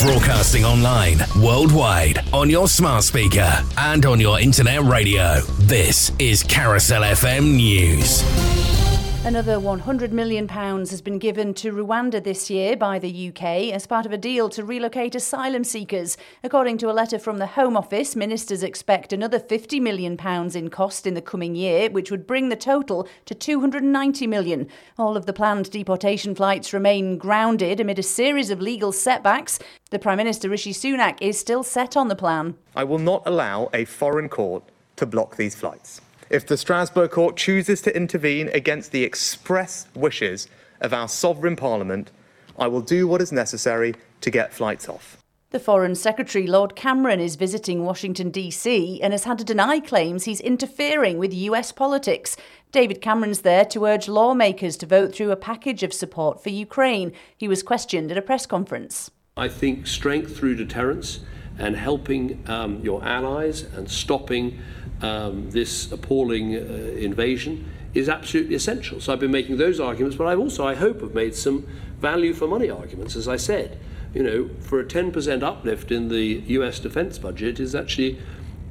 Broadcasting 0.00 0.64
online, 0.64 1.18
worldwide, 1.38 2.24
on 2.32 2.48
your 2.48 2.68
smart 2.68 3.04
speaker, 3.04 3.52
and 3.76 4.06
on 4.06 4.18
your 4.18 4.40
internet 4.40 4.82
radio. 4.82 5.42
This 5.58 6.10
is 6.18 6.42
Carousel 6.42 7.02
FM 7.02 7.56
News. 7.56 8.79
Another 9.22 9.56
£100 9.56 10.12
million 10.12 10.48
has 10.48 11.02
been 11.02 11.18
given 11.18 11.52
to 11.52 11.72
Rwanda 11.72 12.24
this 12.24 12.48
year 12.48 12.74
by 12.74 12.98
the 12.98 13.28
UK 13.28 13.70
as 13.70 13.86
part 13.86 14.06
of 14.06 14.12
a 14.12 14.16
deal 14.16 14.48
to 14.48 14.64
relocate 14.64 15.14
asylum 15.14 15.62
seekers. 15.62 16.16
According 16.42 16.78
to 16.78 16.90
a 16.90 16.94
letter 16.94 17.18
from 17.18 17.36
the 17.36 17.48
Home 17.48 17.76
Office, 17.76 18.16
ministers 18.16 18.62
expect 18.62 19.12
another 19.12 19.38
£50 19.38 19.78
million 19.78 20.18
in 20.56 20.70
cost 20.70 21.06
in 21.06 21.12
the 21.12 21.20
coming 21.20 21.54
year, 21.54 21.90
which 21.90 22.10
would 22.10 22.26
bring 22.26 22.48
the 22.48 22.56
total 22.56 23.06
to 23.26 23.34
£290 23.34 24.26
million. 24.26 24.66
All 24.96 25.18
of 25.18 25.26
the 25.26 25.34
planned 25.34 25.70
deportation 25.70 26.34
flights 26.34 26.72
remain 26.72 27.18
grounded 27.18 27.78
amid 27.78 27.98
a 27.98 28.02
series 28.02 28.48
of 28.48 28.62
legal 28.62 28.90
setbacks. 28.90 29.58
The 29.90 29.98
Prime 29.98 30.16
Minister 30.16 30.48
Rishi 30.48 30.72
Sunak 30.72 31.18
is 31.20 31.38
still 31.38 31.62
set 31.62 31.94
on 31.94 32.08
the 32.08 32.16
plan. 32.16 32.54
I 32.74 32.84
will 32.84 32.98
not 32.98 33.24
allow 33.26 33.68
a 33.74 33.84
foreign 33.84 34.30
court 34.30 34.64
to 34.96 35.04
block 35.04 35.36
these 35.36 35.54
flights. 35.54 36.00
If 36.30 36.46
the 36.46 36.56
Strasbourg 36.56 37.10
court 37.10 37.36
chooses 37.36 37.82
to 37.82 37.96
intervene 37.96 38.50
against 38.50 38.92
the 38.92 39.02
express 39.02 39.88
wishes 39.96 40.46
of 40.80 40.94
our 40.94 41.08
sovereign 41.08 41.56
parliament, 41.56 42.12
I 42.56 42.68
will 42.68 42.82
do 42.82 43.08
what 43.08 43.20
is 43.20 43.32
necessary 43.32 43.96
to 44.20 44.30
get 44.30 44.52
flights 44.52 44.88
off. 44.88 45.16
The 45.50 45.58
Foreign 45.58 45.96
Secretary, 45.96 46.46
Lord 46.46 46.76
Cameron, 46.76 47.18
is 47.18 47.34
visiting 47.34 47.84
Washington, 47.84 48.30
D.C., 48.30 49.02
and 49.02 49.12
has 49.12 49.24
had 49.24 49.38
to 49.38 49.44
deny 49.44 49.80
claims 49.80 50.22
he's 50.22 50.40
interfering 50.40 51.18
with 51.18 51.34
US 51.34 51.72
politics. 51.72 52.36
David 52.70 53.00
Cameron's 53.00 53.40
there 53.40 53.64
to 53.64 53.86
urge 53.86 54.06
lawmakers 54.06 54.76
to 54.76 54.86
vote 54.86 55.12
through 55.12 55.32
a 55.32 55.36
package 55.36 55.82
of 55.82 55.92
support 55.92 56.40
for 56.40 56.50
Ukraine. 56.50 57.10
He 57.36 57.48
was 57.48 57.64
questioned 57.64 58.12
at 58.12 58.18
a 58.18 58.22
press 58.22 58.46
conference. 58.46 59.10
I 59.36 59.48
think 59.48 59.88
strength 59.88 60.36
through 60.36 60.54
deterrence 60.54 61.18
and 61.58 61.76
helping 61.76 62.42
um, 62.48 62.80
your 62.82 63.04
allies 63.04 63.62
and 63.62 63.90
stopping 63.90 64.60
um, 65.02 65.50
this 65.50 65.90
appalling 65.92 66.56
uh, 66.56 66.58
invasion 66.98 67.70
is 67.94 68.08
absolutely 68.08 68.54
essential. 68.54 69.00
So 69.00 69.12
I've 69.12 69.20
been 69.20 69.30
making 69.30 69.56
those 69.56 69.80
arguments, 69.80 70.16
but 70.16 70.26
I've 70.26 70.38
also, 70.38 70.66
I 70.66 70.74
hope, 70.74 71.00
have 71.00 71.14
made 71.14 71.34
some 71.34 71.66
value 71.98 72.32
for 72.32 72.46
money 72.46 72.70
arguments, 72.70 73.16
as 73.16 73.26
I 73.26 73.36
said. 73.36 73.78
You 74.14 74.22
know, 74.22 74.50
for 74.60 74.80
a 74.80 74.84
10% 74.84 75.42
uplift 75.42 75.90
in 75.90 76.08
the 76.08 76.42
US 76.48 76.80
defense 76.80 77.18
budget 77.18 77.60
is 77.60 77.74
actually, 77.74 78.18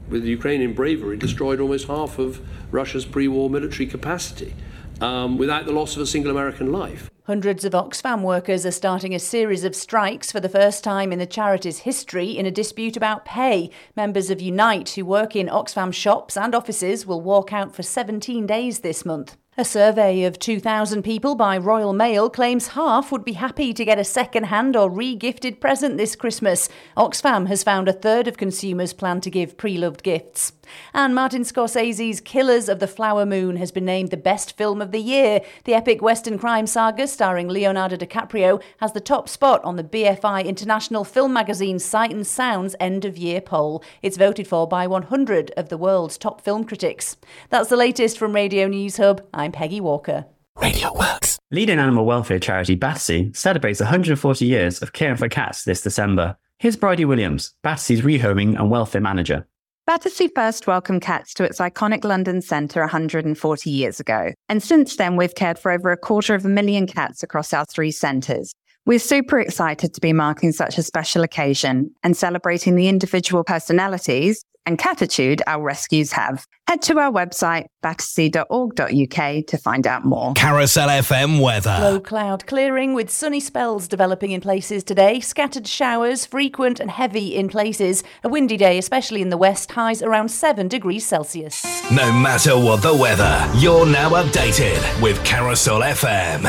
with 0.10 0.26
Ukrainian 0.26 0.74
bravery, 0.74 1.18
destroyed 1.18 1.60
almost 1.60 1.88
half 1.88 2.20
of 2.20 2.42
Russia's 2.72 3.06
pre 3.06 3.28
war 3.28 3.50
military 3.50 3.88
capacity 3.88 4.54
um, 5.02 5.38
without 5.38 5.66
the 5.66 5.72
loss 5.72 5.96
of 5.96 6.02
a 6.02 6.08
single 6.08 6.32
American 6.32 6.72
life. 6.72 7.10
Hundreds 7.30 7.64
of 7.64 7.74
Oxfam 7.74 8.24
workers 8.24 8.66
are 8.66 8.72
starting 8.72 9.14
a 9.14 9.20
series 9.20 9.64
of 9.64 9.76
strikes 9.76 10.32
for 10.32 10.40
the 10.40 10.50
first 10.50 10.84
time 10.84 11.14
in 11.14 11.20
the 11.20 11.28
charity's 11.28 11.78
history 11.82 12.36
in 12.36 12.48
a 12.48 12.50
dispute 12.50 12.98
about 12.98 13.24
pay. 13.24 13.70
Members 13.96 14.32
of 14.32 14.42
Unite, 14.42 14.90
who 14.90 15.06
work 15.06 15.36
in 15.36 15.46
Oxfam 15.46 15.94
shops 15.94 16.36
and 16.36 16.56
offices, 16.56 17.06
will 17.06 17.22
walk 17.22 17.54
out 17.54 17.76
for 17.76 17.84
17 17.84 18.48
days 18.48 18.80
this 18.80 19.06
month. 19.06 19.38
A 19.60 19.66
survey 19.66 20.24
of 20.24 20.40
2,000 20.40 21.04
people 21.04 21.36
by 21.36 21.58
Royal 21.58 21.92
Mail 21.92 22.30
claims 22.30 22.70
half 22.70 23.12
would 23.12 23.26
be 23.26 23.34
happy 23.34 23.74
to 23.74 23.84
get 23.84 24.00
a 24.00 24.06
second 24.06 24.46
hand 24.46 24.78
or 24.78 24.90
re 24.90 25.16
gifted 25.16 25.60
present 25.60 25.98
this 25.98 26.16
Christmas. 26.16 26.70
Oxfam 26.96 27.48
has 27.48 27.62
found 27.62 27.90
a 27.90 27.92
third 27.92 28.30
of 28.30 28.38
consumers 28.38 28.94
plan 28.94 29.20
to 29.20 29.30
give 29.30 29.58
pre 29.58 29.78
loved 29.78 30.02
gifts. 30.02 30.54
And 30.94 31.16
Martin 31.16 31.42
Scorsese's 31.44 32.22
Killers 32.22 32.70
of 32.70 32.80
the 32.80 32.88
Flower 32.88 33.26
Moon 33.26 33.56
has 33.58 33.72
been 33.72 33.86
named 33.86 34.12
the 34.12 34.18
best 34.18 34.56
film 34.56 34.82
of 34.82 34.92
the 34.92 35.02
year. 35.02 35.42
The 35.66 35.74
epic 35.74 36.02
Western 36.02 36.38
crime 36.38 36.68
saga 36.68 37.08
starring 37.08 37.48
Leonardo 37.48 37.98
DiCaprio 37.98 38.62
has 38.78 38.94
the 38.94 39.00
top 39.00 39.28
spot 39.28 39.64
on 39.64 39.76
the 39.76 39.84
BFI 39.84 40.46
International 40.46 41.04
Film 41.04 41.34
Magazine's 41.34 41.84
Sight 41.84 42.12
and 42.12 42.26
Sound's 42.26 42.76
end 42.80 43.06
of 43.06 43.18
year 43.18 43.42
poll. 43.42 43.84
It's 44.02 44.18
voted 44.18 44.48
for 44.48 44.68
by 44.68 44.88
100 44.88 45.52
of 45.58 45.70
the 45.70 45.78
world's 45.78 46.18
top 46.18 46.42
film 46.42 46.64
critics. 46.64 47.18
That's 47.50 47.70
the 47.70 47.78
latest 47.78 48.18
from 48.18 48.34
Radio 48.34 48.68
News 48.68 48.98
Hub. 48.98 49.26
I'm 49.34 49.49
Peggy 49.52 49.82
Walker. 49.82 50.26
Radio 50.62 50.94
Works. 50.94 51.40
Leading 51.52 51.80
animal 51.80 52.06
welfare 52.06 52.40
charity 52.40 52.76
Battersea 52.76 53.32
celebrates 53.34 53.80
140 53.80 54.46
years 54.46 54.82
of 54.82 54.94
caring 54.94 55.18
for 55.18 55.30
cats 55.30 55.64
this 55.64 55.82
December. 55.82 56.38
Here's 56.58 56.76
Bridie 56.76 57.06
Williams, 57.06 57.54
Battersea's 57.64 58.02
rehoming 58.02 58.60
and 58.60 58.70
welfare 58.70 59.02
manager. 59.02 59.48
Battersea 59.88 60.30
first 60.36 60.68
welcomed 60.68 61.02
cats 61.02 61.34
to 61.34 61.44
its 61.44 61.60
iconic 61.60 62.04
London 62.04 62.42
centre 62.42 62.82
140 62.82 63.70
years 63.72 64.00
ago. 64.00 64.34
And 64.48 64.62
since 64.62 64.98
then, 64.98 65.16
we've 65.16 65.34
cared 65.34 65.58
for 65.58 65.72
over 65.72 65.92
a 65.92 65.98
quarter 65.98 66.36
of 66.36 66.46
a 66.46 66.50
million 66.50 66.86
cats 66.86 67.24
across 67.24 67.54
our 67.54 67.66
three 67.66 67.90
centres. 67.90 68.54
We're 68.86 69.00
super 69.00 69.40
excited 69.40 69.94
to 69.94 70.02
be 70.02 70.14
marking 70.14 70.52
such 70.52 70.78
a 70.78 70.84
special 70.84 71.24
occasion 71.24 71.92
and 72.04 72.16
celebrating 72.16 72.76
the 72.76 72.88
individual 72.88 73.44
personalities 73.44 74.44
and 74.70 74.78
catitude 74.78 75.42
our 75.48 75.64
rescues 75.64 76.12
have. 76.12 76.46
Head 76.68 76.84
to 76.84 77.00
our 77.00 77.12
website, 77.12 77.66
battersea.org.uk 77.82 79.46
to 79.48 79.58
find 79.58 79.88
out 79.88 80.06
more. 80.06 80.34
Carousel 80.36 80.90
FM 80.90 81.42
weather. 81.42 81.76
Low 81.82 82.00
cloud 82.00 82.46
clearing 82.46 82.94
with 82.94 83.10
sunny 83.10 83.40
spells 83.40 83.88
developing 83.88 84.30
in 84.30 84.42
places 84.42 84.84
today. 84.84 85.22
Scattered 85.22 85.68
showers, 85.68 86.28
frequent 86.28 86.80
and 86.80 86.92
heavy 86.92 87.36
in 87.36 87.50
places. 87.50 88.04
A 88.24 88.30
windy 88.30 88.58
day, 88.58 88.78
especially 88.78 89.24
in 89.24 89.30
the 89.30 89.38
west, 89.38 89.72
highs 89.72 90.04
around 90.04 90.30
7 90.30 90.68
degrees 90.68 91.04
Celsius. 91.04 91.66
No 91.92 92.12
matter 92.14 92.56
what 92.56 92.84
the 92.84 92.96
weather, 92.96 93.52
you're 93.56 93.88
now 93.88 94.12
updated 94.12 95.02
with 95.02 95.24
Carousel 95.26 95.82
FM. 95.82 96.44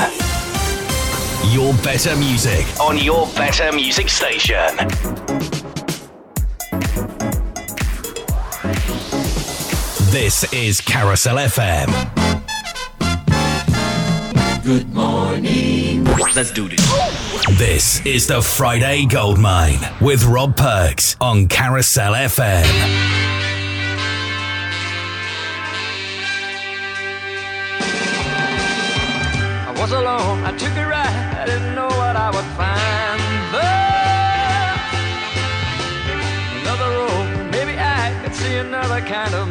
Your 1.54 1.72
better 1.82 2.14
music 2.16 2.66
on 2.78 2.98
your 2.98 3.26
better 3.28 3.72
music 3.72 4.10
station. 4.10 5.59
This 10.10 10.52
is 10.52 10.80
Carousel 10.80 11.36
FM. 11.36 11.86
Good 14.64 14.92
morning. 14.92 16.04
Let's 16.34 16.50
do 16.50 16.68
this. 16.68 16.80
This 17.56 18.04
is 18.04 18.26
the 18.26 18.42
Friday 18.42 19.06
Goldmine 19.06 19.78
with 20.00 20.24
Rob 20.24 20.56
Perks 20.56 21.14
on 21.20 21.46
Carousel 21.46 22.14
FM. 22.14 22.64
I 29.68 29.72
was 29.80 29.92
alone, 29.92 30.42
I 30.42 30.50
took 30.56 30.76
a 30.76 30.86
ride, 30.88 31.36
I 31.38 31.46
didn't 31.46 31.76
know 31.76 31.86
what 31.86 32.16
I 32.16 32.30
would 32.30 32.50
find. 32.58 33.20
But 33.52 33.70
another 36.62 36.90
road, 36.98 37.50
maybe 37.52 37.78
I 37.78 38.20
could 38.24 38.34
see 38.34 38.56
another 38.56 39.00
kind 39.02 39.34
of 39.34 39.49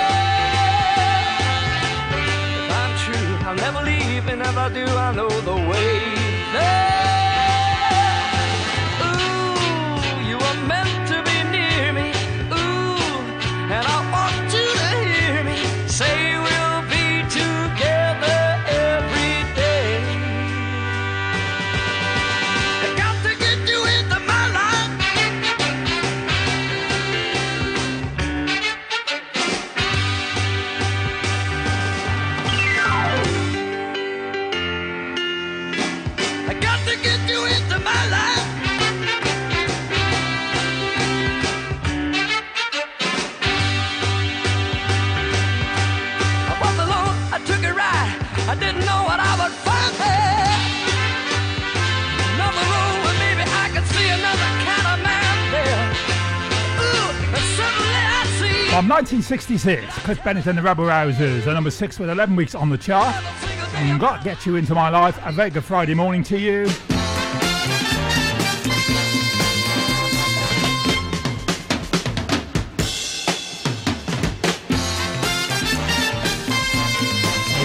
If 2.63 2.71
I'm 2.81 2.93
true, 3.03 3.47
I'll 3.47 3.55
never 3.65 3.81
leave, 3.91 4.27
and 4.27 4.41
if 4.41 4.57
I 4.57 4.67
do, 4.79 4.85
I 4.85 5.15
know 5.15 5.29
the 5.29 5.55
way 5.69 6.10
From 58.81 58.89
1966, 58.89 59.93
Cliff 59.99 60.23
Bennett 60.23 60.47
and 60.47 60.57
the 60.57 60.61
Rebel 60.63 60.85
Rousers 60.85 61.45
are 61.45 61.53
number 61.53 61.69
six 61.69 61.99
with 61.99 62.09
11 62.09 62.35
weeks 62.35 62.55
on 62.55 62.67
the 62.67 62.79
chart. 62.79 63.15
And 63.75 63.99
got 63.99 64.23
Get 64.23 64.43
You 64.43 64.55
Into 64.55 64.73
My 64.73 64.89
Life. 64.89 65.19
A 65.23 65.31
very 65.31 65.51
good 65.51 65.63
Friday 65.63 65.93
morning 65.93 66.23
to 66.23 66.39
you. 66.39 66.65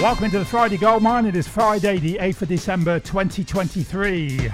Welcome 0.03 0.25
into 0.25 0.37
the 0.37 0.45
Friday 0.45 0.77
Gold 0.77 1.01
Mine. 1.01 1.25
It 1.25 1.35
is 1.35 1.47
Friday, 1.47 1.97
the 1.97 2.19
8th 2.21 2.43
of 2.43 2.49
December 2.49 2.99
2023. 2.99 4.51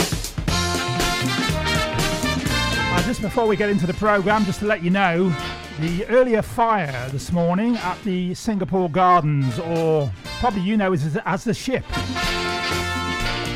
Uh, 2.95 3.03
just 3.03 3.21
before 3.21 3.47
we 3.47 3.57
get 3.57 3.69
into 3.69 3.85
the 3.85 3.93
programme, 3.95 4.45
just 4.45 4.59
to 4.61 4.65
let 4.65 4.81
you 4.81 4.91
know, 4.91 5.35
the 5.79 6.05
earlier 6.07 6.41
fire 6.41 7.09
this 7.09 7.31
morning 7.31 7.75
at 7.77 8.01
the 8.03 8.33
Singapore 8.35 8.89
Gardens, 8.89 9.57
or 9.59 10.11
probably 10.39 10.61
you 10.61 10.77
know 10.77 10.93
as, 10.93 11.17
as 11.25 11.43
the 11.43 11.53
ship. 11.53 11.83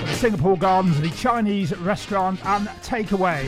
The 0.05 0.13
Singapore 0.15 0.57
Gardens, 0.57 0.99
the 0.99 1.11
Chinese 1.11 1.75
restaurant 1.77 2.43
and 2.45 2.67
takeaway. 2.81 3.45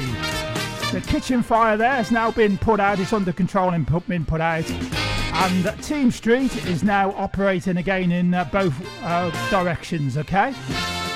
The 0.92 1.02
kitchen 1.02 1.42
fire 1.42 1.78
there 1.78 1.92
has 1.96 2.12
now 2.12 2.32
been 2.32 2.58
put 2.58 2.80
out, 2.80 3.00
it's 3.00 3.14
under 3.14 3.34
control 3.34 3.72
and 3.72 3.86
been 4.08 4.26
put 4.26 4.42
out. 4.42 4.70
And 4.72 5.66
Teme 5.82 6.12
Street 6.12 6.56
is 6.66 6.84
now 6.84 7.12
operating 7.12 7.78
again 7.78 8.12
in 8.12 8.34
uh, 8.34 8.44
both 8.46 8.76
uh, 9.04 9.32
directions, 9.50 10.18
okay? 10.18 10.54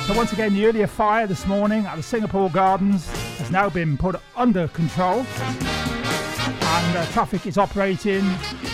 So, 0.08 0.14
once 0.16 0.34
again, 0.34 0.54
the 0.54 0.66
earlier 0.66 0.88
fire 0.88 1.28
this 1.28 1.46
morning 1.46 1.86
at 1.86 1.96
the 1.98 2.04
Singapore 2.04 2.50
Gardens 2.50 3.08
has 3.38 3.52
now 3.52 3.70
been 3.70 3.98
put 3.98 4.16
under 4.36 4.68
control 4.70 5.26
and 6.75 6.98
uh, 6.98 7.06
traffic 7.12 7.46
is 7.46 7.60
operating 7.60 8.28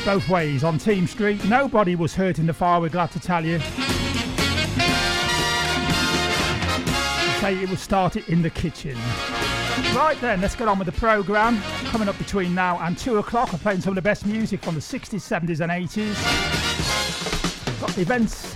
both 0.05 0.29
ways 0.29 0.63
on 0.63 0.77
Teme 0.77 1.05
Street. 1.05 1.43
Nobody 1.45 1.97
was 1.97 2.15
hurt 2.15 2.39
in 2.39 2.45
the 2.45 2.53
fire, 2.53 2.79
we're 2.79 2.87
glad 2.87 3.11
to 3.11 3.19
tell 3.19 3.45
you. 3.45 3.59
Say 7.41 7.61
it 7.61 7.69
was 7.69 7.81
started 7.81 8.29
in 8.29 8.41
the 8.41 8.49
kitchen. 8.49 8.97
Right 9.93 10.17
then, 10.21 10.39
let's 10.39 10.55
get 10.55 10.69
on 10.69 10.79
with 10.79 10.85
the 10.85 10.93
programme. 10.93 11.61
Coming 11.87 12.07
up 12.07 12.17
between 12.17 12.55
now 12.55 12.79
and 12.79 12.97
2 12.97 13.17
o'clock, 13.17 13.51
I'm 13.51 13.59
playing 13.59 13.81
some 13.81 13.91
of 13.91 13.95
the 13.95 14.01
best 14.01 14.25
music 14.25 14.63
from 14.63 14.75
the 14.75 14.81
60s, 14.81 15.19
70s, 15.19 15.59
and 15.59 15.69
80s. 15.69 16.15
Got 17.81 17.97
events 17.97 18.55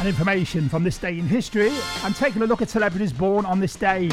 and 0.00 0.08
information 0.08 0.68
from 0.68 0.82
this 0.82 0.98
day 0.98 1.16
in 1.16 1.28
history, 1.28 1.70
and 2.02 2.16
taking 2.16 2.42
a 2.42 2.46
look 2.46 2.60
at 2.60 2.70
celebrities 2.70 3.12
born 3.12 3.46
on 3.46 3.60
this 3.60 3.76
day. 3.76 4.10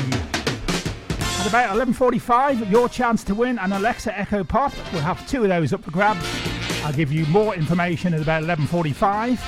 At 1.42 1.48
about 1.48 1.76
11.45, 1.76 2.70
your 2.70 2.88
chance 2.88 3.24
to 3.24 3.34
win 3.34 3.58
an 3.58 3.74
Alexa 3.74 4.16
Echo 4.16 4.44
Pop. 4.44 4.74
We'll 4.94 5.02
have 5.02 5.28
two 5.28 5.42
of 5.42 5.50
those 5.50 5.74
up 5.74 5.84
for 5.84 5.90
grabs. 5.90 6.24
I'll 6.84 6.94
give 6.94 7.12
you 7.12 7.26
more 7.26 7.56
information 7.56 8.14
at 8.14 8.22
about 8.22 8.44
11.45. 8.44 9.40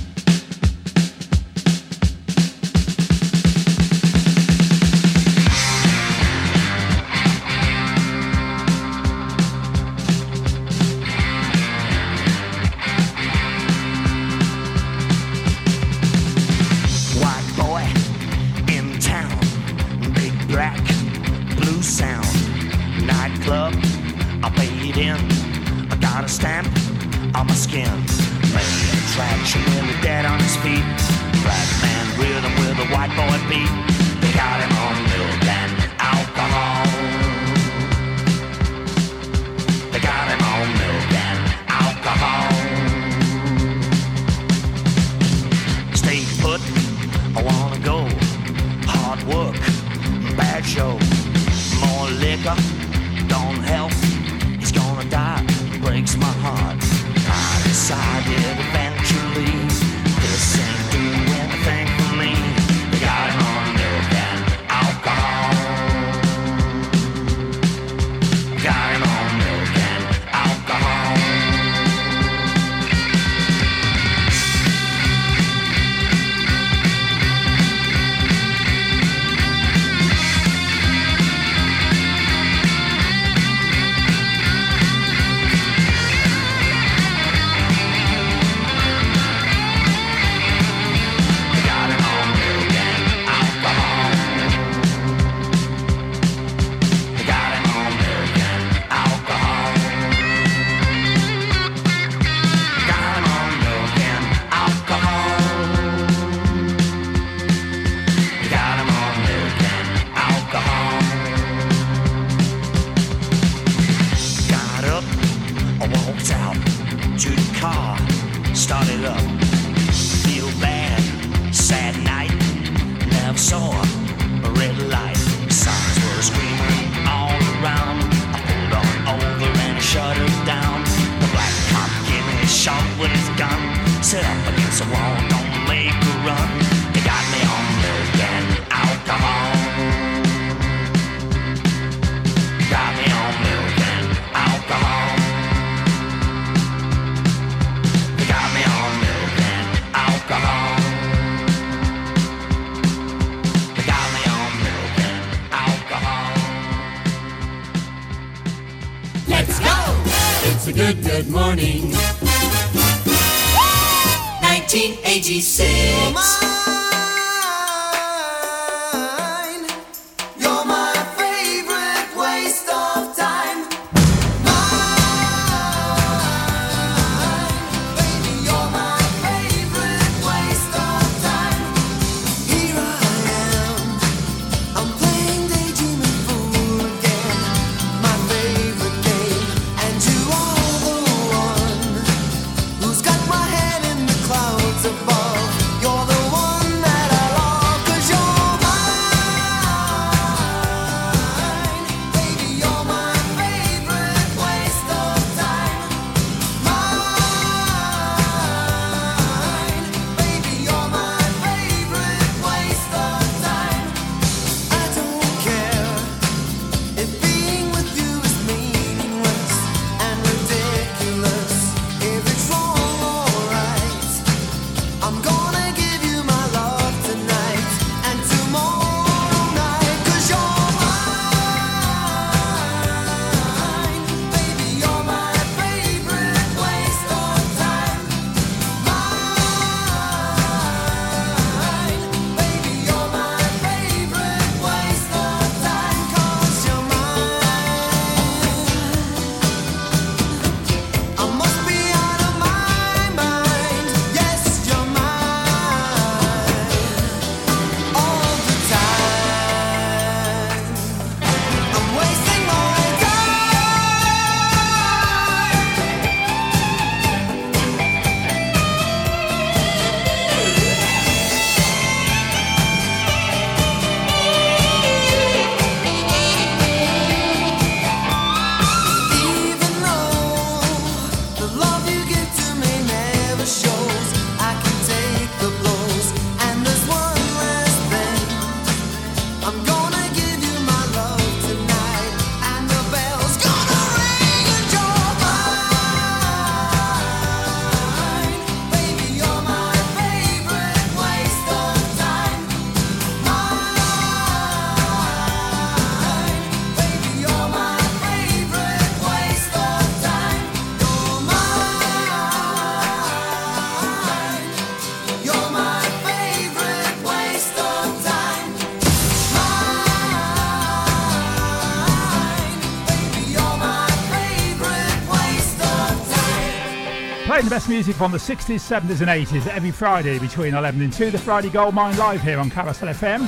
The 327.46 327.52
best 327.52 327.70
music 327.70 327.96
from 327.96 328.12
the 328.12 328.18
60s, 328.18 328.56
70s, 328.56 329.02
and 329.02 329.08
80s 329.08 329.46
every 329.46 329.70
Friday 329.70 330.18
between 330.18 330.56
11 330.56 330.82
and 330.82 330.92
2. 330.92 331.12
The 331.12 331.20
Friday 331.20 331.52
Goldmine 331.52 331.96
live 331.96 332.24
here 332.24 332.40
on 332.40 332.50
Carousel 332.50 332.90
FM 332.90 333.20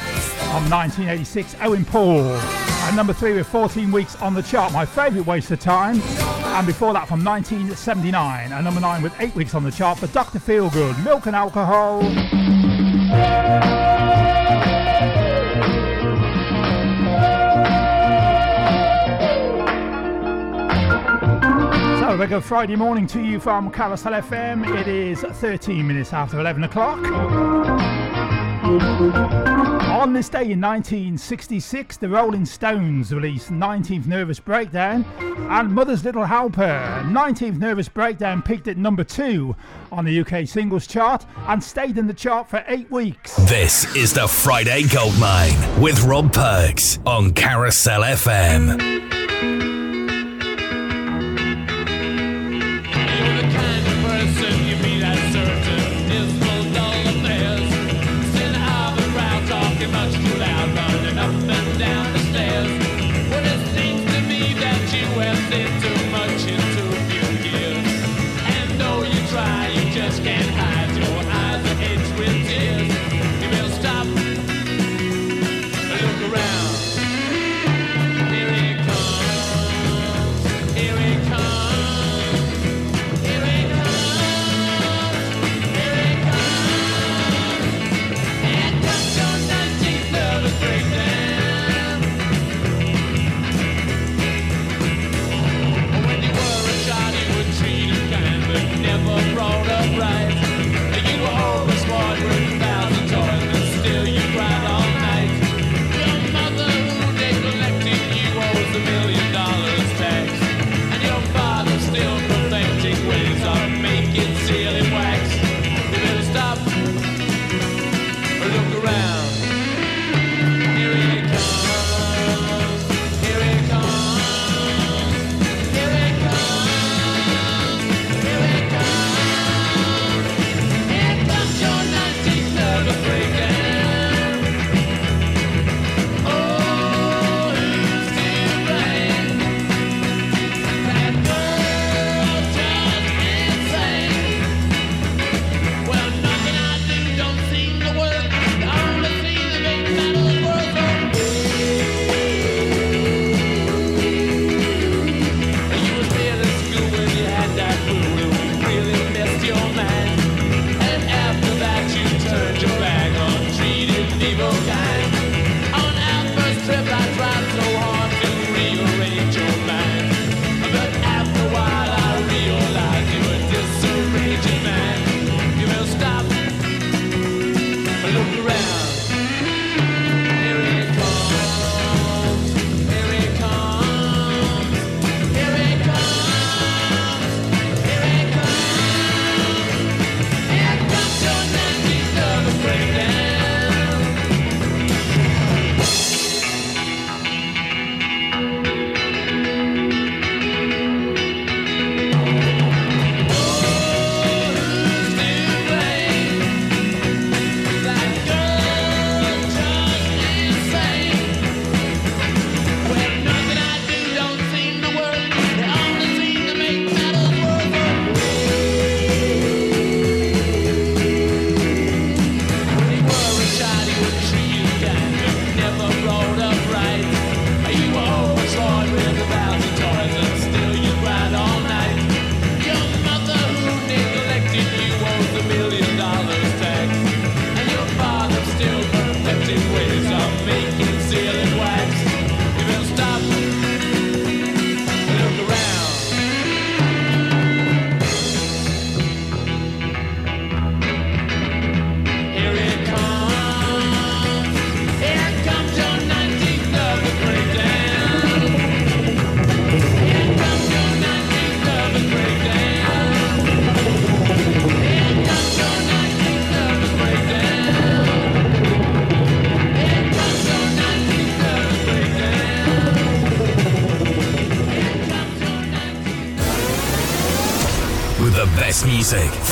on 0.55 0.67
1986. 0.71 1.55
Owen 1.61 1.85
Paul. 1.85 2.25
And 2.25 2.95
number 2.95 3.13
three 3.13 3.33
with 3.33 3.47
14 3.47 3.91
weeks 3.91 4.15
on 4.15 4.33
the 4.33 4.41
chart. 4.41 4.73
My 4.73 4.87
favourite 4.87 5.27
waste 5.27 5.51
of 5.51 5.59
time. 5.59 6.01
And 6.01 6.65
before 6.65 6.93
that 6.93 7.07
from 7.07 7.23
1979. 7.23 8.51
And 8.51 8.65
number 8.65 8.81
nine 8.81 9.03
with 9.03 9.13
eight 9.19 9.35
weeks 9.35 9.53
on 9.53 9.63
the 9.63 9.71
chart 9.71 9.99
for 9.99 10.07
Dr. 10.07 10.39
Feelgood. 10.39 11.03
Milk 11.03 11.27
and 11.27 11.35
Alcohol. 11.35 12.01
Regular 22.27 22.41
Friday 22.41 22.75
morning 22.75 23.07
to 23.07 23.23
you 23.23 23.39
from 23.39 23.71
Carousel 23.71 24.11
FM. 24.11 24.77
It 24.77 24.89
is 24.89 25.21
13 25.21 25.87
minutes 25.87 26.11
after 26.11 26.37
11 26.41 26.65
o'clock. 26.65 26.97
On 29.87 30.11
this 30.11 30.27
day 30.27 30.51
in 30.51 30.59
1966, 30.59 31.95
the 31.95 32.09
Rolling 32.09 32.45
Stones 32.45 33.13
released 33.13 33.49
19th 33.49 34.07
Nervous 34.07 34.41
Breakdown 34.41 35.05
and 35.49 35.73
Mother's 35.73 36.03
Little 36.03 36.25
Helper. 36.25 37.01
19th 37.05 37.59
Nervous 37.59 37.87
Breakdown 37.87 38.41
peaked 38.41 38.67
at 38.67 38.75
number 38.75 39.05
two 39.05 39.55
on 39.89 40.03
the 40.03 40.19
UK 40.19 40.45
singles 40.45 40.85
chart 40.85 41.25
and 41.47 41.63
stayed 41.63 41.97
in 41.97 42.07
the 42.07 42.13
chart 42.13 42.49
for 42.49 42.61
eight 42.67 42.91
weeks. 42.91 43.37
This 43.47 43.95
is 43.95 44.11
the 44.11 44.27
Friday 44.27 44.83
Goldmine 44.83 45.81
with 45.81 46.03
Rob 46.03 46.33
Perks 46.33 46.99
on 47.05 47.31
Carousel 47.31 48.01
FM. 48.01 49.16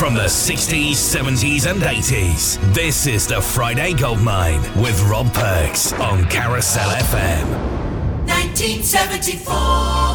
From 0.06 0.14
the 0.14 0.20
60s, 0.20 0.92
70s, 0.92 1.68
and 1.68 1.82
80s. 1.82 2.60
This 2.72 3.08
is 3.08 3.26
the 3.26 3.40
Friday 3.40 3.92
Goldmine 3.92 4.62
with 4.80 5.02
Rob 5.10 5.34
Perks 5.34 5.92
on 5.94 6.24
Carousel 6.26 6.90
FM. 6.90 7.48
1974. 8.28 10.05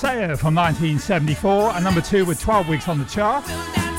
From 0.00 0.54
1974 0.54 1.70
and 1.70 1.82
number 1.82 2.02
two 2.02 2.26
with 2.26 2.38
12 2.38 2.68
weeks 2.68 2.86
on 2.86 2.98
the 2.98 3.04
chart. 3.06 3.48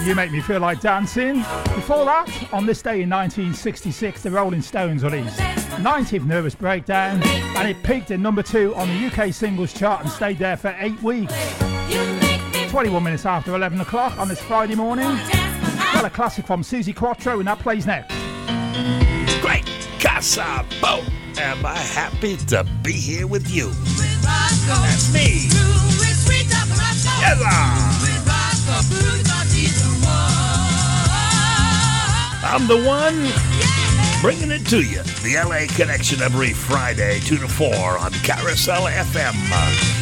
You 0.03 0.13
Make 0.13 0.31
Me 0.31 0.41
Feel 0.41 0.59
Like 0.59 0.79
Dancing. 0.79 1.37
Before 1.73 2.05
that, 2.05 2.29
on 2.53 2.67
this 2.67 2.83
day 2.83 3.01
in 3.01 3.09
1966, 3.09 4.21
the 4.21 4.29
Rolling 4.29 4.61
Stones 4.61 5.03
released 5.03 5.39
90th 5.39 6.23
Nervous 6.23 6.53
Breakdown 6.53 7.23
and 7.23 7.67
it 7.67 7.81
peaked 7.81 8.11
at 8.11 8.19
number 8.19 8.43
two 8.43 8.75
on 8.75 8.87
the 8.89 9.07
UK 9.07 9.33
singles 9.33 9.73
chart 9.73 10.01
and 10.01 10.09
stayed 10.09 10.37
there 10.37 10.55
for 10.55 10.75
eight 10.77 11.01
weeks. 11.01 11.33
21 12.69 13.03
minutes 13.03 13.25
after 13.25 13.55
11 13.55 13.81
o'clock 13.81 14.19
on 14.19 14.27
this 14.27 14.41
Friday 14.41 14.75
morning. 14.75 15.17
Got 15.93 16.05
a 16.05 16.11
classic 16.11 16.45
from 16.45 16.61
Suzi 16.61 16.95
Quatro 16.95 17.39
and 17.39 17.47
that 17.47 17.57
plays 17.57 17.87
next. 17.87 18.13
Great 19.41 19.65
Casabo! 19.97 21.03
Am 21.39 21.65
I 21.65 21.75
happy 21.75 22.37
to 22.37 22.67
be 22.83 22.93
here 22.93 23.25
with 23.25 23.49
you? 23.49 23.71
That's 24.21 25.11
me. 25.11 25.76
I'm 32.49 32.65
the 32.65 32.81
one 32.87 33.27
bringing 34.21 34.51
it 34.51 34.65
to 34.67 34.81
you. 34.81 35.03
The 35.21 35.35
LA 35.45 35.67
Connection 35.75 36.21
every 36.21 36.53
Friday, 36.53 37.19
2 37.19 37.37
to 37.37 37.47
4 37.47 37.75
on 37.99 38.11
Carousel 38.23 38.87
FM, 38.87 39.35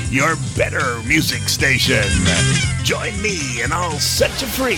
your 0.09 0.35
better 0.55 1.01
music 1.07 1.49
station. 1.49 2.03
Join 2.83 3.19
me 3.21 3.61
and 3.61 3.73
I'll 3.73 3.99
set 3.99 4.31
you 4.41 4.47
free. 4.47 4.75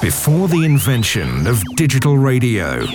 Before 0.00 0.46
the 0.46 0.64
invention 0.64 1.46
of 1.46 1.60
digital 1.74 2.16
radio, 2.16 2.86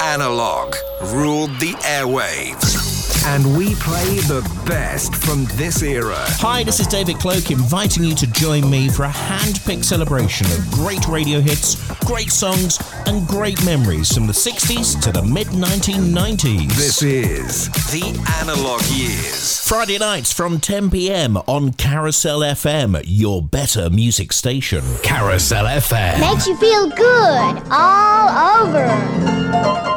analog 0.00 0.74
ruled 1.14 1.50
the 1.60 1.72
airwaves 1.96 2.61
and 3.26 3.56
we 3.56 3.74
play 3.76 4.16
the 4.20 4.42
best 4.66 5.14
from 5.14 5.44
this 5.56 5.82
era. 5.82 6.16
Hi, 6.18 6.64
this 6.64 6.80
is 6.80 6.86
David 6.86 7.18
Cloak 7.18 7.50
inviting 7.50 8.04
you 8.04 8.14
to 8.16 8.26
join 8.26 8.68
me 8.68 8.88
for 8.88 9.04
a 9.04 9.08
hand-picked 9.08 9.84
celebration 9.84 10.46
of 10.46 10.70
great 10.70 11.06
radio 11.06 11.40
hits, 11.40 11.76
great 12.04 12.30
songs, 12.30 12.80
and 13.06 13.26
great 13.26 13.64
memories 13.64 14.12
from 14.12 14.26
the 14.26 14.32
60s 14.32 15.00
to 15.02 15.12
the 15.12 15.22
mid 15.22 15.48
1990s. 15.48 16.68
This 16.74 17.02
is 17.02 17.68
The 17.90 18.02
Analog 18.40 18.82
Years. 18.86 19.60
Friday 19.66 19.98
nights 19.98 20.32
from 20.32 20.58
10 20.60 20.90
p.m. 20.90 21.36
on 21.46 21.72
Carousel 21.72 22.40
FM, 22.40 23.02
your 23.06 23.42
better 23.42 23.88
music 23.90 24.32
station. 24.32 24.82
Carousel 25.02 25.66
FM. 25.66 26.20
Makes 26.20 26.46
you 26.46 26.56
feel 26.56 26.88
good 26.90 27.62
all 27.70 28.66
over. 28.66 29.91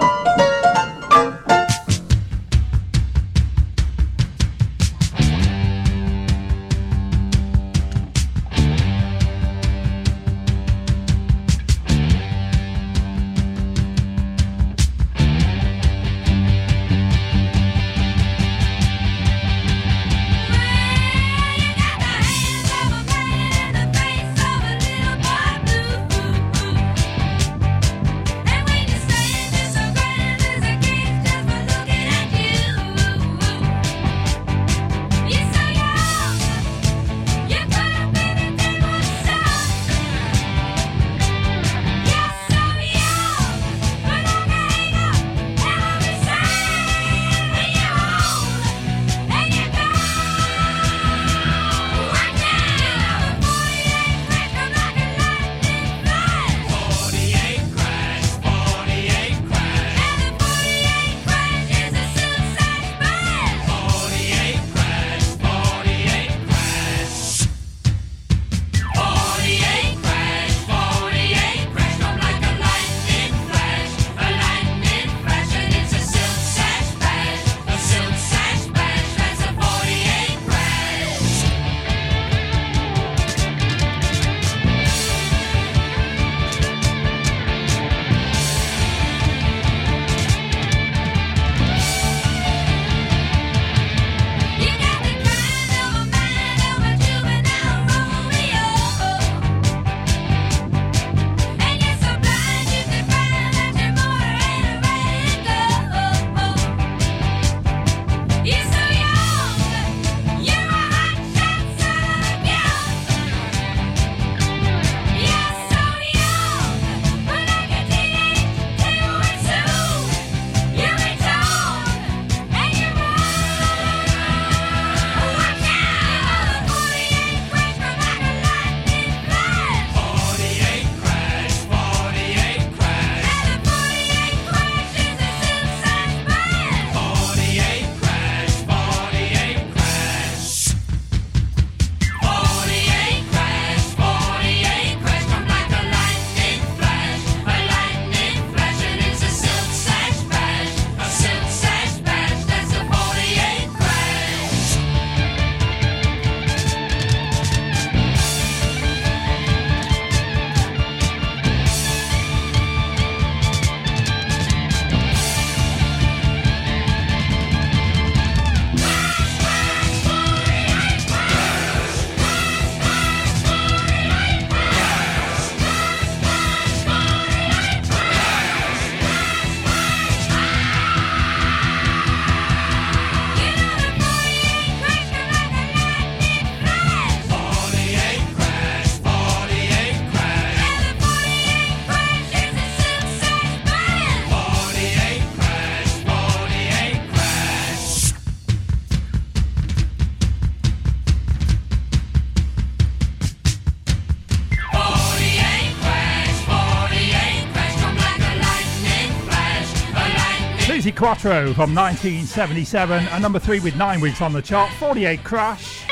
Suzi 211.05 211.15
Quatro 211.21 211.53
from 211.53 211.75
1977, 211.75 213.07
and 213.09 213.21
number 213.21 213.37
three 213.37 213.59
with 213.59 213.75
nine 213.75 214.01
weeks 214.01 214.21
on 214.21 214.33
the 214.33 214.41
chart, 214.41 214.71
48 214.79 215.23
Crash. 215.23 215.85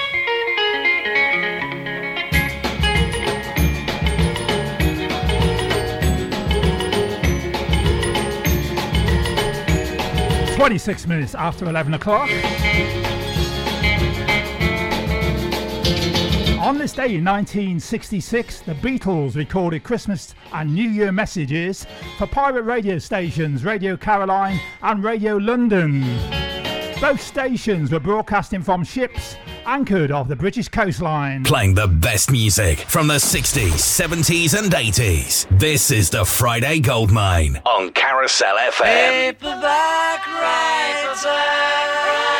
Twenty-six 10.55 11.05
minutes 11.05 11.35
after 11.35 11.69
eleven 11.69 11.93
o'clock. 11.93 12.29
On 16.63 16.77
this 16.77 16.93
day 16.93 17.15
in 17.15 17.25
1966, 17.25 18.61
the 18.61 18.73
Beatles 18.75 19.35
recorded 19.35 19.83
Christmas 19.83 20.33
and 20.53 20.73
New 20.73 20.89
Year 20.89 21.11
messages 21.11 21.85
for 22.23 22.33
pirate 22.33 22.63
radio 22.63 22.97
stations 22.97 23.65
Radio 23.65 23.97
Caroline 23.97 24.57
and 24.81 25.03
Radio 25.03 25.35
London. 25.35 26.01
Both 27.01 27.19
stations 27.19 27.91
were 27.91 27.99
broadcasting 27.99 28.61
from 28.61 28.85
ships 28.85 29.35
anchored 29.65 30.11
off 30.11 30.29
the 30.29 30.35
British 30.35 30.69
coastline. 30.69 31.43
Playing 31.43 31.73
the 31.73 31.87
best 31.87 32.31
music 32.31 32.79
from 32.79 33.07
the 33.07 33.15
60s, 33.15 33.73
70s, 33.73 34.57
and 34.57 34.71
80s. 34.71 35.47
This 35.59 35.91
is 35.91 36.09
the 36.09 36.23
Friday 36.23 36.79
Goldmine 36.79 37.61
on 37.65 37.91
Carousel 37.91 38.57
FM. 38.57 39.37
Paperback 39.39 40.27
writer. 40.27 42.32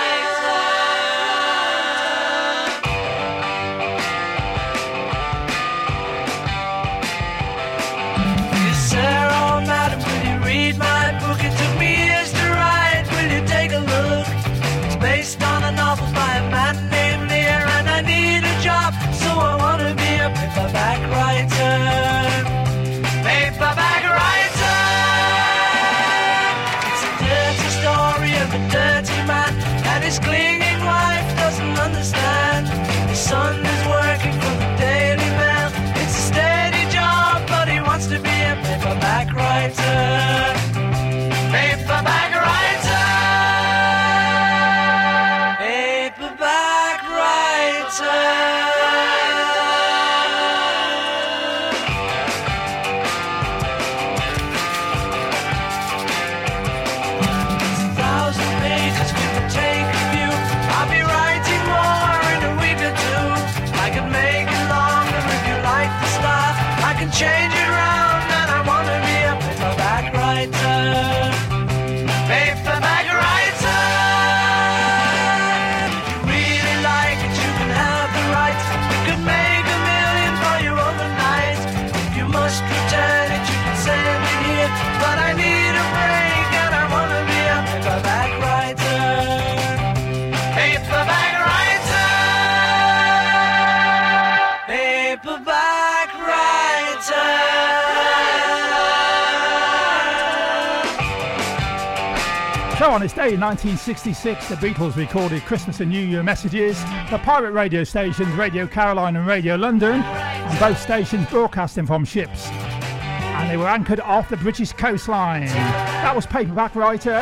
On 102.91 103.01
this 103.01 103.13
day 103.13 103.33
in 103.33 103.39
1966, 103.39 104.49
the 104.49 104.55
Beatles 104.55 104.95
recorded 104.95 105.43
Christmas 105.43 105.79
and 105.79 105.89
New 105.89 106.01
Year 106.01 106.23
messages. 106.23 106.77
for 107.07 107.17
pirate 107.19 107.51
radio 107.51 107.83
stations, 107.83 108.33
Radio 108.35 108.67
Caroline 108.67 109.15
and 109.15 109.25
Radio 109.25 109.55
London, 109.55 110.01
and 110.01 110.59
both 110.59 110.77
stations 110.81 111.29
broadcasting 111.29 111.85
from 111.85 112.03
ships. 112.03 112.47
And 112.47 113.49
they 113.49 113.57
were 113.57 113.67
anchored 113.67 113.99
off 113.99 114.27
the 114.27 114.37
British 114.37 114.73
coastline. 114.73 115.45
That 115.45 116.15
was 116.15 116.25
Paperback 116.25 116.75
Writer, 116.75 117.21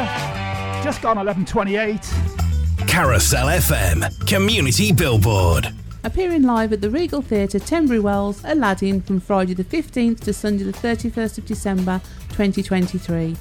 just 0.83 1.01
gone 1.01 1.17
1128. 1.17 2.87
Carousel 2.87 3.47
FM, 3.47 4.27
Community 4.27 4.91
Billboard. 4.91 5.67
Appearing 6.03 6.43
live 6.43 6.73
at 6.73 6.81
the 6.81 6.89
Regal 6.89 7.21
Theatre, 7.21 7.59
Tenbury 7.59 7.99
Wells, 7.99 8.41
Aladdin 8.45 9.01
from 9.01 9.19
Friday 9.19 9.53
the 9.53 9.63
15th 9.63 10.21
to 10.21 10.33
Sunday 10.33 10.63
the 10.63 10.71
31st 10.71 11.37
of 11.37 11.45
December 11.45 12.01
2023. 12.29 13.35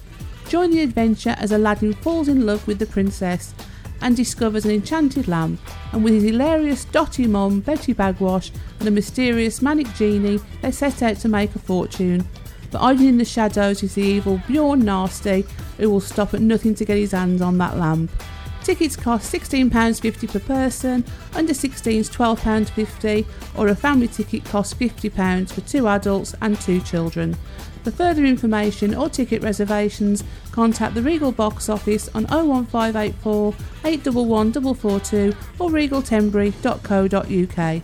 Join 0.50 0.72
the 0.72 0.82
adventure 0.82 1.36
as 1.38 1.52
Aladdin 1.52 1.92
falls 1.92 2.26
in 2.26 2.44
love 2.44 2.66
with 2.66 2.80
the 2.80 2.86
princess 2.86 3.54
and 4.00 4.16
discovers 4.16 4.64
an 4.64 4.72
enchanted 4.72 5.28
lamp, 5.28 5.60
and 5.92 6.02
with 6.02 6.12
his 6.12 6.24
hilarious 6.24 6.86
dotty 6.86 7.28
mum, 7.28 7.60
Betty 7.60 7.94
Bagwash, 7.94 8.50
and 8.80 8.88
a 8.88 8.90
mysterious 8.90 9.62
manic 9.62 9.86
genie, 9.94 10.40
they 10.60 10.72
set 10.72 11.04
out 11.04 11.18
to 11.18 11.28
make 11.28 11.54
a 11.54 11.60
fortune. 11.60 12.26
But 12.72 12.80
hiding 12.80 13.06
in 13.06 13.18
the 13.18 13.24
shadows 13.24 13.84
is 13.84 13.94
the 13.94 14.02
evil 14.02 14.42
Bjorn 14.48 14.80
Nasty, 14.80 15.46
who 15.78 15.88
will 15.88 16.00
stop 16.00 16.34
at 16.34 16.40
nothing 16.40 16.74
to 16.74 16.84
get 16.84 16.96
his 16.96 17.12
hands 17.12 17.40
on 17.42 17.56
that 17.58 17.78
lamp. 17.78 18.10
Tickets 18.64 18.96
cost 18.96 19.32
£16.50 19.32 20.32
per 20.32 20.40
person, 20.40 21.04
under 21.34 21.52
16s 21.52 22.10
£12.50, 22.10 23.24
or 23.56 23.68
a 23.68 23.76
family 23.76 24.08
ticket 24.08 24.44
costs 24.46 24.74
£50 24.74 25.52
for 25.52 25.60
two 25.60 25.86
adults 25.86 26.34
and 26.42 26.60
two 26.60 26.80
children. 26.80 27.36
For 27.84 27.90
further 27.90 28.24
information 28.24 28.94
or 28.94 29.08
ticket 29.08 29.42
reservations, 29.42 30.22
contact 30.52 30.94
the 30.94 31.02
Regal 31.02 31.32
box 31.32 31.68
office 31.68 32.08
on 32.14 32.26
01584 32.26 33.54
811442 33.84 35.34
or 35.58 35.70
regaltenbury.co.uk. 35.70 37.82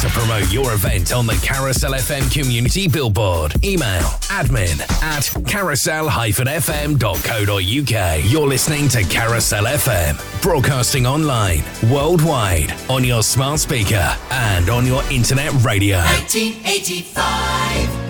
To 0.00 0.08
promote 0.10 0.52
your 0.52 0.72
event 0.74 1.12
on 1.14 1.26
the 1.26 1.34
Carousel 1.42 1.92
FM 1.92 2.30
community 2.30 2.86
billboard, 2.88 3.64
email 3.64 4.02
admin 4.28 4.78
at 5.02 5.30
carousel-fm.co.uk. 5.48 8.24
You're 8.30 8.46
listening 8.46 8.88
to 8.88 9.02
Carousel 9.04 9.64
FM, 9.64 10.42
broadcasting 10.42 11.06
online, 11.06 11.62
worldwide, 11.90 12.74
on 12.90 13.02
your 13.02 13.22
smart 13.22 13.60
speaker 13.60 14.14
and 14.30 14.68
on 14.68 14.84
your 14.84 15.02
internet 15.10 15.52
radio. 15.64 15.96
1985. 15.98 18.03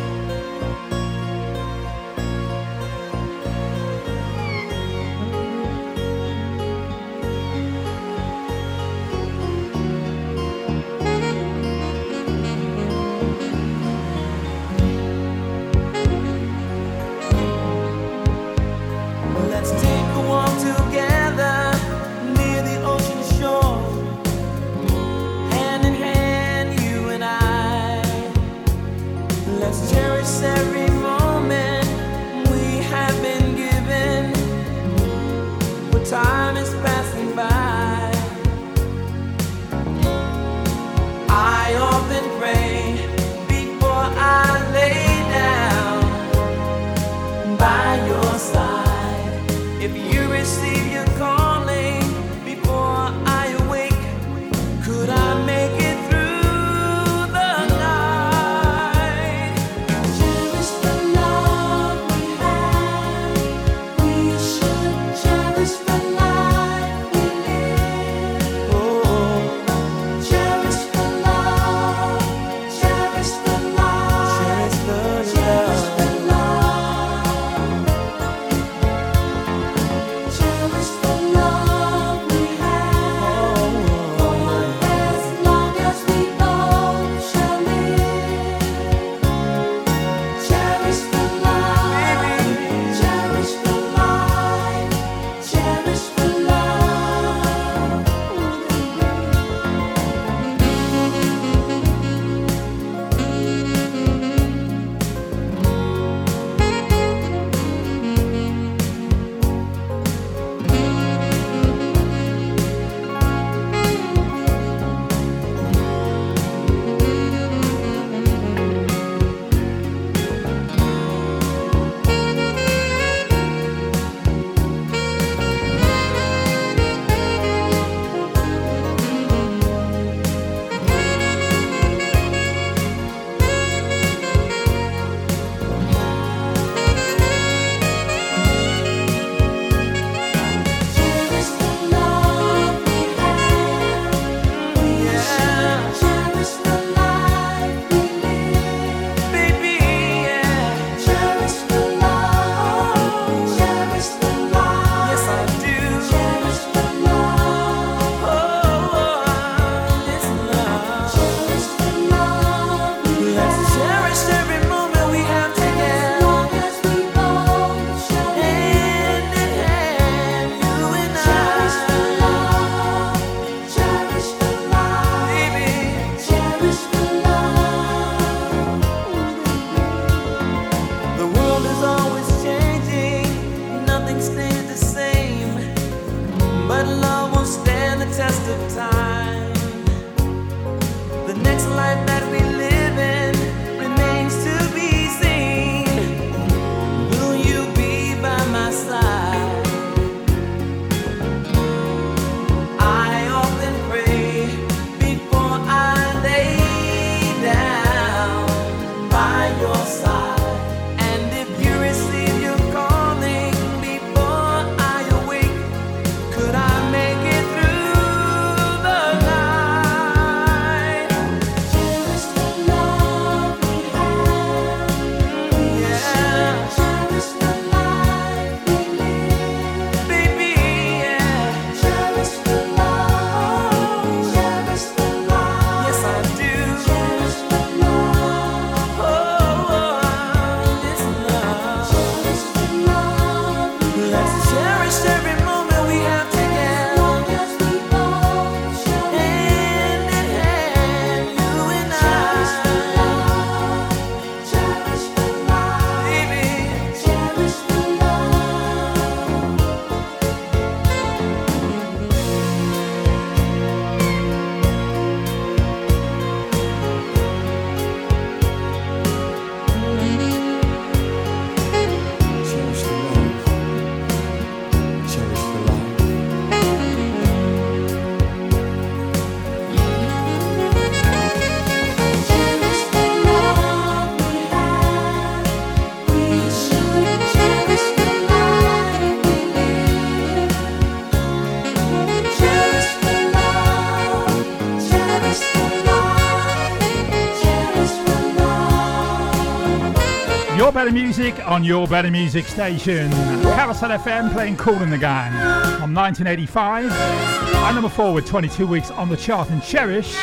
Music 301.17 301.47
on 301.47 301.63
your 301.63 301.87
better 301.87 302.11
music 302.11 302.45
station. 302.45 303.09
Carousel 303.43 303.91
FM 303.91 304.33
playing 304.33 304.57
Kool 304.57 304.75
and 304.75 304.93
the 304.93 304.99
Gang 304.99 305.31
from 305.79 305.95
1985. 305.95 306.91
And 306.91 307.77
number 307.77 307.89
four 307.89 308.13
with 308.13 308.27
22 308.27 308.67
weeks 308.67 308.91
on 308.91 309.09
the 309.09 309.17
chart 309.17 309.49
and 309.51 309.63
Cherish. 309.63 310.17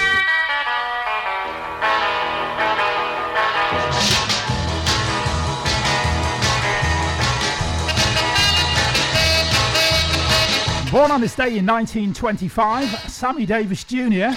Born 10.91 11.11
on 11.11 11.21
this 11.21 11.35
day 11.35 11.57
in 11.57 11.65
1925, 11.65 13.09
Sammy 13.09 13.45
Davis 13.45 13.85
Jr., 13.85 14.31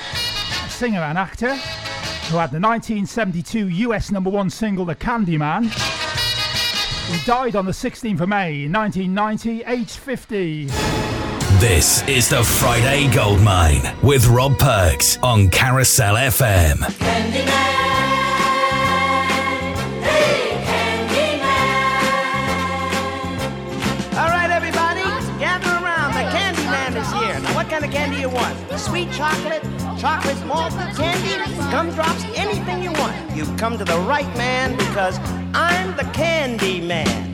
singer 0.68 1.00
and 1.00 1.18
actor, 1.18 1.56
who 1.56 2.36
had 2.36 2.52
the 2.52 2.60
1972 2.60 3.68
US 3.68 4.12
number 4.12 4.30
one 4.30 4.48
single 4.48 4.84
The 4.84 4.94
Candyman. 4.94 5.93
He 7.08 7.18
died 7.26 7.54
on 7.54 7.66
the 7.66 7.72
16th 7.72 8.20
of 8.20 8.28
May 8.28 8.66
1990, 8.66 9.62
aged 9.64 9.96
50. 9.98 10.66
This 11.60 12.02
is 12.08 12.28
the 12.28 12.42
Friday 12.42 13.06
Goldmine 13.08 13.82
with 14.02 14.26
Rob 14.26 14.58
Perks 14.58 15.18
on 15.22 15.48
Carousel 15.50 16.14
FM. 16.16 16.78
Candyman. 16.78 17.74
Hey, 20.02 20.58
Candyman! 20.64 21.44
All 24.18 24.28
right, 24.28 24.50
everybody, 24.50 25.02
gather 25.38 25.70
around. 25.84 26.14
The 26.14 26.24
Candyman 26.36 26.96
is 27.00 27.12
here. 27.12 27.38
Now, 27.40 27.54
what 27.54 27.68
kind 27.68 27.84
of 27.84 27.90
candy 27.90 28.20
you 28.20 28.30
want? 28.30 28.56
Sweet 28.78 29.10
chocolate, 29.12 29.62
chocolate 30.04 30.44
malt 30.44 30.70
candy, 30.98 31.32
gumdrops, 31.70 32.24
anything 32.36 32.82
you 32.82 32.92
want. 32.92 33.14
You've 33.34 33.56
come 33.56 33.78
to 33.78 33.86
the 33.86 33.98
right 34.00 34.28
man 34.36 34.76
because 34.76 35.18
I'm 35.54 35.96
the 35.96 36.04
candy 36.12 36.78
man. 36.86 37.32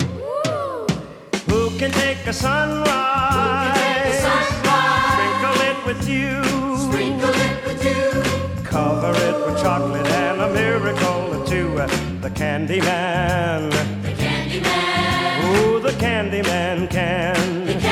Who 1.49 1.77
can 1.81 1.91
take 1.91 2.25
a 2.29 2.33
sunrise? 2.33 3.75
Take 3.75 4.07
a 4.07 4.21
sunrise? 4.29 5.13
Sprinkle 5.15 5.61
it 5.69 5.79
with 5.85 6.09
you. 6.09 6.45
Sprinkle 6.87 7.35
it 7.49 7.57
with 7.67 7.85
you. 7.85 8.63
Cover 8.63 9.15
it 9.29 9.37
with 9.45 9.61
chocolate 9.61 10.07
and 10.07 10.41
a 10.41 10.55
miracle 10.55 11.35
or 11.35 11.45
two. 11.45 11.75
The 12.21 12.31
candy 12.31 12.81
man. 12.83 13.71
The 14.03 14.13
candy 14.13 14.61
man. 14.61 15.43
Who 15.43 15.81
the 15.81 15.93
candy 15.99 16.43
man 16.43 16.87
can. 16.87 17.67
The 17.67 17.90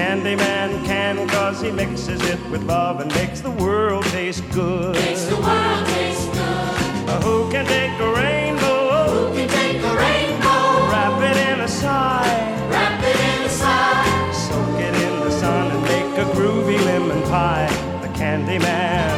can. 0.00 0.18
The 0.18 0.24
candy 0.24 0.36
man 0.36 0.84
can 0.84 1.28
cause 1.28 1.60
he 1.60 1.70
mixes 1.70 2.20
it 2.22 2.40
with 2.50 2.62
love 2.64 3.00
and 3.00 3.12
makes 3.14 3.40
the 3.40 3.50
world 3.50 4.04
taste 4.06 4.44
good. 4.52 4.94
Makes 4.94 5.24
the 5.24 5.36
world 5.36 5.86
taste 5.86 6.32
good. 6.32 7.22
who 7.22 7.50
can 7.50 7.66
take 7.66 7.92
a 8.00 8.12
rainbow? 8.12 9.28
Who 9.28 9.34
can 9.34 9.48
take 9.48 9.82
a 9.82 9.94
rainbow? 10.04 10.90
Wrap 10.90 11.20
it 11.30 11.36
in 11.50 11.60
a 11.60 11.68
sigh. 11.68 12.68
Wrap 12.70 13.02
it 13.02 13.18
in 13.30 13.42
a 13.44 13.48
sigh. 13.48 14.32
Soak 14.32 14.80
it 14.80 14.94
in 14.94 15.20
the 15.20 15.30
sun 15.30 15.70
and 15.70 15.82
make 15.82 16.18
a 16.24 16.26
groovy 16.32 16.78
lemon 16.84 17.22
pie. 17.24 17.68
The 18.02 18.08
candy 18.18 18.58
man. 18.58 19.16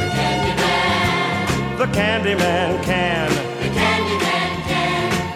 The 0.00 0.10
candy 0.18 0.54
man. 0.62 1.78
The 1.78 1.86
candy 1.92 2.34
man 2.34 2.84
can. 2.84 3.43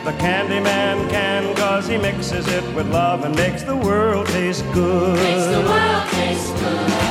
The 0.08 0.14
candy 0.14 0.58
man 0.58 1.06
can 1.10 1.54
cause 1.54 1.86
he 1.86 1.98
mixes 1.98 2.48
it 2.48 2.64
with 2.74 2.90
love 2.90 3.26
and 3.26 3.36
makes 3.36 3.62
the 3.62 3.76
world 3.76 4.26
taste 4.28 4.64
good. 4.72 5.14
Makes 5.16 5.46
the 5.48 5.60
world 5.60 6.08
taste 6.08 6.54
good. 6.56 7.07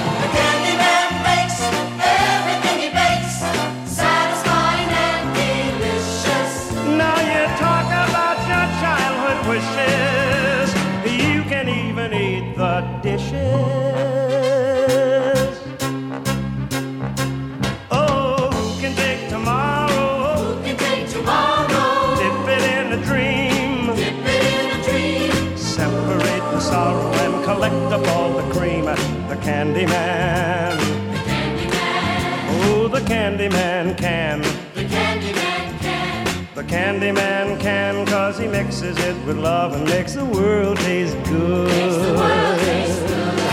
Oh, 33.28 33.32
the 33.32 33.38
candy 33.38 33.50
man 33.50 33.96
can. 33.96 34.42
The 34.74 34.86
candy 34.86 35.34
man 35.34 35.80
can. 35.80 36.48
The 36.56 36.64
candy 36.64 37.12
man 37.12 37.60
can 37.60 38.06
cause 38.06 38.40
he 38.40 38.48
mixes 38.48 38.98
it 39.00 39.26
with 39.26 39.38
love 39.38 39.74
and 39.74 39.84
makes 39.84 40.14
the 40.14 40.24
world 40.24 40.78
taste 40.78 41.18
good. 41.26 41.68
Makes 41.68 41.96
the 41.98 42.14
world 42.14 42.60
taste 42.62 43.08
good. 43.08 43.47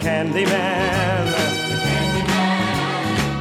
The 0.00 0.06
candy 0.06 0.46
man. 0.46 1.26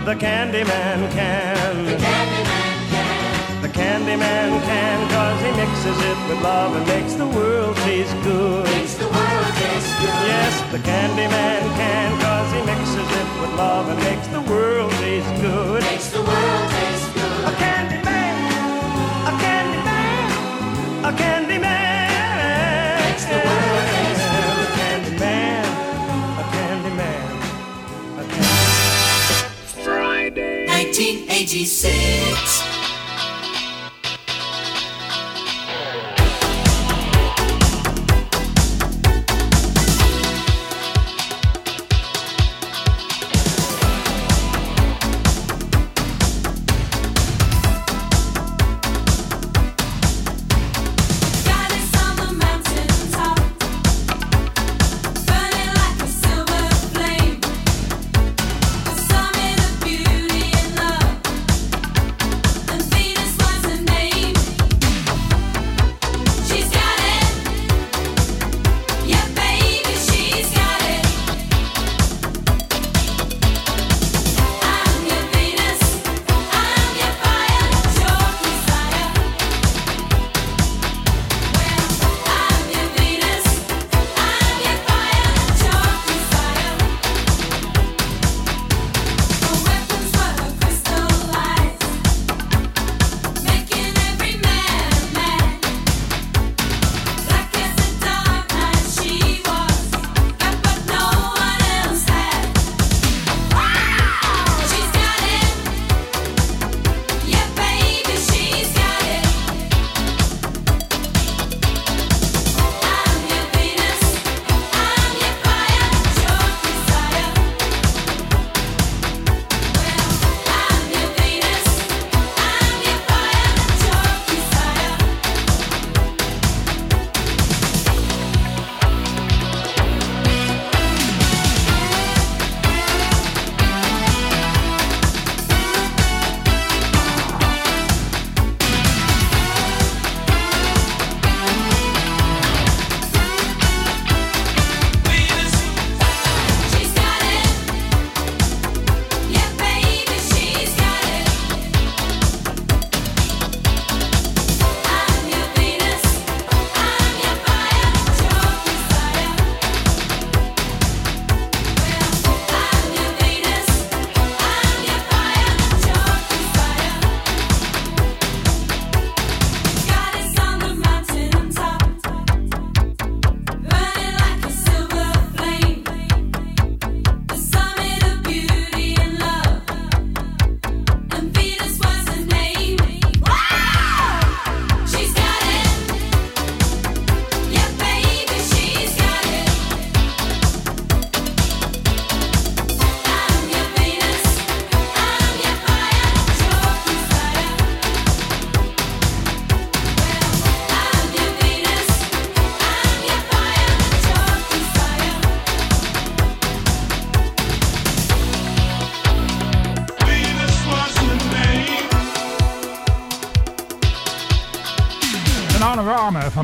The 0.03 0.15
candy 0.15 0.63
man 0.65 1.09
can. 1.09 1.85
The 1.85 1.95
candy 1.95 2.43
man 2.43 2.89
can. 2.91 3.61
The 3.61 3.69
candy 3.69 4.15
man 4.17 4.61
can 4.67 5.09
cause 5.09 5.39
he 5.39 5.51
mixes 5.55 5.99
it 6.03 6.17
with 6.27 6.43
love 6.43 6.75
and 6.75 6.85
makes 6.85 7.13
the 7.13 7.27
world 7.27 7.77
taste 7.87 8.13
good. 8.23 8.65
Makes 8.65 8.95
the 8.95 9.07
world 9.07 9.53
taste 9.55 9.99
good. 10.03 10.27
Yes, 10.27 10.71
the 10.73 10.79
candy 10.79 11.27
man 11.31 11.63
can 11.79 12.19
cause 12.19 12.51
he 12.51 12.61
mixes 12.67 13.07
it 13.07 13.27
with 13.39 13.55
love 13.55 13.87
and 13.87 13.99
makes 14.03 14.27
the 14.27 14.41
world 14.41 14.91
taste 14.99 15.33
good. 15.39 15.81
Makes 15.81 16.09
the 16.11 16.21
world 16.21 16.69
taste 16.75 17.13
good. 17.15 17.45
A 17.47 17.55
candy 17.55 18.03
man, 18.03 19.31
a 19.31 19.33
candy 19.39 19.81
man, 19.87 21.05
a 21.05 21.17
candy 21.17 21.57
1986. 31.49 32.58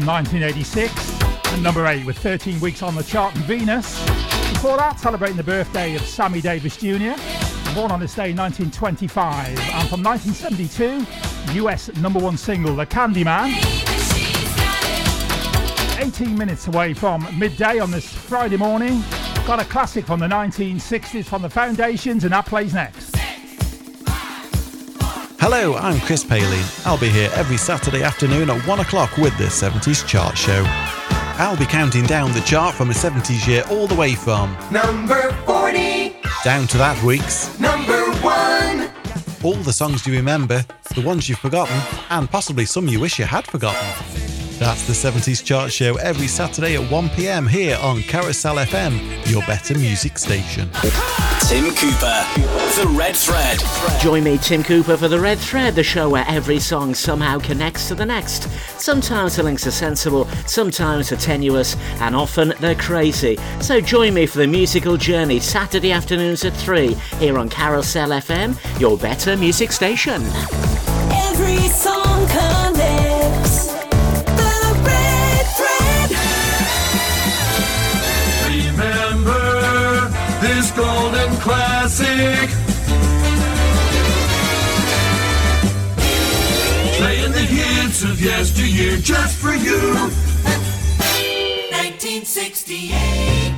From 0.06 0.14
1986, 0.14 1.52
and 1.52 1.64
number 1.64 1.88
8 1.88 2.06
with 2.06 2.16
13 2.20 2.60
weeks 2.60 2.84
on 2.84 2.94
the 2.94 3.02
chart 3.02 3.36
in 3.36 3.42
Venus. 3.42 4.00
Before 4.52 4.78
that, 4.78 5.00
celebrating 5.00 5.36
the 5.36 5.44
birthday 5.44 5.96
of 5.96 6.02
Sammy 6.02 6.42
Davis 6.42 6.78
Jr., 6.78 7.16
born 7.74 7.92
on 7.92 8.00
this 8.00 8.14
day 8.14 8.32
1925, 8.32 9.48
and 9.48 9.90
from 9.90 10.04
1972, 10.04 11.08
US 11.62 11.92
number 11.96 12.20
one 12.20 12.38
single, 12.38 12.76
The 12.76 12.86
Candyman. 12.86 13.50
18 16.00 16.38
minutes 16.38 16.68
away 16.68 16.94
from 16.94 17.28
midday 17.40 17.80
on 17.80 17.90
this 17.90 18.08
Friday 18.14 18.58
morning. 18.58 19.02
Got 19.48 19.60
a 19.60 19.66
classic 19.66 20.06
from 20.06 20.20
the 20.20 20.28
1960s 20.28 21.26
from 21.26 21.42
the 21.42 21.50
Foundations, 21.50 22.26
and 22.26 22.34
that 22.34 22.46
plays 22.46 22.76
next. 22.76 23.05
Hello, 25.48 25.76
I'm 25.76 26.00
Chris 26.00 26.24
Paley. 26.24 26.64
I'll 26.86 26.98
be 26.98 27.08
here 27.08 27.30
every 27.36 27.58
Saturday 27.58 28.02
afternoon 28.02 28.50
at 28.50 28.68
1 28.68 28.80
o'clock 28.80 29.16
with 29.18 29.38
the 29.38 29.44
70s 29.44 30.04
Chart 30.08 30.36
Show. 30.36 30.64
I'll 31.38 31.56
be 31.56 31.68
counting 31.68 32.04
down 32.08 32.32
the 32.32 32.42
chart 32.42 32.74
from 32.74 32.90
a 32.90 32.94
70s 32.94 33.46
year 33.46 33.64
all 33.70 33.86
the 33.86 33.94
way 33.94 34.16
from 34.16 34.58
number 34.72 35.32
40 35.46 36.16
down 36.44 36.66
to 36.66 36.80
that 36.80 37.00
week's 37.04 37.60
number 37.60 38.12
1. 38.24 38.90
All 39.44 39.62
the 39.62 39.72
songs 39.72 40.08
you 40.08 40.14
remember, 40.14 40.66
the 40.96 41.02
ones 41.02 41.30
you've 41.30 41.38
forgotten, 41.38 41.80
and 42.10 42.28
possibly 42.28 42.66
some 42.66 42.88
you 42.88 43.00
wish 43.00 43.20
you 43.20 43.26
had 43.26 43.46
forgotten. 43.46 43.88
That's 44.58 44.88
the 44.88 44.94
70s 44.94 45.46
Chart 45.46 45.72
Show 45.72 45.98
every 45.98 46.26
Saturday 46.26 46.76
at 46.76 46.92
1 46.92 47.10
pm 47.10 47.46
here 47.46 47.78
on 47.84 48.02
Carousel 48.02 48.56
FM, 48.56 49.30
your 49.30 49.44
better 49.46 49.78
music 49.78 50.18
station. 50.18 50.72
Tim 51.48 51.66
Cooper, 51.76 52.26
The 52.76 52.92
Red 52.98 53.16
Thread. 53.16 53.60
Join 54.02 54.24
me, 54.24 54.40
Tim 54.40 54.64
Cooper, 54.64 54.98
for 54.98 55.08
The 55.08 55.20
Red 55.20 55.38
Thread, 55.38 55.76
the 55.76 55.84
show 55.84 56.10
where 56.10 56.26
every 56.28 56.60
song 56.60 56.96
somehow 56.96 57.38
connects 57.38 57.88
to 57.90 57.94
the 57.94 58.04
next. 58.06 58.50
Sometimes 58.82 59.36
the 59.36 59.44
links 59.44 59.68
are 59.68 59.72
sensible, 59.72 60.26
sometimes 60.48 61.10
they're 61.10 61.20
tenuous, 61.20 61.76
and 62.02 62.16
often 62.16 62.56
they're 62.60 62.74
crazy. 62.74 63.38
So 63.62 63.80
join 63.80 64.16
me 64.16 64.26
for 64.26 64.40
the 64.40 64.48
musical 64.48 64.98
journey 64.98 65.40
Saturday 65.40 65.92
afternoons 65.92 66.44
at 66.46 66.54
3 66.54 66.96
here 67.20 67.38
on 67.38 67.48
Carousel 67.48 68.10
FM, 68.10 68.80
your 68.80 68.98
better 68.98 69.38
music 69.38 69.72
station. 69.72 70.24
Yesteryear 88.26 88.98
just 88.98 89.38
for 89.38 89.54
you. 89.54 89.80
1968. 91.70 93.55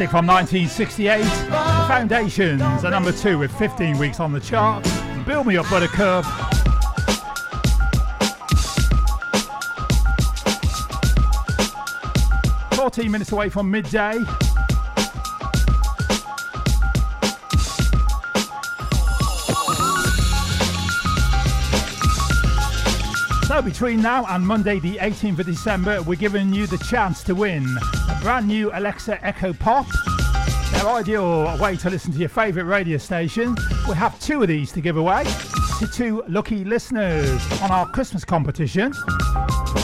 Classic 0.00 0.12
from 0.12 0.26
1968, 0.26 1.20
The 1.20 1.84
Foundations, 1.86 2.84
a 2.84 2.88
number 2.88 3.12
two 3.12 3.38
with 3.38 3.52
15 3.58 3.98
weeks 3.98 4.18
on 4.18 4.32
the 4.32 4.40
chart. 4.40 4.82
Build 5.26 5.46
Me 5.46 5.58
Up 5.58 5.68
Buttercup. 5.68 6.24
Fourteen 12.72 13.10
minutes 13.10 13.32
away 13.32 13.50
from 13.50 13.70
midday. 13.70 14.18
Between 23.64 24.00
now 24.00 24.24
and 24.26 24.46
Monday, 24.46 24.78
the 24.80 24.96
18th 24.96 25.40
of 25.40 25.46
December, 25.46 26.02
we're 26.02 26.14
giving 26.14 26.52
you 26.52 26.66
the 26.66 26.78
chance 26.78 27.22
to 27.24 27.34
win 27.34 27.64
a 28.08 28.18
brand 28.22 28.46
new 28.46 28.70
Alexa 28.72 29.24
Echo 29.24 29.52
Pop. 29.52 29.86
Their 30.72 30.88
ideal 30.88 31.58
way 31.58 31.76
to 31.76 31.90
listen 31.90 32.10
to 32.12 32.18
your 32.18 32.30
favourite 32.30 32.66
radio 32.66 32.96
station. 32.96 33.54
We 33.86 33.94
have 33.94 34.18
two 34.18 34.42
of 34.42 34.48
these 34.48 34.72
to 34.72 34.80
give 34.80 34.96
away 34.96 35.24
to 35.78 35.86
two 35.92 36.24
lucky 36.26 36.64
listeners 36.64 37.40
on 37.60 37.70
our 37.70 37.86
Christmas 37.88 38.24
competition. 38.24 38.92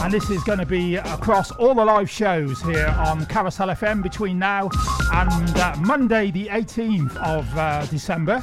And 0.02 0.12
this 0.12 0.30
is 0.30 0.42
going 0.44 0.58
to 0.58 0.66
be 0.66 0.96
across 0.96 1.50
all 1.52 1.74
the 1.74 1.84
live 1.84 2.08
shows 2.08 2.62
here 2.62 2.88
on 2.98 3.26
Carousel 3.26 3.68
FM 3.68 4.02
between 4.02 4.38
now 4.38 4.70
and 5.12 5.56
uh, 5.58 5.76
Monday, 5.80 6.30
the 6.30 6.46
18th 6.46 7.16
of 7.16 7.58
uh, 7.58 7.84
December, 7.86 8.40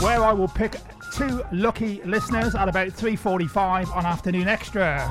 where 0.00 0.22
I 0.24 0.32
will 0.32 0.48
pick 0.48 0.74
two 1.12 1.42
lucky 1.52 2.00
listeners 2.04 2.54
at 2.54 2.68
about 2.68 2.88
3.45 2.88 3.94
on 3.94 4.06
Afternoon 4.06 4.48
Extra. 4.48 5.10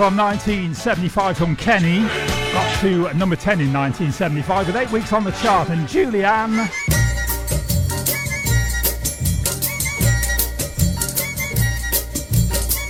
from 0.00 0.16
1975 0.16 1.36
from 1.36 1.54
Kenny. 1.54 1.98
up 2.54 2.80
to 2.80 3.12
number 3.12 3.36
10 3.36 3.60
in 3.60 3.70
1975 3.70 4.68
with 4.68 4.76
eight 4.76 4.90
weeks 4.90 5.12
on 5.12 5.24
the 5.24 5.30
chart. 5.32 5.68
And 5.68 5.86
Julie 5.86 6.24
Anne. 6.24 6.70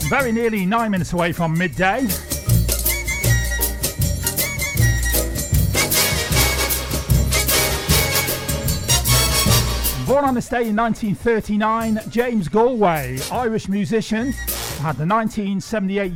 Very 0.08 0.30
nearly 0.30 0.64
nine 0.64 0.92
minutes 0.92 1.12
away 1.12 1.32
from 1.32 1.58
midday. 1.58 2.06
Born 10.06 10.24
on 10.24 10.34
this 10.34 10.48
day 10.48 10.68
in 10.68 10.76
1939, 10.76 12.02
James 12.08 12.46
Galway, 12.46 13.18
Irish 13.32 13.68
musician, 13.68 14.32
had 14.80 14.96
the 14.96 15.06
1978 15.06 16.12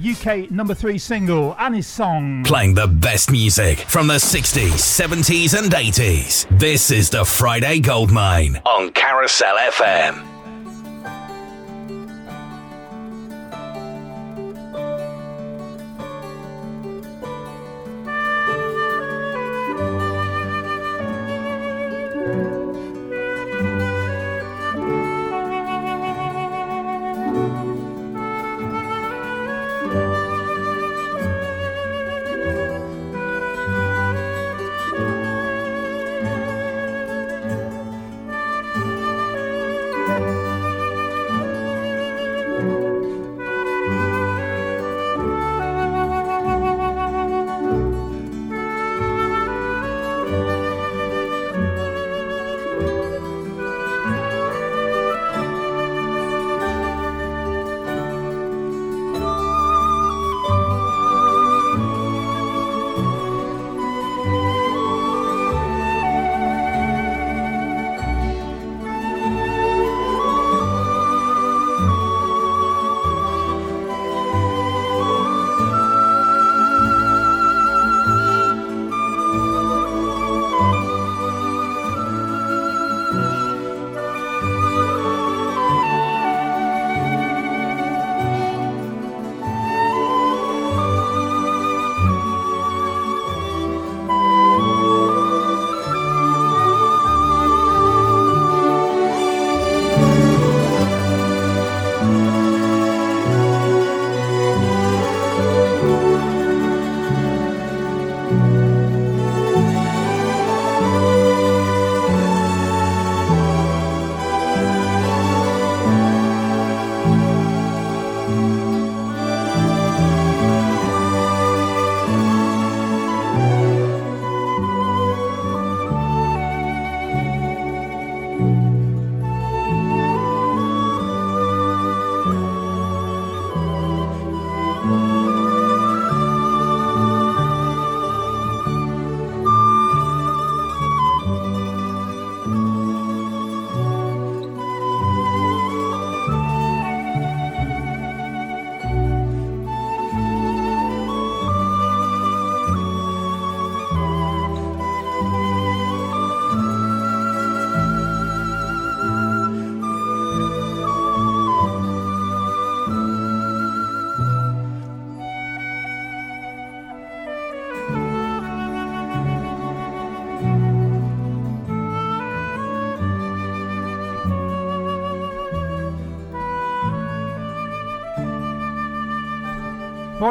UK 0.46 0.50
number 0.50 0.74
three 0.74 0.98
single 0.98 1.54
Annie's 1.58 1.86
Song. 1.86 2.42
Playing 2.44 2.74
the 2.74 2.86
best 2.86 3.30
music 3.30 3.78
from 3.80 4.06
the 4.06 4.14
60s, 4.14 4.72
70s, 4.72 5.58
and 5.58 5.70
80s. 5.70 6.46
This 6.58 6.90
is 6.90 7.10
the 7.10 7.24
Friday 7.24 7.78
Goldmine 7.80 8.56
on 8.64 8.90
Carousel 8.92 9.56
FM. 9.56 10.33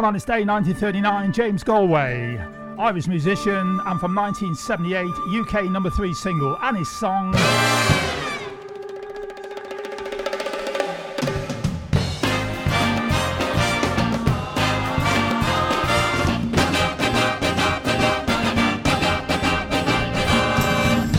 Born 0.03 0.09
on 0.09 0.13
this 0.15 0.25
day, 0.25 0.43
1939, 0.43 1.31
James 1.31 1.63
Galway, 1.63 2.37
Irish 2.77 3.07
musician, 3.07 3.79
and 3.85 4.01
from 4.01 4.13
1978, 4.13 5.07
UK 5.39 5.71
number 5.71 5.89
three 5.89 6.13
single, 6.13 6.57
Annie's 6.57 6.89
Song. 6.89 7.33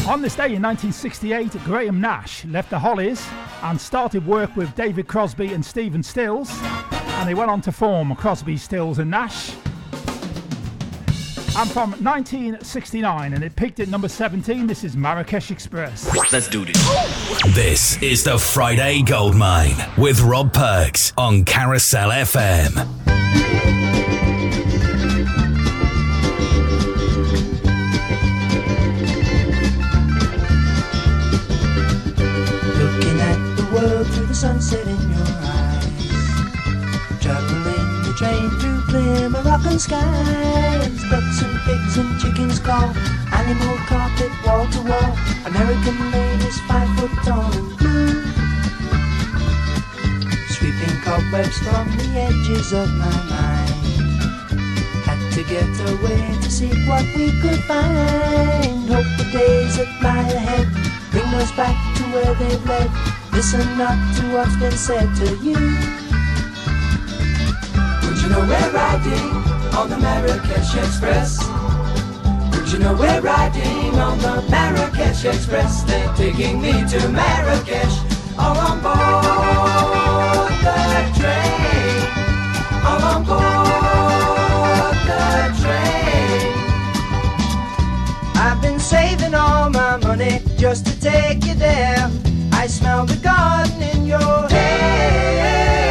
On 0.06 0.20
this 0.20 0.36
day 0.36 0.52
in 0.56 0.60
1968, 0.60 1.52
Graham 1.64 2.02
Nash 2.02 2.44
left 2.44 2.68
the 2.68 2.78
Hollies 2.78 3.26
and 3.62 3.80
started 3.80 4.26
work 4.26 4.54
with 4.56 4.74
David 4.74 5.08
Crosby 5.08 5.54
and 5.54 5.64
Stephen 5.64 6.02
Stills, 6.02 6.50
and 7.24 7.30
they 7.30 7.34
went 7.34 7.50
on 7.50 7.62
to 7.62 7.72
form 7.72 8.14
Crosby, 8.16 8.58
Stills, 8.58 8.98
and 8.98 9.10
Nash. 9.10 9.54
And 11.56 11.70
from 11.70 11.92
1969, 11.92 13.32
and 13.32 13.42
it 13.42 13.56
peaked 13.56 13.80
at 13.80 13.88
number 13.88 14.08
17, 14.08 14.66
this 14.66 14.84
is 14.84 14.94
Marrakesh 14.94 15.50
Express. 15.50 16.14
Let's 16.30 16.48
do 16.48 16.66
this. 16.66 16.76
This 17.54 18.02
is 18.02 18.24
the 18.24 18.36
Friday 18.36 19.00
Goldmine 19.00 19.74
with 19.96 20.20
Rob 20.20 20.52
Perks 20.52 21.14
on 21.16 21.46
Carousel 21.46 22.10
FM. 22.10 22.74
Looking 32.76 33.18
at 33.18 33.56
the 33.56 33.68
world 33.72 34.06
through 34.08 34.26
the 34.26 34.34
sunset 34.34 34.93
Moroccan 39.14 39.78
skies. 39.78 41.02
Ducks 41.10 41.42
and 41.42 41.58
pigs 41.66 41.96
and 41.96 42.20
chickens 42.20 42.58
call. 42.58 42.90
Animal 43.32 43.76
carpet 43.86 44.32
wall 44.44 44.66
to 44.68 44.80
wall. 44.82 45.16
American 45.46 46.10
ladies 46.10 46.58
five 46.68 46.88
foot 46.98 47.14
tall. 47.24 47.52
Sweeping 50.56 50.96
cobwebs 51.02 51.58
from 51.58 51.86
the 51.96 52.06
edges 52.26 52.72
of 52.72 52.88
my 52.94 53.16
mind. 53.30 53.70
Had 55.06 55.20
to 55.34 55.42
get 55.44 55.72
away 55.92 56.36
to 56.42 56.50
see 56.50 56.72
what 56.88 57.04
we 57.16 57.30
could 57.40 57.62
find. 57.64 58.88
Hope 58.88 59.10
the 59.18 59.28
days 59.32 59.76
that 59.76 59.90
lie 60.02 60.28
ahead 60.28 60.68
bring 61.10 61.32
us 61.34 61.52
back 61.52 61.76
to 61.96 62.02
where 62.12 62.34
they've 62.34 62.66
led. 62.66 62.90
Listen 63.32 63.78
not 63.78 63.96
to 64.16 64.22
what's 64.34 64.56
been 64.56 64.72
said 64.72 65.14
to 65.16 65.36
you. 65.36 66.03
You 68.24 68.30
know 68.30 68.40
we're 68.40 68.70
riding 68.70 69.30
on 69.76 69.90
the 69.90 69.98
Marrakesh 69.98 70.74
Express? 70.76 71.46
Would 72.52 72.72
you 72.72 72.78
know 72.78 72.94
we're 72.94 73.20
riding 73.20 73.94
on 73.96 74.18
the 74.18 74.42
Marrakesh 74.48 75.26
Express? 75.26 75.82
They're 75.82 76.10
taking 76.14 76.62
me 76.62 76.72
to 76.72 77.08
Marrakesh, 77.10 77.98
all 78.38 78.56
on 78.56 78.80
board 78.80 80.52
the 80.64 81.04
train, 81.20 82.00
all 82.86 83.02
on 83.12 83.24
board 83.28 84.96
the 85.04 85.52
train. 85.60 86.54
I've 88.36 88.62
been 88.62 88.80
saving 88.80 89.34
all 89.34 89.68
my 89.68 89.98
money 89.98 90.40
just 90.56 90.86
to 90.86 90.98
take 90.98 91.44
you 91.44 91.56
there. 91.56 92.10
I 92.52 92.68
smell 92.68 93.04
the 93.04 93.16
garden 93.16 93.82
in 93.82 94.06
your 94.06 94.48
hair. 94.48 95.83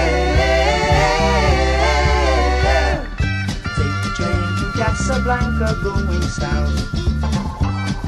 Casablanca 5.34 5.84
going 5.84 6.22
south. 6.22 6.92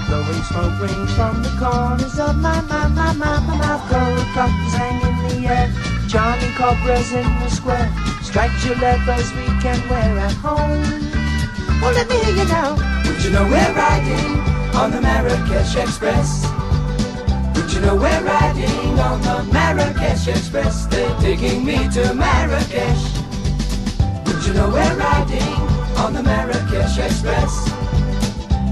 Blowing 0.08 0.44
smoke 0.44 0.80
rings 0.80 1.14
from 1.16 1.42
the 1.42 1.50
corners 1.58 2.20
of 2.20 2.36
my, 2.38 2.62
my, 2.62 2.88
my, 2.90 3.14
my, 3.14 3.40
my 3.40 3.58
mouth. 3.58 3.90
Buttons 4.36 4.74
hang 4.74 5.02
in 5.02 5.42
the 5.42 5.48
air. 5.48 5.74
Charming 6.08 6.54
cobras 6.54 7.12
in 7.14 7.26
the 7.40 7.50
square. 7.50 7.92
Striped 8.22 8.64
leathers 8.80 9.32
we 9.34 9.46
can 9.60 9.82
wear 9.90 10.20
at 10.20 10.34
home. 10.34 10.84
Well, 11.82 11.94
let 11.94 12.08
me 12.10 12.16
hear 12.24 12.36
you 12.36 12.46
now. 12.46 12.76
Would 13.06 13.24
you 13.24 13.32
know 13.32 13.44
we're 13.46 13.74
riding 13.74 14.40
on 14.76 14.92
the 14.92 15.02
Marrakesh 15.02 15.76
Express? 15.76 16.46
Would 17.56 17.74
you 17.74 17.82
know 17.82 17.96
we're 17.96 18.24
riding 18.24 19.00
on 19.00 19.22
the 19.22 19.52
Marrakesh 19.52 20.28
Express? 20.28 20.86
They're 20.86 21.20
taking 21.22 21.66
me 21.66 21.90
to 21.90 22.14
Marrakesh. 22.14 23.04
Would 24.28 24.46
you 24.46 24.54
know 24.54 24.70
we're 24.70 24.96
riding 24.96 25.65
on 25.98 26.14
the 26.14 26.24
Marrakesh 26.24 26.98
Express? 26.98 27.70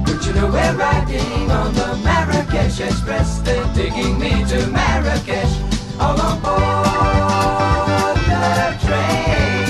Would 0.05 0.25
you 0.25 0.33
know 0.33 0.47
we're 0.47 0.75
riding 0.75 1.51
on 1.51 1.73
the 1.73 1.95
Marrakesh 2.03 2.79
Express? 2.79 3.39
They're 3.39 3.63
taking 3.73 4.19
me 4.19 4.29
to 4.45 4.67
Marrakesh. 4.67 5.53
All 5.99 6.19
on 6.19 6.41
board 6.41 8.17
the 8.27 8.77
train. 8.85 9.67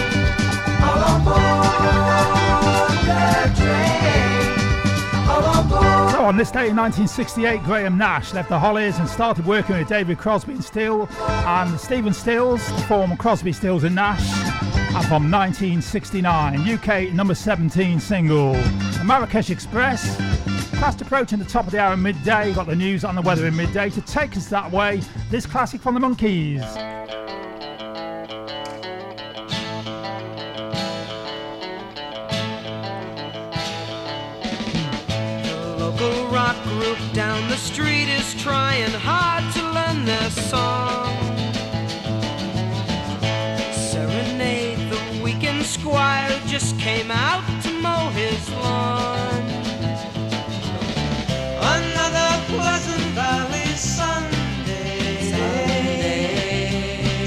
All 0.81 1.03
on 1.11 1.23
board 1.23 2.97
the 3.07 3.51
train. 3.59 4.13
So 6.11 6.25
on 6.25 6.37
this 6.37 6.51
day 6.51 6.69
in 6.69 6.75
1968, 6.75 7.63
Graham 7.63 7.97
Nash 7.97 8.33
left 8.33 8.49
the 8.49 8.59
Hollies 8.59 8.97
and 8.97 9.09
started 9.09 9.45
working 9.45 9.77
with 9.77 9.87
David 9.87 10.17
Crosby 10.17 10.53
and 10.53 10.63
Still 10.63 11.07
and 11.19 11.79
Stephen 11.79 12.13
Stills 12.13 12.65
to 12.67 12.81
form 12.83 13.17
Crosby, 13.17 13.51
Stills 13.53 13.83
and 13.83 13.95
Nash. 13.95 14.52
From 15.07 15.29
1969, 15.29 16.67
UK 16.67 17.13
number 17.13 17.35
17 17.35 17.99
single, 17.99 18.53
Marrakesh 19.03 19.51
Express. 19.51 20.15
Fast 20.79 21.01
approaching 21.01 21.37
the 21.37 21.45
top 21.45 21.65
of 21.65 21.71
the 21.71 21.79
hour 21.79 21.95
midday, 21.95 22.51
got 22.53 22.65
the 22.65 22.75
news 22.75 23.03
on 23.03 23.13
the 23.13 23.21
weather 23.21 23.45
in 23.45 23.55
midday. 23.55 23.89
To 23.91 24.01
take 24.01 24.35
us 24.35 24.47
that 24.47 24.71
way, 24.71 25.01
this 25.29 25.45
classic 25.45 25.81
from 25.81 25.93
the 25.93 25.99
Monkees. 25.99 26.61
The 35.43 35.75
local 35.77 36.27
rock 36.29 36.55
group 36.63 36.97
down 37.13 37.47
the 37.49 37.57
street 37.57 38.09
is 38.09 38.33
trying 38.41 38.89
hard 38.91 39.43
to 39.53 39.61
learn 39.71 40.05
their 40.05 40.29
song. 40.31 41.12
Weekend 45.93 46.47
just 46.47 46.79
came 46.79 47.11
out 47.11 47.43
to 47.63 47.71
mow 47.81 48.09
his 48.09 48.49
lawn. 48.51 49.43
Another 51.75 52.29
Pleasant 52.47 53.05
Valley 53.15 53.75
Sunday. 53.75 54.23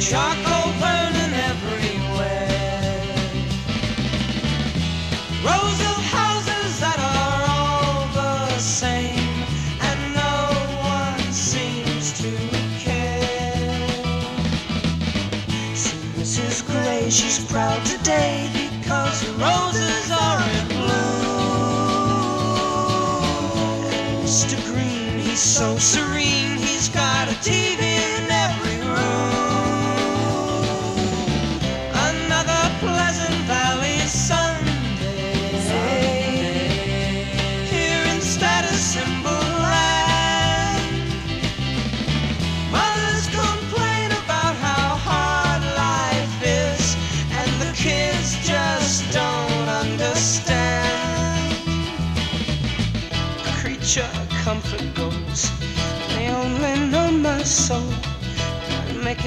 Charcoal 0.01 0.46
burning 0.46 0.46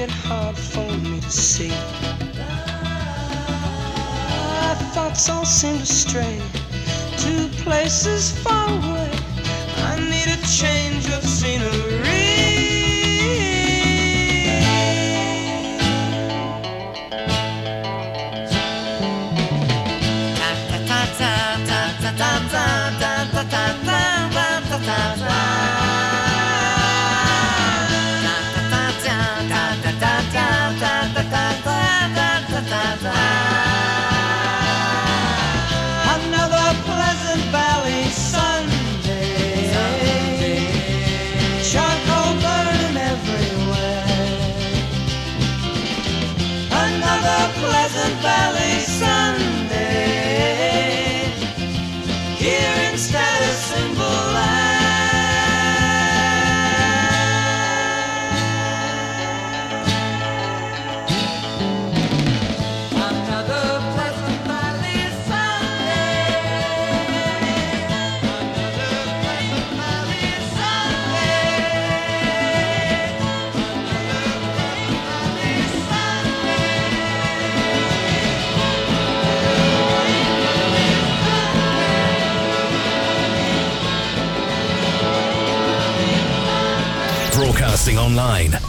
and 0.00 0.10
make 0.10 0.16
it 0.16 0.26
hard 0.26 0.56
for 0.56 0.92
me 0.98 1.20
to 1.20 1.30
see. 1.30 1.68
My 4.48 4.74
thoughts 4.92 5.28
all 5.28 5.44
seem 5.44 5.78
to 5.78 5.86
stray 5.86 6.40
to 7.18 7.48
places 7.62 8.32
far 8.42 8.68
away. 8.68 9.19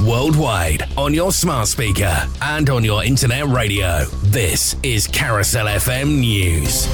Worldwide, 0.06 0.84
on 0.97 1.14
your 1.14 1.32
smart 1.32 1.68
speaker, 1.68 2.28
and 2.41 2.70
on 2.70 2.84
your 2.84 3.04
internet 3.04 3.45
radio. 3.47 4.06
This 4.24 4.76
is 4.84 5.08
Carousel 5.08 5.68
FM 5.68 6.20
News. 6.20 6.88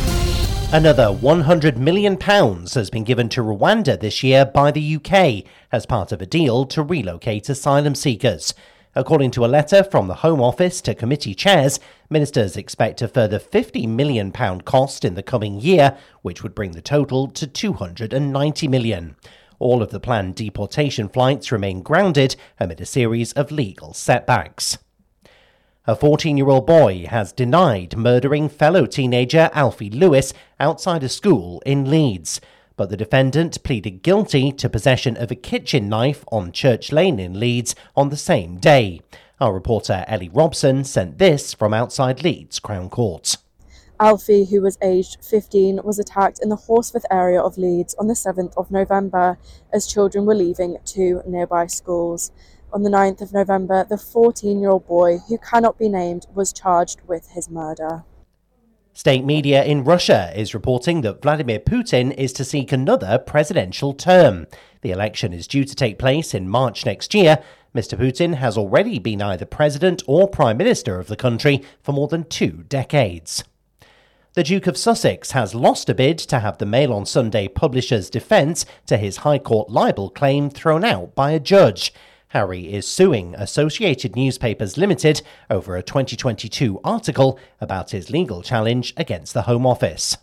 Another 0.74 1.05
£100 1.05 1.78
million 1.78 2.20
has 2.20 2.89
been 2.89 3.05
given 3.05 3.30
to 3.30 3.41
Rwanda 3.41 3.97
this 3.97 4.22
year 4.22 4.45
by 4.45 4.72
the 4.72 4.97
UK 4.97 5.49
as 5.72 5.86
part 5.86 6.12
of 6.12 6.22
a 6.22 6.26
deal 6.26 6.66
to 6.66 6.84
relocate 6.84 7.47
asylum 7.47 7.95
seekers. 7.95 8.53
According 8.93 9.32
to 9.32 9.45
a 9.45 9.47
letter 9.47 9.84
from 9.84 10.08
the 10.08 10.16
Home 10.16 10.41
Office 10.41 10.82
to 10.82 10.95
committee 10.95 11.36
chairs, 11.36 11.80
ministers 12.10 12.58
expect 12.58 13.01
a 13.01 13.08
further 13.08 13.39
£50 13.39 13.88
million 13.88 14.32
cost 14.32 15.05
in 15.05 15.14
the 15.14 15.24
coming 15.24 15.60
year, 15.62 15.95
which 16.24 16.43
would 16.43 16.55
bring 16.55 16.72
the 16.72 16.82
total 16.82 17.28
to 17.28 17.45
£290 17.45 18.68
million. 18.68 19.16
All 19.60 19.82
of 19.82 19.89
the 19.89 19.99
planned 19.99 20.36
deportation 20.36 21.10
flights 21.10 21.51
remain 21.51 21.82
grounded 21.82 22.36
amid 22.60 22.80
a 22.80 22.86
series 22.86 23.34
of 23.34 23.51
legal 23.51 23.93
setbacks. 23.93 24.78
A 25.86 25.95
14 25.95 26.36
year 26.36 26.49
old 26.49 26.68
boy 26.68 27.05
has 27.10 27.32
denied 27.32 27.95
murdering 27.95 28.49
fellow 28.49 28.86
teenager 28.86 29.49
Alfie 29.53 29.89
Lewis 29.89 30.34
outside 30.60 31.01
a 31.03 31.10
school 31.10 31.62
in 31.66 31.89
Leeds. 31.89 32.41
But 32.76 32.89
the 32.89 32.97
defendant 32.97 33.64
pleaded 33.64 34.03
guilty 34.03 34.51
to 34.51 34.70
possession 34.70 35.18
of 35.18 35.32
a 35.32 35.36
kitchen 35.36 35.89
knife 35.89 36.24
on 36.32 36.51
Church 36.51 36.91
Lane 36.91 37.20
in 37.20 37.39
Leeds 37.39 37.74
on 37.95 38.10
the 38.10 38.18
same 38.18 38.58
day. 38.58 39.01
Our 39.39 39.53
reporter 39.53 40.03
Ellie 40.08 40.30
Robson 40.30 40.84
sent 40.84 41.18
this 41.18 41.53
from 41.53 41.74
outside 41.74 42.22
Leeds 42.22 42.60
Crown 42.60 42.89
Court. 42.89 43.38
Alfie, 44.00 44.45
who 44.45 44.62
was 44.62 44.78
aged 44.82 45.18
15, 45.24 45.82
was 45.84 45.98
attacked 45.98 46.39
in 46.41 46.50
the 46.50 46.56
Horsforth 46.56 47.06
area 47.10 47.41
of 47.41 47.58
Leeds 47.58 47.95
on 47.98 48.08
the 48.08 48.14
7th 48.14 48.56
of 48.56 48.70
November 48.70 49.38
as 49.74 49.88
children 49.88 50.26
were 50.26 50.36
leaving 50.36 50.78
two 50.86 51.22
nearby 51.26 51.66
schools. 51.66 52.32
On 52.72 52.84
the 52.84 52.89
9th 52.89 53.22
of 53.22 53.34
November, 53.34 53.86
the 53.89 53.98
14 53.98 54.60
year 54.60 54.70
old 54.70 54.88
boy, 54.88 55.18
who 55.28 55.38
cannot 55.38 55.80
be 55.80 55.89
named, 55.89 56.28
was 56.36 56.54
charged 56.54 57.02
with 57.08 57.30
his 57.32 57.50
murder. 57.50 58.04
State 58.93 59.24
media 59.24 59.64
in 59.64 59.84
Russia 59.84 60.32
is 60.36 60.54
reporting 60.54 61.02
that 61.02 61.22
Vladimir 61.22 61.60
Putin 61.60 62.14
is 62.16 62.34
to 62.34 62.43
seek 62.43 62.72
another 62.72 63.18
presidential 63.20 63.93
term. 63.93 64.48
The 64.82 64.91
election 64.91 65.34
is 65.34 65.48
due 65.48 65.66
to 65.66 65.76
take 65.76 66.00
place 66.00 66.34
in 66.34 66.50
March 66.50 66.86
next 66.86 67.14
year. 67.14 67.43
Mr. 67.76 67.98
Putin 67.98 68.36
has 68.36 68.58
already 68.58 68.98
been 68.98 69.22
either 69.22 69.45
president 69.45 70.02
or 70.08 70.28
prime 70.28 70.58
minister 70.58 71.00
of 71.00 71.08
the 71.08 71.16
country 71.16 71.64
for 71.82 71.93
more 71.93 72.08
than 72.08 72.24
two 72.24 72.64
decades. 72.70 73.43
The 74.38 74.44
Duke 74.44 74.68
of 74.68 74.78
Sussex 74.78 75.32
has 75.32 75.56
lost 75.56 75.90
a 75.90 75.96
bid 75.96 76.20
to 76.20 76.42
have 76.42 76.60
the 76.60 76.66
Mail 76.68 76.94
on 76.94 77.08
Sunday 77.08 77.48
publisher's 77.48 78.08
defence 78.08 78.68
to 78.86 78.96
his 78.96 79.18
High 79.18 79.40
Court 79.40 79.72
libel 79.72 80.12
claim 80.12 80.52
thrown 80.52 80.86
out 80.86 81.16
by 81.16 81.32
a 81.32 81.40
judge. 81.40 81.92
Harry 82.28 82.72
is 82.72 82.88
suing 82.88 83.34
Associated 83.34 84.16
Newspapers 84.16 84.78
Limited 84.78 85.24
over 85.50 85.76
a 85.76 85.82
2022 85.82 86.80
article 86.84 87.40
about 87.60 87.90
his 87.90 88.12
legal 88.12 88.44
challenge 88.44 88.94
against 88.96 89.34
the 89.34 89.42
Home 89.42 89.66
Office. 89.66 90.18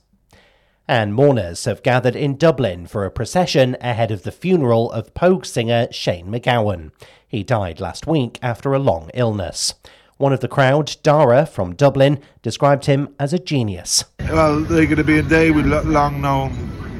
And 0.87 1.13
mourners 1.13 1.65
have 1.65 1.83
gathered 1.83 2.15
in 2.15 2.37
Dublin 2.37 2.87
for 2.87 3.05
a 3.05 3.11
procession 3.11 3.77
ahead 3.81 4.13
of 4.13 4.23
the 4.23 4.31
funeral 4.31 4.93
of 4.93 5.13
Pogue 5.15 5.45
singer 5.45 5.89
Shane 5.91 6.29
MacGowan. 6.29 6.93
He 7.27 7.43
died 7.43 7.81
last 7.81 8.07
week 8.07 8.39
after 8.41 8.75
a 8.75 8.79
long 8.79 9.11
illness. 9.13 9.75
One 10.17 10.33
of 10.33 10.41
the 10.41 10.49
crowd, 10.49 10.97
Dara 11.03 11.45
from 11.45 11.75
Dublin, 11.75 12.21
described 12.43 12.87
him 12.87 13.15
as 13.19 13.33
a 13.33 13.39
genius. 13.39 14.05
Well, 14.21 14.61
there's 14.61 14.87
going 14.87 14.97
to 14.99 15.05
be 15.05 15.19
a 15.19 15.23
day 15.23 15.51
we 15.51 15.63
lo- 15.63 15.83
long 15.83 16.21
known 16.21 16.53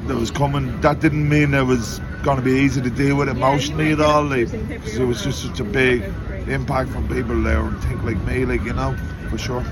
that 0.07 0.15
was 0.15 0.31
coming. 0.31 0.79
That 0.81 0.99
didn't 0.99 1.27
mean 1.27 1.53
it 1.53 1.63
was 1.63 1.99
going 2.23 2.37
to 2.37 2.43
be 2.43 2.51
easy 2.51 2.81
to 2.81 2.89
deal 2.89 3.15
with 3.15 3.29
emotionally 3.29 3.93
at 3.93 4.01
all. 4.01 4.23
Like, 4.23 4.51
'cause 4.51 4.97
it 4.97 5.05
was 5.05 5.23
just 5.23 5.43
such 5.43 5.59
a 5.59 5.63
big 5.63 6.03
impact 6.47 6.89
from 6.89 7.07
people 7.07 7.41
there 7.41 7.61
and 7.61 7.81
think 7.83 8.03
like 8.03 8.17
me, 8.27 8.45
like 8.45 8.63
you 8.63 8.73
know, 8.73 8.95
for 9.29 9.37
sure. 9.37 9.63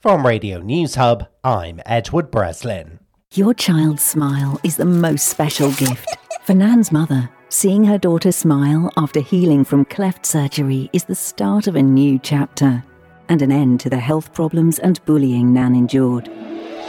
From 0.00 0.26
Radio 0.26 0.60
News 0.60 0.96
Hub, 0.96 1.26
I'm 1.44 1.80
Edward 1.86 2.30
Breslin. 2.30 2.98
Your 3.34 3.54
child's 3.54 4.02
smile 4.02 4.58
is 4.64 4.76
the 4.76 4.84
most 4.84 5.28
special 5.28 5.70
gift. 5.72 6.16
For 6.44 6.54
Nan's 6.54 6.90
mother, 6.90 7.28
seeing 7.48 7.84
her 7.84 7.98
daughter 7.98 8.32
smile 8.32 8.90
after 8.96 9.20
healing 9.20 9.64
from 9.64 9.84
cleft 9.84 10.26
surgery 10.26 10.90
is 10.92 11.04
the 11.04 11.14
start 11.14 11.66
of 11.66 11.76
a 11.76 11.82
new 11.82 12.18
chapter 12.18 12.82
and 13.28 13.42
an 13.42 13.52
end 13.52 13.80
to 13.80 13.90
the 13.90 13.98
health 13.98 14.32
problems 14.32 14.78
and 14.78 15.04
bullying 15.04 15.52
Nan 15.52 15.74
endured. 15.74 16.30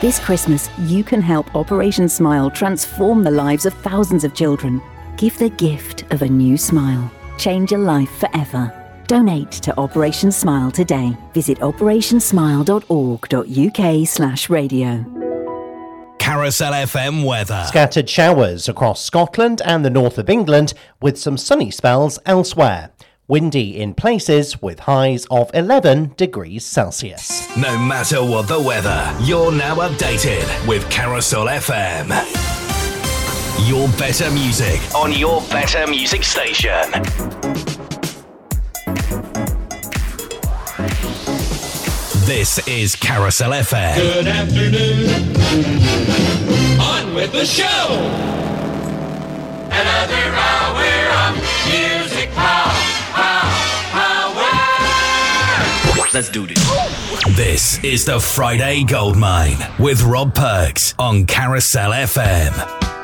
This 0.01 0.19
Christmas, 0.19 0.69
you 0.79 1.03
can 1.03 1.21
help 1.21 1.53
Operation 1.55 2.07
Smile 2.07 2.49
transform 2.49 3.23
the 3.23 3.31
lives 3.31 3.65
of 3.65 3.73
thousands 3.73 4.23
of 4.23 4.33
children. 4.33 4.81
Give 5.17 5.37
the 5.37 5.49
gift 5.49 6.09
of 6.11 6.21
a 6.21 6.27
new 6.27 6.55
smile. 6.55 7.11
Change 7.37 7.71
your 7.71 7.81
life 7.81 8.11
forever. 8.17 8.73
Donate 9.07 9.51
to 9.51 9.77
Operation 9.77 10.31
Smile 10.31 10.71
today. 10.71 11.17
Visit 11.33 11.59
operationsmile.org.uk 11.59 14.07
slash 14.07 14.49
radio. 14.49 15.28
Carousel 16.29 16.73
FM 16.73 17.25
weather. 17.25 17.63
Scattered 17.65 18.07
showers 18.07 18.69
across 18.69 19.03
Scotland 19.03 19.63
and 19.65 19.83
the 19.83 19.89
north 19.89 20.19
of 20.19 20.29
England, 20.29 20.75
with 21.01 21.17
some 21.17 21.37
sunny 21.37 21.71
spells 21.71 22.19
elsewhere. 22.23 22.91
Windy 23.27 23.81
in 23.81 23.95
places 23.95 24.61
with 24.61 24.81
highs 24.81 25.25
of 25.31 25.49
11 25.55 26.13
degrees 26.17 26.63
Celsius. 26.63 27.47
No 27.57 27.75
matter 27.79 28.23
what 28.23 28.47
the 28.47 28.59
weather, 28.59 29.11
you're 29.21 29.51
now 29.51 29.77
updated 29.77 30.67
with 30.67 30.87
Carousel 30.91 31.47
FM. 31.47 32.09
Your 33.67 33.87
better 33.97 34.29
music 34.29 34.79
on 34.93 35.11
your 35.11 35.41
better 35.49 35.87
music 35.87 36.23
station. 36.23 37.98
This 42.29 42.59
is 42.67 42.95
Carousel 42.95 43.49
FM. 43.53 43.95
Good 43.95 44.27
afternoon. 44.27 45.09
On 46.79 47.15
with 47.15 47.31
the 47.31 47.43
show. 47.43 47.87
Another 49.71 50.35
hour 50.37 50.85
of 51.25 51.35
music 51.65 52.29
power. 52.33 52.71
Power. 53.13 54.45
Power. 55.95 56.07
Let's 56.13 56.29
do 56.29 56.45
this. 56.45 56.63
This 57.35 57.83
is 57.83 58.05
the 58.05 58.19
Friday 58.19 58.83
Gold 58.83 59.17
Mine 59.17 59.57
with 59.79 60.03
Rob 60.03 60.35
Perks 60.35 60.93
on 60.99 61.25
Carousel 61.25 61.93
FM. 61.93 62.98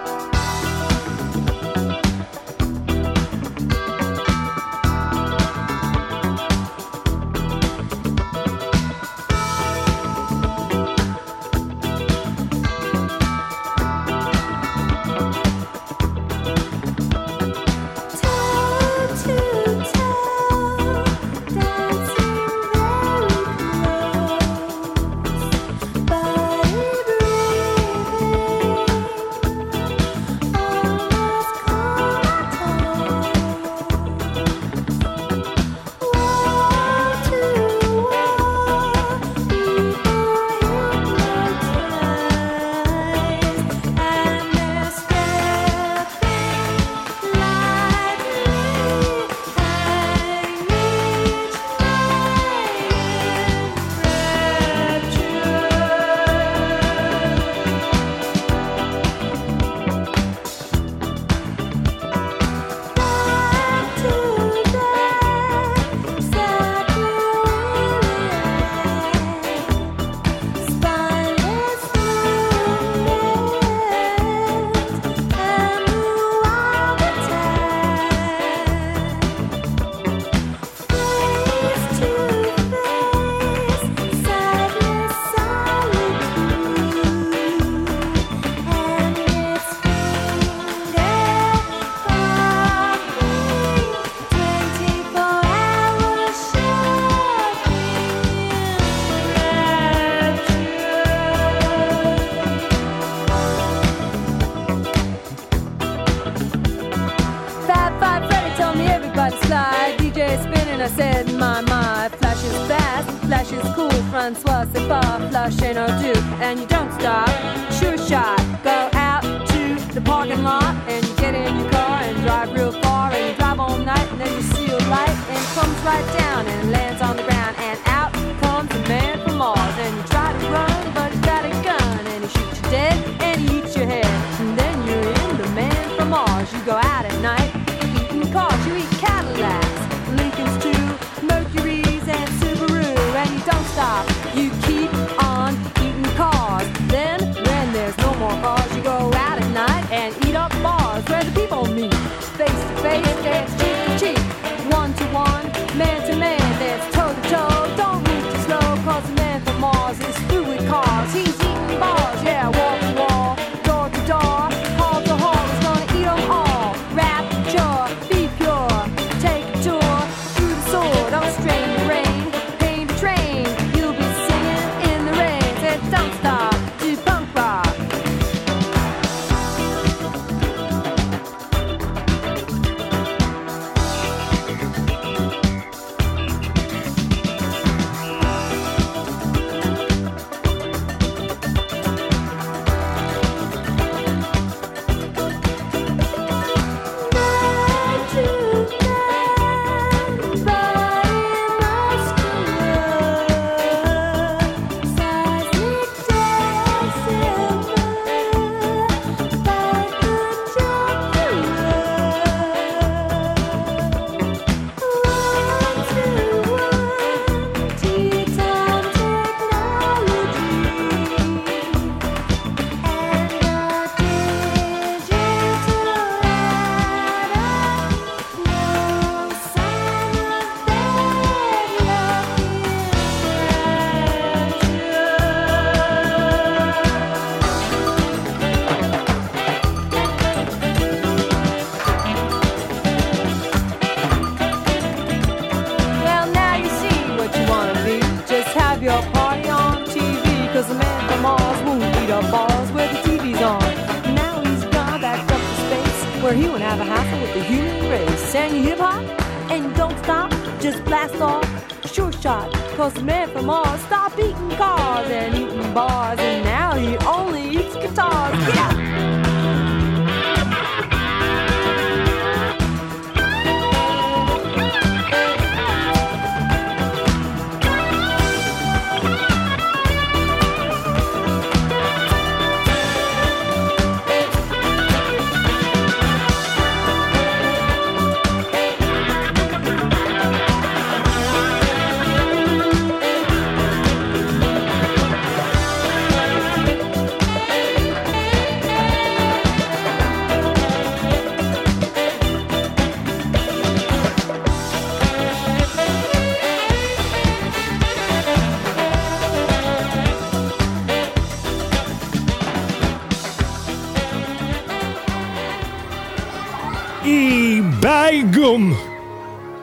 where 256.26 256.34
he 256.34 256.50
would 256.50 256.60
have 256.60 256.80
a 256.80 256.84
hassle 256.84 257.22
with 257.22 257.34
the 257.36 257.44
human 257.44 257.88
race, 257.88 258.20
sang 258.32 258.64
hip 258.64 258.80
hop, 258.80 259.04
and 259.52 259.76
don't 259.76 259.96
stop, 260.00 260.32
just 260.60 260.84
blast 260.84 261.22
off. 261.22 261.46
Sure 261.86 262.12
shot, 262.12 262.52
cause 262.76 262.96
the 262.96 263.04
man 263.04 263.30
from 263.30 263.46
Mars 263.46 263.80
stopped 263.82 264.18
eating 264.18 264.50
cars 264.58 265.08
and 265.12 265.36
eating 265.36 265.72
bars, 265.72 266.18
and 266.18 266.44
now 266.44 266.74
he 266.74 266.98
only 267.06 267.48
eats 267.50 267.76
guitars. 267.76 268.56
Yeah! 268.56 269.35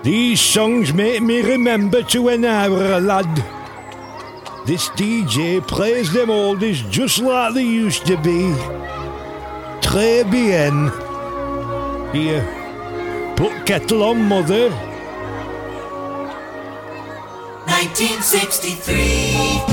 These 0.02 0.40
songs 0.40 0.92
make 0.92 1.22
me 1.22 1.40
remember 1.40 2.02
to 2.02 2.22
when 2.22 2.44
I 2.44 2.68
were 2.68 2.94
a 2.94 3.00
lad. 3.00 3.32
This 4.66 4.88
DJ 4.88 5.64
plays 5.64 6.12
them 6.12 6.30
oldies 6.30 6.90
just 6.90 7.20
like 7.20 7.54
they 7.54 7.62
used 7.62 8.06
to 8.06 8.16
be. 8.16 8.52
Très 9.82 10.28
bien. 10.28 10.90
Here, 12.12 12.44
put 13.36 13.52
kettle 13.66 14.02
on, 14.02 14.24
mother. 14.24 14.70
1963. 17.66 19.71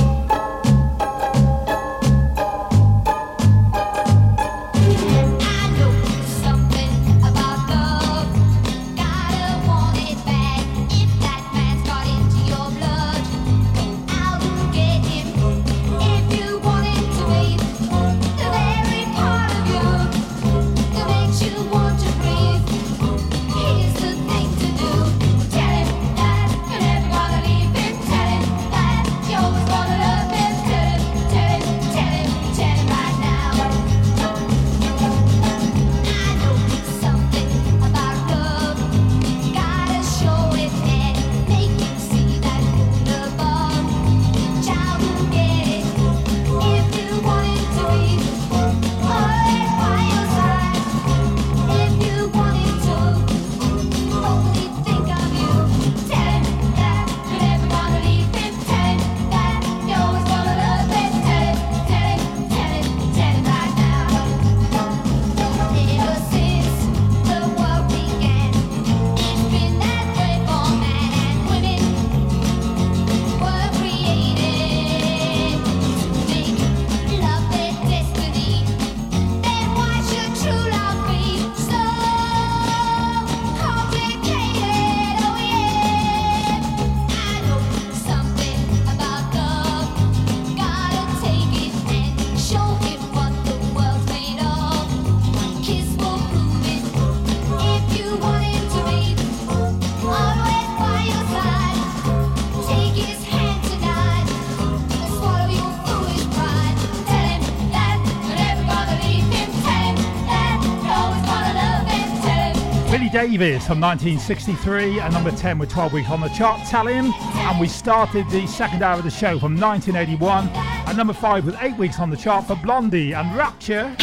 Davis 113.20 113.68
from 113.68 113.82
1963 113.82 115.02
and 115.02 115.14
number 115.14 115.30
10 115.30 115.60
with 115.60 115.70
12 115.70 115.92
weeks 115.92 116.10
on 116.10 116.22
the 116.22 116.30
chart. 116.30 116.66
Tell 116.70 116.88
him. 116.88 117.12
And 117.14 117.60
we 117.60 117.68
started 117.68 118.30
the 118.30 118.48
second 118.48 118.82
hour 118.82 118.98
of 118.98 119.04
the 119.04 119.12
show 119.12 119.38
from 119.38 119.60
1981 119.60 120.48
and 120.88 120.98
number 120.98 121.12
5 121.12 121.46
with 121.46 121.58
8 121.60 121.78
weeks 121.78 122.00
on 122.00 122.10
the 122.10 122.16
chart 122.16 122.48
for 122.48 122.56
Blondie 122.56 123.12
and 123.12 123.36
Rapture. 123.36 123.94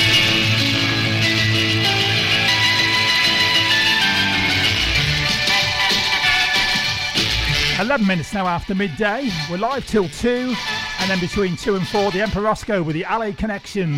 Eleven 7.81 8.07
minutes 8.07 8.35
now 8.35 8.47
after 8.47 8.75
midday. 8.75 9.31
We're 9.51 9.57
live 9.57 9.87
till 9.87 10.11
two, 10.11 10.55
and 11.01 11.11
then 11.11 11.21
between 11.21 11.57
two 11.57 11.77
and 11.77 11.89
four, 11.89 12.11
the 12.11 12.21
Emperor 12.21 12.43
Roscoe 12.43 12.83
with 12.83 12.95
the 12.95 13.07
LA 13.09 13.33
Connection. 13.33 13.95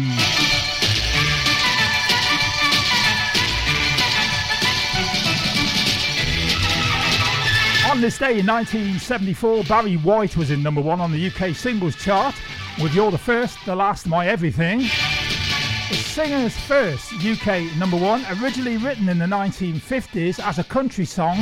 On 7.98 8.02
this 8.02 8.16
day 8.16 8.38
in 8.38 8.46
1974, 8.46 9.64
Barry 9.64 9.96
White 9.96 10.36
was 10.36 10.52
in 10.52 10.62
number 10.62 10.80
one 10.80 11.00
on 11.00 11.10
the 11.10 11.26
UK 11.26 11.52
singles 11.52 11.96
chart 11.96 12.32
with 12.80 12.94
You're 12.94 13.10
the 13.10 13.18
First, 13.18 13.58
The 13.66 13.74
Last, 13.74 14.06
My 14.06 14.28
Everything. 14.28 14.78
The 14.78 15.96
singer's 15.96 16.56
first 16.56 17.12
UK 17.14 17.76
number 17.76 17.96
one, 17.96 18.24
originally 18.40 18.76
written 18.76 19.08
in 19.08 19.18
the 19.18 19.24
1950s 19.24 20.38
as 20.38 20.60
a 20.60 20.64
country 20.64 21.04
song 21.04 21.38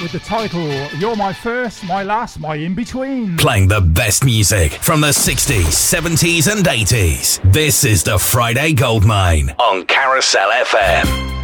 with 0.00 0.12
the 0.12 0.20
title 0.20 0.68
You're 0.96 1.16
My 1.16 1.32
First, 1.32 1.82
My 1.82 2.04
Last, 2.04 2.38
My 2.38 2.54
In 2.54 2.76
Between. 2.76 3.36
Playing 3.36 3.66
the 3.66 3.80
best 3.80 4.24
music 4.24 4.74
from 4.74 5.00
the 5.00 5.08
60s, 5.08 5.64
70s, 5.64 6.46
and 6.56 6.64
80s. 6.64 7.52
This 7.52 7.84
is 7.84 8.04
the 8.04 8.16
Friday 8.16 8.74
Goldmine 8.74 9.50
on 9.58 9.84
Carousel 9.86 10.52
FM. 10.52 11.35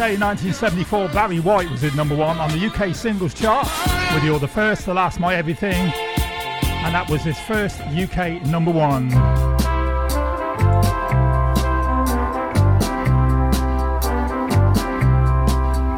Day 0.00 0.14
in 0.14 0.20
1974, 0.20 1.08
Barry 1.10 1.40
White 1.40 1.70
was 1.70 1.84
in 1.84 1.94
number 1.94 2.16
one 2.16 2.38
on 2.38 2.50
the 2.52 2.66
UK 2.66 2.94
singles 2.94 3.34
chart 3.34 3.68
with 4.14 4.24
You're 4.24 4.38
the 4.38 4.48
First, 4.48 4.86
The 4.86 4.94
Last, 4.94 5.20
My 5.20 5.34
Everything, 5.34 5.74
and 5.74 6.94
that 6.94 7.06
was 7.10 7.20
his 7.20 7.38
first 7.40 7.78
UK 7.82 8.40
number 8.46 8.70
one. 8.70 9.08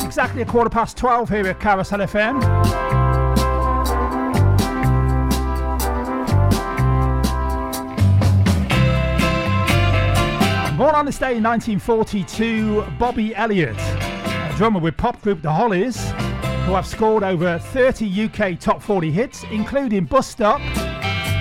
Exactly 0.05 0.43
a 0.43 0.47
quarter 0.47 0.69
past 0.69 0.97
12 0.97 1.29
here 1.29 1.47
at 1.47 1.61
Carousel 1.61 2.01
FM. 2.01 2.83
Born 10.83 10.97
on 10.97 11.07
this 11.07 11.17
day 11.17 11.37
in 11.37 11.45
1942, 11.45 12.83
Bobby 12.99 13.33
Elliott, 13.37 13.77
drummer 14.63 14.79
with 14.79 14.97
pop 14.97 15.21
group 15.23 15.43
The 15.43 15.51
Hollies, 15.51 15.97
who 16.67 16.75
have 16.75 16.87
scored 16.87 17.25
over 17.25 17.59
30 17.59 18.27
UK 18.27 18.61
top 18.61 18.81
40 18.81 19.11
hits, 19.11 19.43
including 19.51 20.05
Bus 20.05 20.29
Stop, 20.29 20.61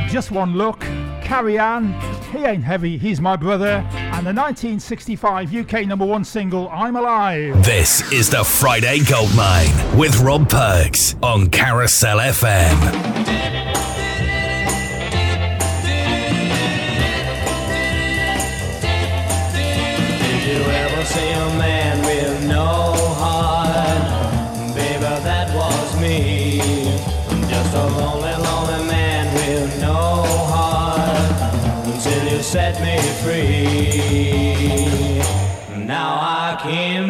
Just 0.10 0.32
One 0.32 0.56
Look, 0.56 0.80
Carry 1.22 1.60
On, 1.60 1.94
He 2.32 2.40
Ain't 2.40 2.64
Heavy, 2.64 2.98
He's 2.98 3.22
My 3.22 3.36
Brother, 3.36 3.88
and 3.94 4.26
the 4.26 4.34
1965 4.34 5.56
UK 5.56 5.86
number 5.86 6.04
one 6.04 6.24
single 6.24 6.68
I'm 6.70 6.96
Alive. 6.96 7.64
This 7.64 8.12
is 8.12 8.28
the 8.28 8.44
Friday 8.44 9.02
Goldmine 9.02 9.96
with 9.96 10.20
Rob 10.22 10.50
Perks 10.50 11.16
on 11.22 11.48
Carousel 11.52 12.18
FM. 12.18 13.01
Free. 33.24 35.20
Now 35.86 36.18
I 36.20 36.60
can 36.64 37.01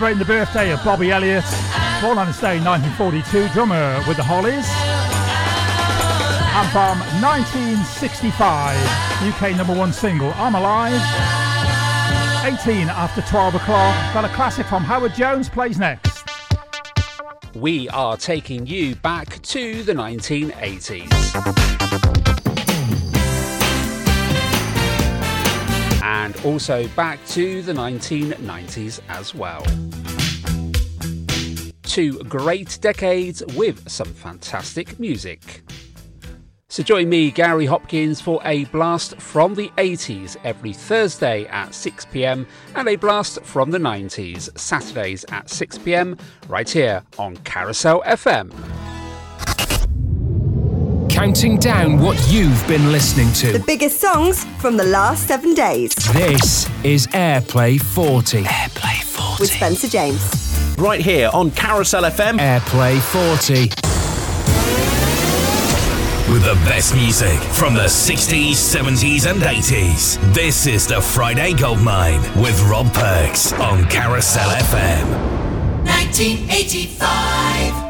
Celebrating 0.00 0.26
the 0.26 0.32
birthday 0.32 0.72
of 0.72 0.82
Bobby 0.82 1.10
Elliott, 1.10 1.44
born 2.00 2.16
on 2.16 2.26
this 2.26 2.40
day 2.40 2.56
in 2.56 2.64
1942, 2.64 3.52
drummer 3.52 4.02
with 4.08 4.16
the 4.16 4.22
Hollies. 4.22 4.64
And 6.56 6.66
from 6.72 6.98
1965, 7.20 8.80
UK 9.28 9.54
number 9.58 9.74
one 9.74 9.92
single, 9.92 10.32
I'm 10.36 10.54
Alive. 10.54 11.02
18 12.46 12.88
after 12.88 13.20
12 13.20 13.56
o'clock. 13.56 14.14
Got 14.14 14.24
a 14.24 14.30
classic 14.30 14.64
from 14.64 14.84
Howard 14.84 15.12
Jones, 15.12 15.50
plays 15.50 15.78
next. 15.78 16.26
We 17.54 17.90
are 17.90 18.16
taking 18.16 18.66
you 18.66 18.94
back 18.94 19.42
to 19.42 19.82
the 19.82 19.92
1980s. 19.92 21.79
Also 26.44 26.86
back 26.88 27.24
to 27.26 27.62
the 27.62 27.72
1990s 27.72 29.00
as 29.08 29.34
well. 29.34 29.64
Two 31.82 32.22
great 32.24 32.78
decades 32.80 33.42
with 33.56 33.88
some 33.90 34.12
fantastic 34.14 34.98
music. 35.00 35.62
So 36.68 36.84
join 36.84 37.08
me, 37.08 37.32
Gary 37.32 37.66
Hopkins, 37.66 38.20
for 38.20 38.40
a 38.44 38.64
blast 38.66 39.20
from 39.20 39.56
the 39.56 39.70
80s 39.70 40.36
every 40.44 40.72
Thursday 40.72 41.46
at 41.46 41.70
6pm 41.70 42.46
and 42.76 42.88
a 42.88 42.94
blast 42.94 43.42
from 43.42 43.72
the 43.72 43.78
90s 43.78 44.56
Saturdays 44.56 45.24
at 45.30 45.46
6pm 45.46 46.18
right 46.48 46.70
here 46.70 47.02
on 47.18 47.36
Carousel 47.38 48.02
FM. 48.02 48.52
Counting 51.20 51.58
down 51.58 52.00
what 52.00 52.16
you've 52.30 52.66
been 52.66 52.90
listening 52.90 53.30
to. 53.34 53.52
The 53.52 53.62
biggest 53.66 54.00
songs 54.00 54.46
from 54.58 54.78
the 54.78 54.84
last 54.84 55.28
seven 55.28 55.52
days. 55.52 55.94
This 56.14 56.66
is 56.82 57.06
Airplay 57.08 57.78
40. 57.78 58.44
Airplay 58.44 59.02
40. 59.02 59.42
With 59.42 59.52
Spencer 59.52 59.86
James. 59.86 60.74
Right 60.78 61.02
here 61.02 61.28
on 61.34 61.50
Carousel 61.50 62.04
FM. 62.04 62.38
Airplay 62.38 62.98
40. 63.12 63.68
With 66.32 66.42
the 66.42 66.54
best 66.64 66.94
music 66.94 67.38
from 67.52 67.74
the 67.74 67.80
60s, 67.80 68.52
70s, 68.52 69.30
and 69.30 69.42
80s. 69.42 70.18
This 70.32 70.66
is 70.66 70.86
the 70.86 71.02
Friday 71.02 71.52
Goldmine 71.52 72.22
with 72.40 72.58
Rob 72.62 72.90
Perks 72.94 73.52
on 73.52 73.84
Carousel 73.90 74.48
FM. 74.48 75.06
1985. 75.84 77.89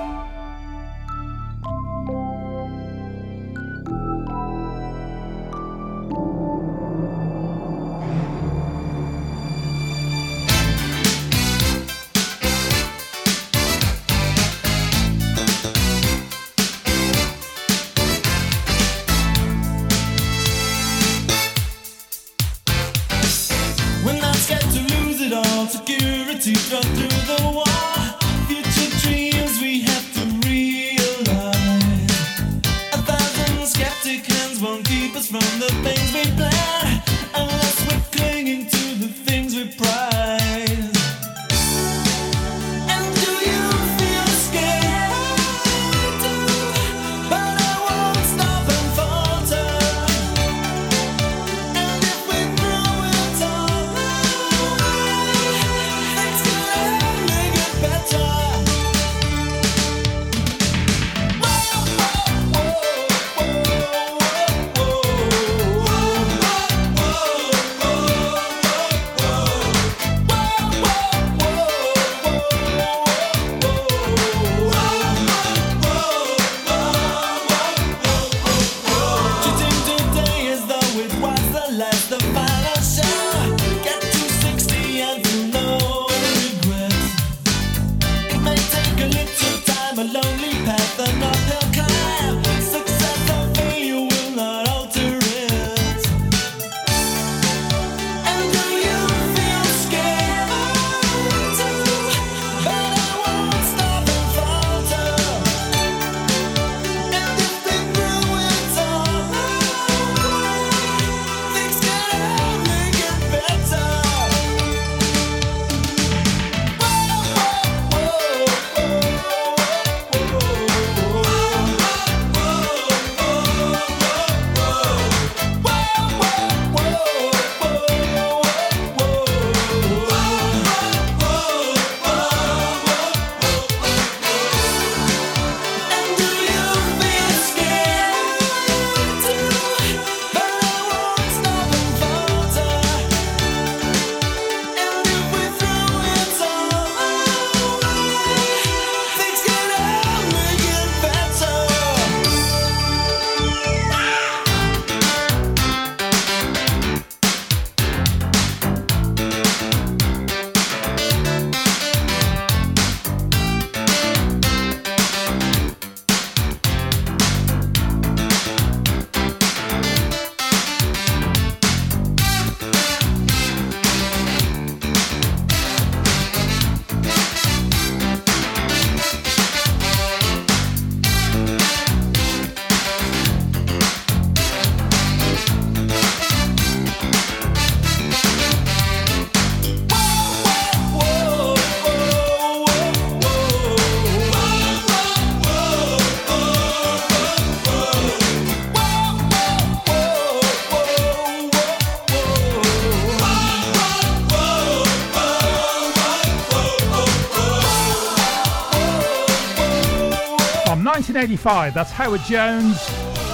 1985, 211.21 211.75
that's 211.75 211.91
Howard 211.91 212.23
Jones, 212.23 212.79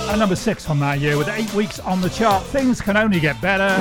and 0.08 0.18
number 0.18 0.34
six 0.34 0.66
from 0.66 0.80
that 0.80 0.98
year 0.98 1.16
with 1.16 1.28
eight 1.28 1.54
weeks 1.54 1.78
on 1.78 2.00
the 2.00 2.10
chart. 2.10 2.42
Things 2.46 2.80
can 2.80 2.96
only 2.96 3.20
get 3.20 3.40
better. 3.40 3.76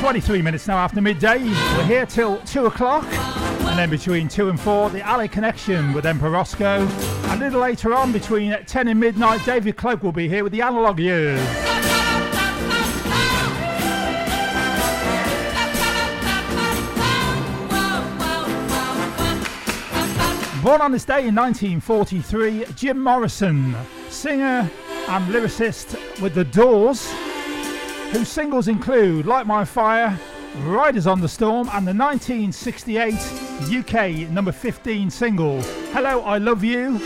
23 0.00 0.40
minutes 0.40 0.66
now 0.66 0.78
after 0.78 1.02
midday. 1.02 1.42
We're 1.76 1.84
here 1.84 2.06
till 2.06 2.38
2 2.46 2.64
o'clock. 2.64 3.04
And 3.12 3.78
then 3.78 3.90
between 3.90 4.26
2 4.26 4.48
and 4.48 4.58
4, 4.58 4.88
the 4.88 5.00
LA 5.00 5.26
Connection 5.26 5.92
with 5.92 6.06
Emperor 6.06 6.30
Roscoe. 6.30 6.88
A 7.24 7.36
little 7.36 7.60
later 7.60 7.92
on, 7.92 8.10
between 8.10 8.56
10 8.64 8.88
and 8.88 8.98
midnight, 8.98 9.44
David 9.44 9.76
Cloak 9.76 10.02
will 10.02 10.12
be 10.12 10.30
here 10.30 10.44
with 10.44 10.52
the 10.52 10.62
Analog 10.62 10.98
Years. 10.98 11.63
Born 20.74 20.82
on 20.82 20.90
this 20.90 21.04
day 21.04 21.28
in 21.28 21.36
1943, 21.36 22.64
Jim 22.74 23.00
Morrison, 23.00 23.76
singer 24.08 24.68
and 25.08 25.24
lyricist 25.32 26.20
with 26.20 26.34
The 26.34 26.42
Doors, 26.42 27.08
whose 28.10 28.26
singles 28.26 28.66
include 28.66 29.24
Light 29.24 29.46
My 29.46 29.64
Fire, 29.64 30.18
Riders 30.64 31.06
on 31.06 31.20
the 31.20 31.28
Storm, 31.28 31.68
and 31.72 31.86
the 31.86 31.94
1968 31.94 33.14
UK 33.72 34.28
number 34.32 34.50
15 34.50 35.10
single 35.10 35.62
Hello, 35.92 36.22
I 36.22 36.38
Love 36.38 36.64
You. 36.64 37.00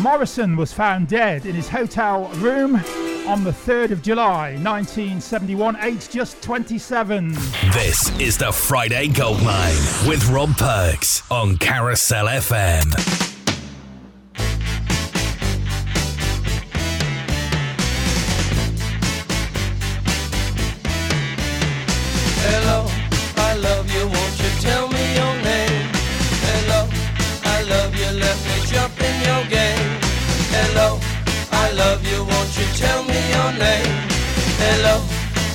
Morrison 0.00 0.56
was 0.56 0.72
found 0.72 1.08
dead 1.08 1.44
in 1.44 1.54
his 1.54 1.68
hotel 1.68 2.30
room 2.36 2.80
on 3.26 3.42
the 3.42 3.50
3rd 3.50 3.90
of 3.90 4.02
July 4.02 4.52
1971, 4.62 5.76
aged 5.80 6.10
just 6.10 6.42
27. 6.42 7.32
This 7.72 8.18
is 8.20 8.36
the 8.36 8.52
Friday 8.52 9.08
Goldmine 9.08 9.74
with 10.06 10.28
Rob 10.28 10.56
Perks 10.56 11.22
on 11.30 11.56
Carousel 11.56 12.26
FM. 12.26 13.23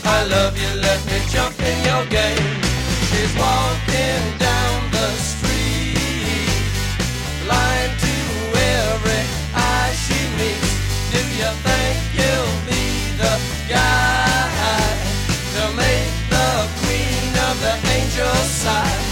I 0.06 0.24
love 0.26 0.58
you, 0.58 0.70
let 0.82 1.06
me 1.06 1.20
jump 1.30 1.60
in 1.60 1.78
your 1.84 2.06
game. 2.06 2.62
She's 3.10 3.34
walking 3.36 4.24
down 4.38 4.92
the 4.92 5.10
street, 5.18 6.50
blind 7.44 7.92
to 8.06 8.16
every 8.56 9.24
eye 9.54 9.92
she 10.06 10.20
meets. 10.38 10.72
Do 11.12 11.20
you 11.42 11.52
think 11.66 11.98
you'll 12.20 12.60
be 12.70 12.86
the 13.18 13.36
guy 13.68 14.98
to 15.56 15.64
make 15.76 16.14
the 16.30 16.50
queen 16.82 17.32
of 17.48 17.56
the 17.62 17.76
angels 17.96 18.50
sigh? 18.64 19.09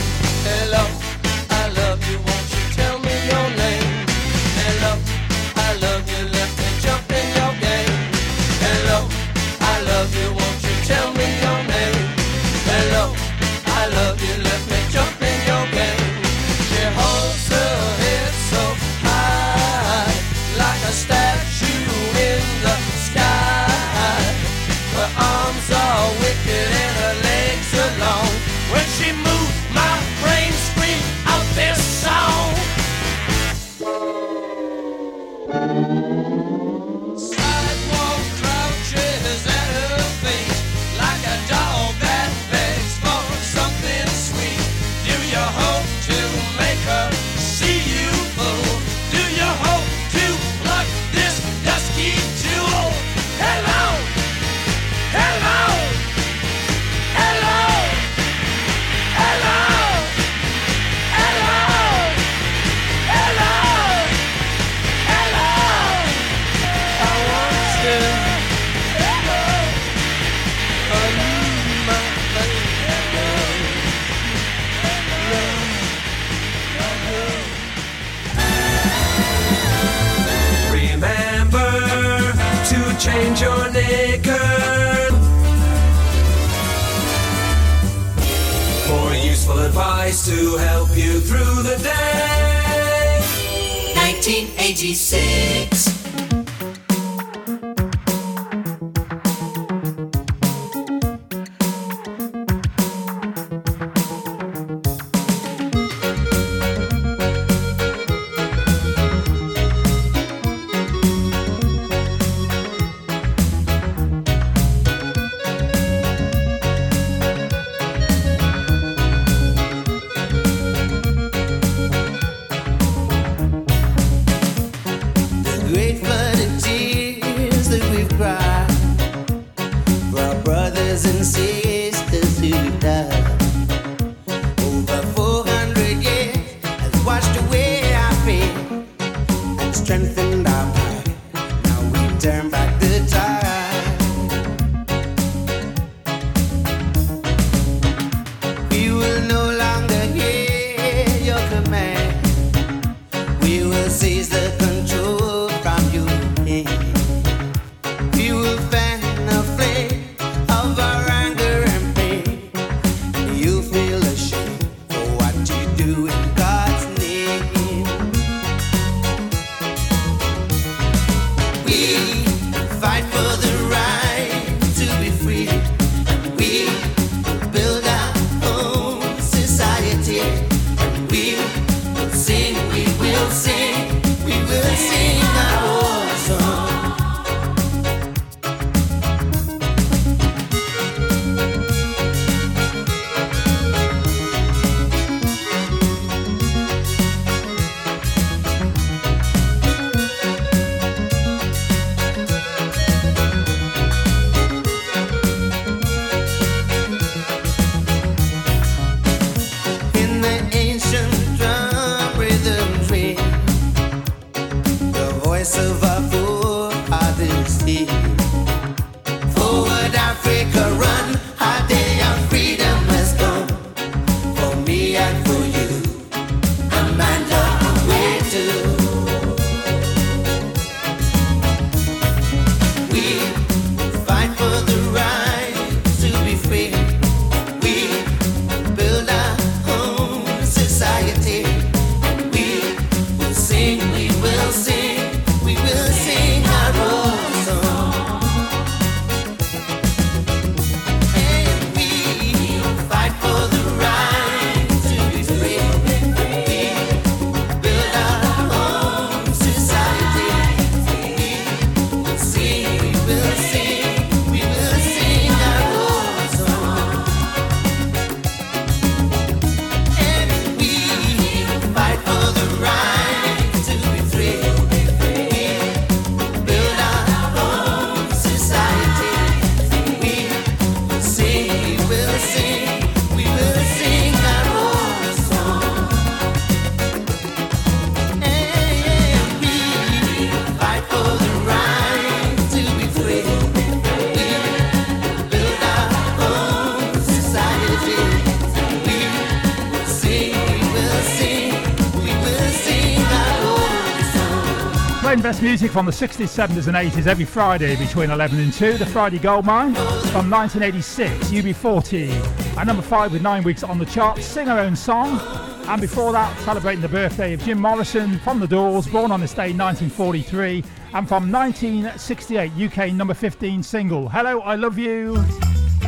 Playing 305.17 305.31
best 305.33 305.41
music 305.41 305.71
from 305.71 305.87
the 305.87 305.91
60s, 305.91 306.27
70s, 306.27 306.67
and 306.67 306.77
80s 306.77 307.07
every 307.07 307.25
Friday 307.25 307.75
between 307.75 308.11
11 308.11 308.39
and 308.39 308.53
2. 308.53 308.77
The 308.77 308.85
Friday 308.85 309.17
Goldmine 309.17 309.73
from 310.11 310.29
1986, 310.29 311.31
UB40. 311.31 312.55
At 312.55 312.67
number 312.67 312.83
5 312.83 313.13
with 313.13 313.23
9 313.23 313.41
weeks 313.41 313.63
on 313.63 313.79
the 313.79 313.85
chart, 313.87 314.19
Sing 314.19 314.47
Our 314.47 314.59
Own 314.59 314.75
Song. 314.75 315.19
And 315.67 315.81
before 315.81 316.11
that, 316.11 316.37
celebrating 316.41 316.81
the 316.81 316.87
birthday 316.87 317.33
of 317.33 317.41
Jim 317.41 317.59
Morrison 317.59 318.19
from 318.19 318.39
The 318.39 318.45
Doors, 318.45 318.85
born 318.85 319.11
on 319.11 319.19
this 319.19 319.33
day 319.33 319.53
1943. 319.53 320.63
And 320.93 321.07
from 321.07 321.31
1968, 321.31 322.51
UK 322.51 322.93
number 322.93 323.15
15 323.15 323.63
single, 323.63 324.09
Hello, 324.09 324.41
I 324.41 324.53
Love 324.53 324.77
You. 324.77 325.15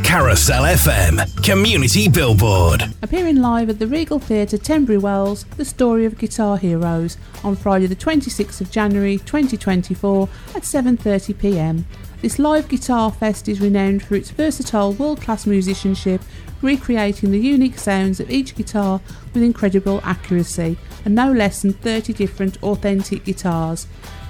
Carousel 0.02 0.64
FM, 0.64 1.44
Community 1.44 2.08
Billboard. 2.08 2.82
Appearing 3.00 3.36
live 3.36 3.70
at 3.70 3.78
the 3.78 3.86
Regal 3.86 4.18
Theatre, 4.18 4.58
Tenbury 4.58 4.98
Wells, 4.98 5.44
the 5.56 5.64
story 5.64 6.04
of 6.04 6.18
Guitar 6.18 6.56
Heroes 6.56 7.16
on 7.44 7.56
Friday 7.56 7.86
the 7.86 7.96
26th 7.96 8.60
of 8.60 8.70
January 8.70 9.18
2024 9.18 10.28
at 10.54 10.62
7:30 10.62 11.38
p.m. 11.38 11.86
This 12.22 12.38
live 12.38 12.68
guitar 12.68 13.10
fest 13.10 13.48
is 13.48 13.60
renowned 13.60 14.02
for 14.02 14.14
its 14.14 14.30
versatile 14.30 14.92
world-class 14.92 15.46
musicianship, 15.46 16.20
recreating 16.60 17.30
the 17.30 17.38
unique 17.38 17.78
sounds 17.78 18.20
of 18.20 18.30
each 18.30 18.54
guitar 18.54 19.00
with 19.32 19.42
incredible 19.42 20.02
accuracy 20.04 20.76
and 21.04 21.14
no 21.14 21.32
less 21.32 21.62
than 21.62 21.72
30 21.72 22.12
different 22.12 22.62
authentic 22.62 23.24
guitars. 23.24 23.86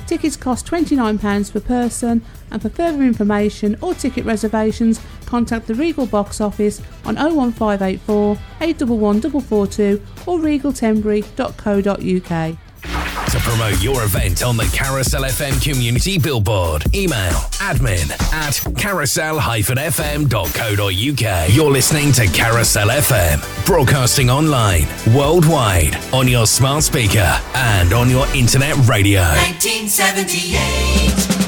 Tickets 0.06 0.36
cost 0.36 0.66
£29 0.66 1.52
per 1.52 1.60
person, 1.60 2.22
and 2.50 2.60
for 2.60 2.68
further 2.68 3.02
information 3.02 3.76
or 3.80 3.94
ticket 3.94 4.24
reservations, 4.24 5.00
contact 5.24 5.68
the 5.68 5.74
Regal 5.74 6.06
box 6.06 6.40
office 6.40 6.82
on 7.04 7.14
01584 7.14 8.36
811 8.60 9.30
442 9.30 10.02
or 10.26 10.40
regaltembury.co.uk. 10.40 12.58
To 13.30 13.38
promote 13.38 13.80
your 13.80 14.02
event 14.02 14.42
on 14.42 14.56
the 14.56 14.64
Carousel 14.74 15.22
FM 15.22 15.62
Community 15.62 16.18
Billboard, 16.18 16.92
email 16.92 17.30
admin 17.60 18.10
at 18.32 18.60
carousel-fm.co.uk. 18.76 21.54
You're 21.54 21.70
listening 21.70 22.10
to 22.10 22.26
Carousel 22.26 22.88
FM, 22.88 23.66
broadcasting 23.66 24.30
online, 24.30 24.88
worldwide, 25.14 25.94
on 26.12 26.26
your 26.26 26.44
smart 26.44 26.82
speaker 26.82 27.40
and 27.54 27.92
on 27.92 28.10
your 28.10 28.26
internet 28.34 28.76
radio. 28.88 29.20
1978. 29.20 31.39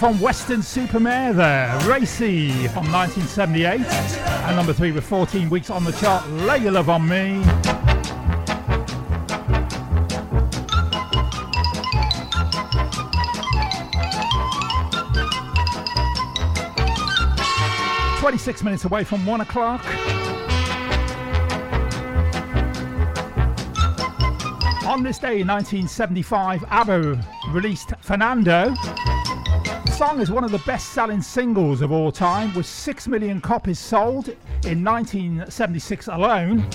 from 0.00 0.18
Weston-super-Mare 0.18 1.34
there, 1.34 1.78
Racey 1.80 2.48
from 2.68 2.90
1978. 2.90 3.82
And 4.46 4.56
number 4.56 4.72
three 4.72 4.92
with 4.92 5.04
14 5.04 5.50
weeks 5.50 5.68
on 5.68 5.84
the 5.84 5.92
chart, 5.92 6.26
Lay 6.30 6.56
Your 6.56 6.72
Love 6.72 6.88
on 6.88 7.06
Me. 7.06 7.42
Twenty-six 18.20 18.62
minutes 18.62 18.86
away 18.86 19.04
from 19.04 19.26
one 19.26 19.42
o'clock. 19.42 19.84
On 24.86 25.02
this 25.02 25.18
day 25.18 25.42
in 25.42 25.46
1975, 25.46 26.64
ABBA 26.70 27.22
released 27.50 27.92
Fernando 28.00 28.74
song 30.00 30.18
is 30.18 30.30
one 30.30 30.44
of 30.44 30.50
the 30.50 30.58
best 30.60 30.94
selling 30.94 31.20
singles 31.20 31.82
of 31.82 31.92
all 31.92 32.10
time, 32.10 32.54
with 32.54 32.64
6 32.64 33.06
million 33.06 33.38
copies 33.38 33.78
sold 33.78 34.30
in 34.64 34.82
1976 34.82 36.08
alone, 36.08 36.66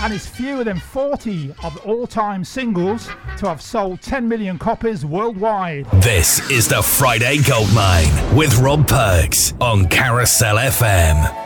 and 0.00 0.12
is 0.12 0.24
fewer 0.24 0.62
than 0.62 0.78
40 0.78 1.52
of 1.64 1.76
all 1.84 2.06
time 2.06 2.44
singles 2.44 3.08
to 3.36 3.48
have 3.48 3.60
sold 3.60 4.00
10 4.00 4.28
million 4.28 4.60
copies 4.60 5.04
worldwide. 5.04 5.90
This 6.02 6.48
is 6.52 6.68
the 6.68 6.80
Friday 6.84 7.38
Goldmine 7.38 8.36
with 8.36 8.56
Rob 8.58 8.86
Perks 8.86 9.52
on 9.60 9.88
Carousel 9.88 10.54
FM. 10.54 11.43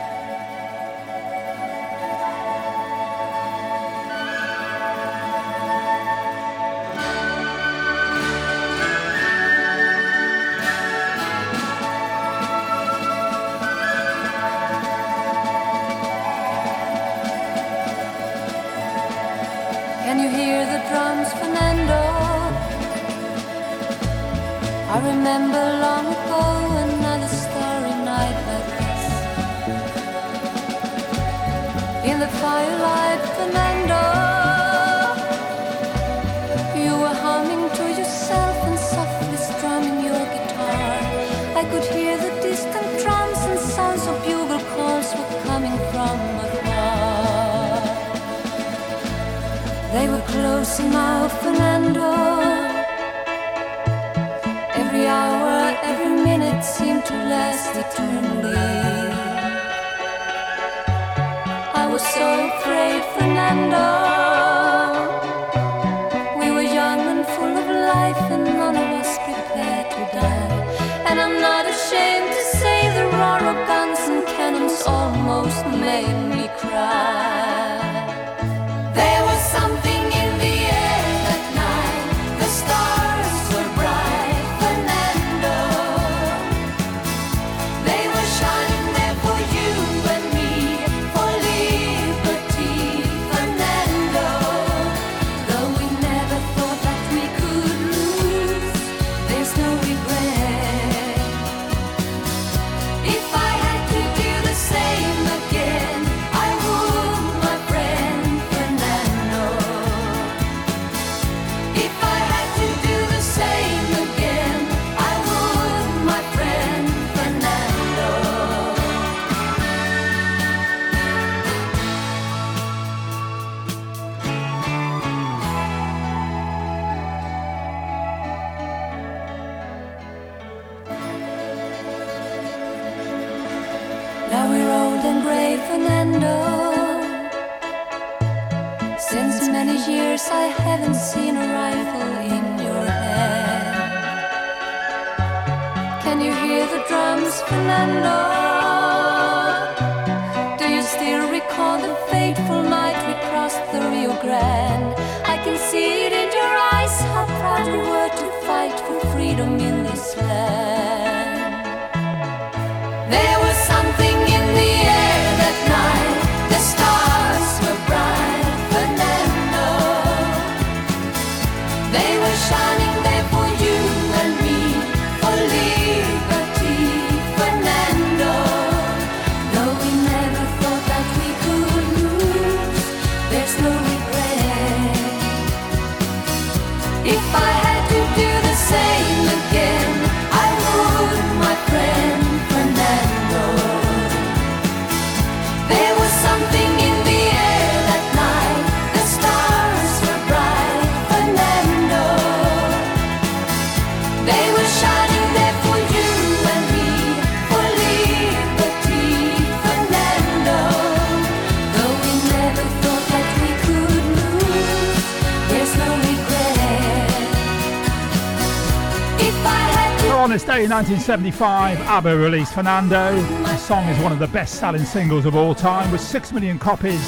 In 220.69 220.75
1975, 220.75 221.81
ABBA 221.81 222.19
released 222.19 222.53
Fernando. 222.53 223.19
The 223.23 223.57
song 223.57 223.89
is 223.89 223.99
one 224.03 224.13
of 224.13 224.19
the 224.19 224.27
best 224.27 224.57
selling 224.57 224.85
singles 224.85 225.25
of 225.25 225.35
all 225.35 225.55
time 225.55 225.91
with 225.91 226.03
6 226.03 226.31
million 226.35 226.59
copies 226.59 227.01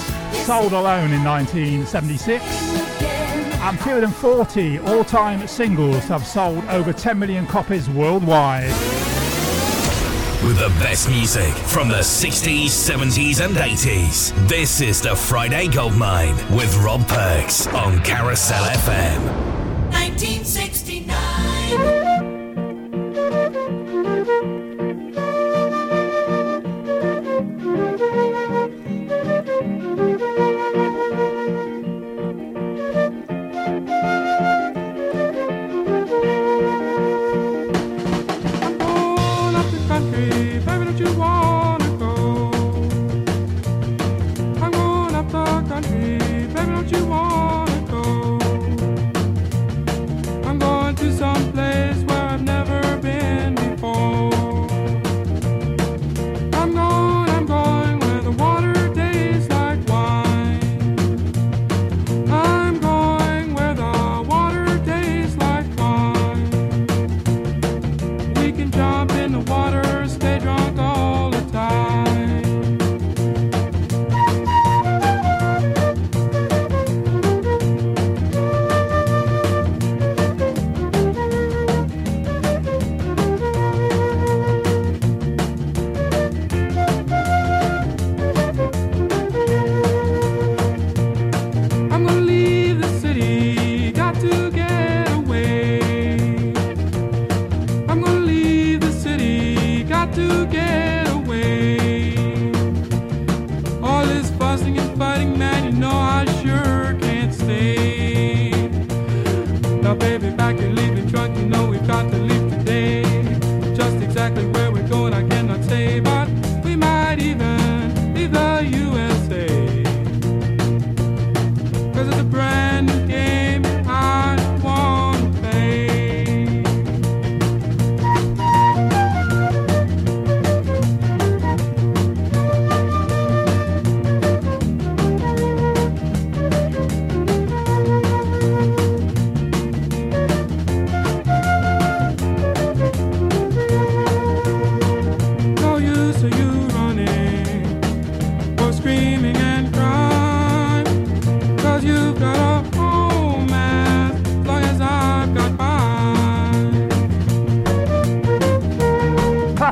sold 0.46 0.72
alone 0.72 1.12
in 1.12 1.22
1976. 1.22 2.42
And 3.60 3.78
fewer 3.80 4.00
than 4.00 4.12
40 4.12 4.78
all 4.78 5.04
time 5.04 5.46
singles 5.46 6.04
have 6.04 6.26
sold 6.26 6.64
over 6.70 6.94
10 6.94 7.18
million 7.18 7.46
copies 7.46 7.90
worldwide. 7.90 8.72
With 10.42 10.58
the 10.58 10.72
best 10.82 11.10
music 11.10 11.52
from 11.52 11.88
the 11.88 11.96
60s, 11.96 12.68
70s, 12.68 13.44
and 13.44 13.54
80s, 13.56 14.48
this 14.48 14.80
is 14.80 15.02
the 15.02 15.14
Friday 15.14 15.68
Goldmine 15.68 16.34
with 16.56 16.74
Rob 16.78 17.06
Perks 17.06 17.66
on 17.66 18.02
Carousel 18.04 18.64
FM. 18.64 19.39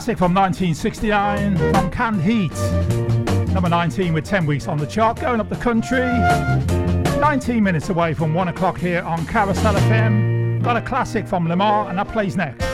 Classic 0.09 0.19
from 0.21 0.33
1969 0.33 1.59
from 1.75 1.91
Canned 1.91 2.23
Heat. 2.23 3.53
Number 3.53 3.69
19 3.69 4.15
with 4.15 4.25
10 4.25 4.47
weeks 4.47 4.67
on 4.67 4.79
the 4.79 4.87
chart, 4.87 5.21
going 5.21 5.39
up 5.39 5.51
the 5.51 5.57
country. 5.57 5.99
19 7.21 7.63
minutes 7.63 7.91
away 7.91 8.15
from 8.15 8.33
1 8.33 8.49
o'clock 8.49 8.79
here 8.79 9.03
on 9.03 9.27
Carousel 9.27 9.75
FM. 9.75 10.63
Got 10.63 10.79
a 10.79 10.81
classic 10.81 11.29
from 11.29 11.47
Limahl, 11.47 11.91
and 11.91 11.99
that 11.99 12.09
plays 12.09 12.39
next. 12.39 12.65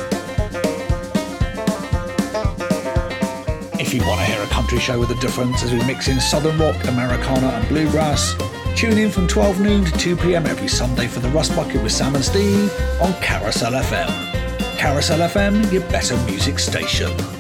If 3.81 3.93
you 3.93 4.03
want 4.07 4.21
to 4.21 4.27
hear 4.27 4.41
a 4.41 4.47
country 4.47 4.79
show 4.79 5.01
with 5.01 5.11
a 5.11 5.21
difference 5.21 5.65
as 5.65 5.73
we 5.73 5.85
mix 5.89 6.07
in 6.07 6.21
southern 6.21 6.57
rock, 6.57 6.77
Americana, 6.85 7.49
and 7.49 7.69
bluegrass, 7.69 8.37
tune 8.77 8.97
in 8.97 9.11
from 9.11 9.27
12 9.27 9.61
noon 9.61 9.85
to 9.85 9.91
2 9.99 10.15
pm 10.19 10.47
every 10.47 10.69
Sunday 10.69 11.09
for 11.09 11.19
the 11.19 11.31
Rust 11.31 11.57
Bucket 11.57 11.83
with 11.83 11.91
Sam 11.91 12.15
and 12.15 12.25
Steve 12.25 12.73
on 13.03 13.13
Carousel 13.15 13.73
FM. 13.73 14.34
Carousel 14.85 15.21
FM, 15.21 15.73
your 15.73 15.81
better 15.89 16.15
music 16.27 16.59
station. 16.59 17.34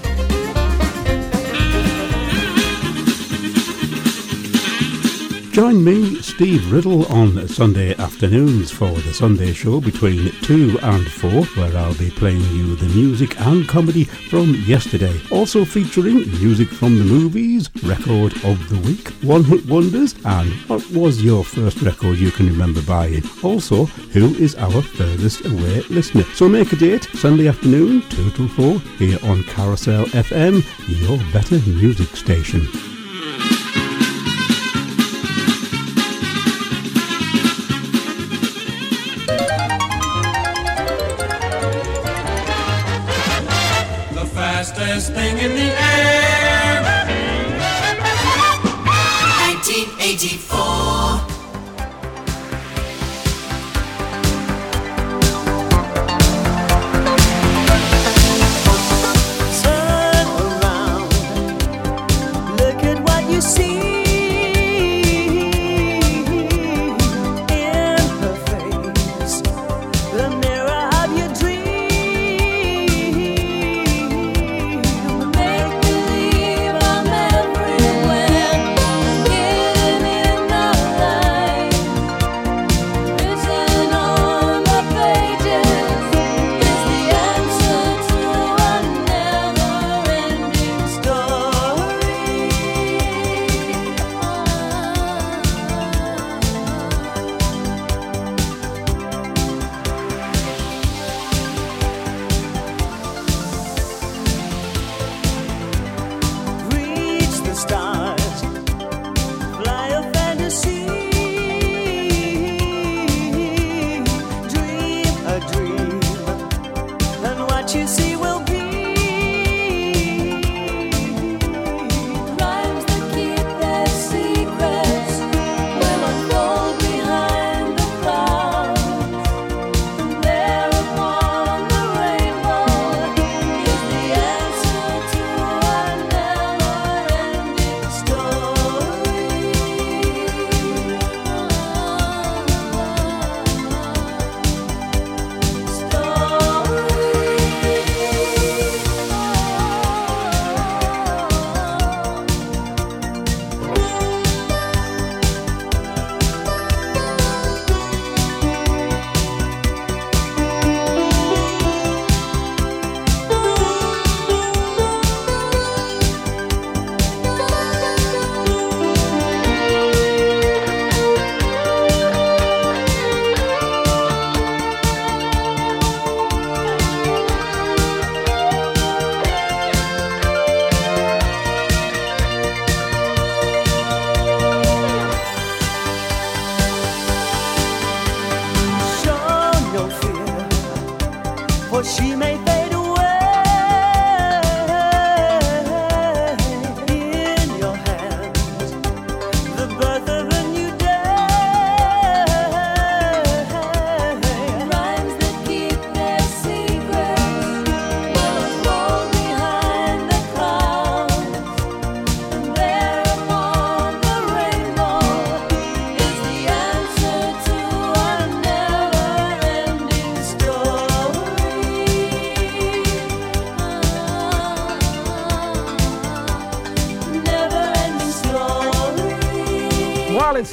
Join 5.55 5.85
me, 5.85 6.21
Steve 6.21 6.73
Riddle, 6.73 7.07
on 7.07 7.47
Sunday 7.47 7.95
afternoons 7.95 8.73
for 8.73 8.91
the 8.91 9.15
Sunday 9.15 9.53
show 9.53 9.81
between 9.81 10.33
2 10.43 10.81
and 10.83 11.07
4, 11.07 11.31
where 11.31 11.77
I'll 11.77 11.95
be 11.95 12.11
playing 12.11 12.41
you 12.41 12.75
the 12.75 12.89
music 12.89 13.41
and 13.41 13.69
comedy 13.69 14.03
from 14.03 14.57
yesterday. 14.67 15.17
Also 15.31 15.65
featuring 15.65 16.29
music 16.43 16.67
from 16.67 16.99
the 16.99 17.05
movies, 17.05 17.71
record 17.85 18.35
of 18.45 18.69
the 18.69 18.81
week, 18.85 19.11
one 19.23 19.45
hit 19.45 19.65
wonders, 19.67 20.17
and 20.25 20.51
what 20.67 20.91
was 20.91 21.23
your 21.23 21.45
first 21.45 21.81
record 21.83 22.19
you 22.19 22.33
can 22.33 22.47
remember 22.47 22.83
buying. 22.83 23.23
Also, 23.45 23.85
who 23.85 24.35
is 24.35 24.57
our 24.57 24.83
furthest 24.83 25.47
away 25.47 25.83
listener. 25.83 26.25
So 26.35 26.49
make 26.49 26.73
a 26.73 26.77
date, 26.77 27.05
Sunday 27.15 27.47
afternoon, 27.47 28.03
2 28.11 28.31
to 28.31 28.49
4, 28.49 28.79
here 28.99 29.19
on 29.23 29.45
Carousel 29.45 30.07
FM, 30.07 30.65
your 31.01 31.17
better 31.33 31.61
music 31.71 32.17
station. 32.17 32.67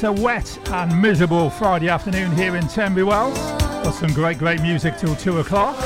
A 0.04 0.10
wet 0.10 0.58
and 0.72 1.00
miserable 1.00 1.48
Friday 1.48 1.88
afternoon 1.88 2.32
here 2.32 2.56
in 2.56 2.66
Tenbury 2.66 3.04
Wells. 3.04 3.38
Got 3.38 3.94
some 3.94 4.12
great, 4.12 4.36
great 4.36 4.60
music 4.60 4.96
till 4.96 5.14
2 5.14 5.38
o'clock. 5.38 5.76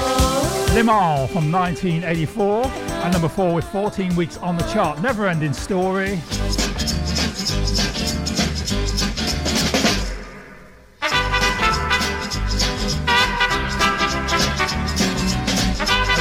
Limahl 0.71 1.29
from 1.29 1.53
1984, 1.53 2.65
and 2.65 3.13
number 3.13 3.29
4 3.29 3.55
with 3.55 3.67
14 3.67 4.17
weeks 4.17 4.39
on 4.39 4.57
the 4.57 4.65
chart. 4.73 5.03
Never 5.03 5.27
ending 5.27 5.53
story. 5.53 6.19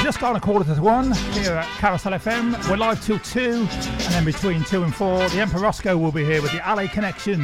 Just 0.03 0.19
gone 0.19 0.35
a 0.35 0.39
quarter 0.39 0.75
to 0.75 0.81
one 0.81 1.13
here 1.31 1.53
at 1.53 1.65
Carousel 1.77 2.11
FM. 2.11 2.69
We're 2.69 2.77
live 2.77 3.03
till 3.03 3.19
two, 3.19 3.67
and 3.71 4.13
then 4.13 4.25
between 4.25 4.63
two 4.65 4.83
and 4.83 4.93
four, 4.93 5.27
the 5.29 5.39
Emperor 5.39 5.61
Roscoe 5.61 5.97
will 5.97 6.11
be 6.11 6.23
here 6.23 6.41
with 6.41 6.51
the 6.51 6.59
LA 6.59 6.87
Connection. 6.87 7.41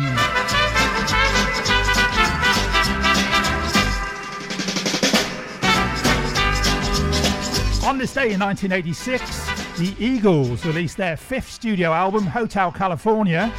On 7.91 7.97
this 7.97 8.13
day 8.13 8.31
in 8.31 8.39
1986, 8.39 9.77
the 9.77 9.93
Eagles 9.99 10.65
released 10.65 10.95
their 10.95 11.17
fifth 11.17 11.51
studio 11.51 11.91
album, 11.91 12.25
Hotel 12.25 12.71
California. 12.71 13.51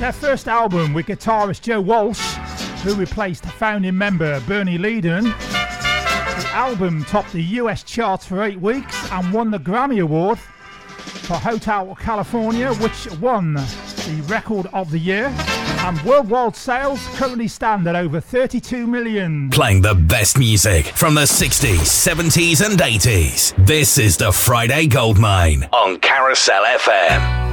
Their 0.00 0.14
first 0.14 0.48
album 0.48 0.94
with 0.94 1.08
guitarist 1.08 1.60
Joe 1.60 1.82
Walsh, 1.82 2.36
who 2.82 2.94
replaced 2.94 3.44
founding 3.44 3.98
member 3.98 4.40
Bernie 4.48 4.78
Leadon. 4.78 5.24
The 5.24 6.48
album 6.54 7.04
topped 7.04 7.34
the 7.34 7.42
US 7.42 7.82
charts 7.82 8.24
for 8.24 8.42
eight 8.42 8.62
weeks 8.62 8.96
and 9.12 9.30
won 9.30 9.50
the 9.50 9.58
Grammy 9.58 10.00
Award 10.00 10.38
for 10.38 11.34
Hotel 11.34 11.94
California, 12.00 12.72
which 12.76 13.10
won 13.18 13.52
the 13.52 14.24
Record 14.26 14.68
of 14.72 14.90
the 14.90 14.98
Year 14.98 15.28
and 15.88 16.02
worldwide 16.02 16.54
sales 16.54 17.00
currently 17.14 17.48
stand 17.48 17.86
at 17.88 17.96
over 17.96 18.20
32 18.20 18.86
million. 18.86 19.48
Playing 19.48 19.80
the 19.80 19.94
best 19.94 20.38
music 20.38 20.84
from 20.84 21.14
the 21.14 21.22
60s, 21.22 21.78
70s, 21.78 22.64
and 22.64 22.78
80s. 22.78 23.54
This 23.66 23.96
is 23.96 24.18
the 24.18 24.30
Friday 24.30 24.86
Goldmine 24.86 25.64
on 25.72 25.98
Carousel 26.00 26.62
FM. 26.64 27.47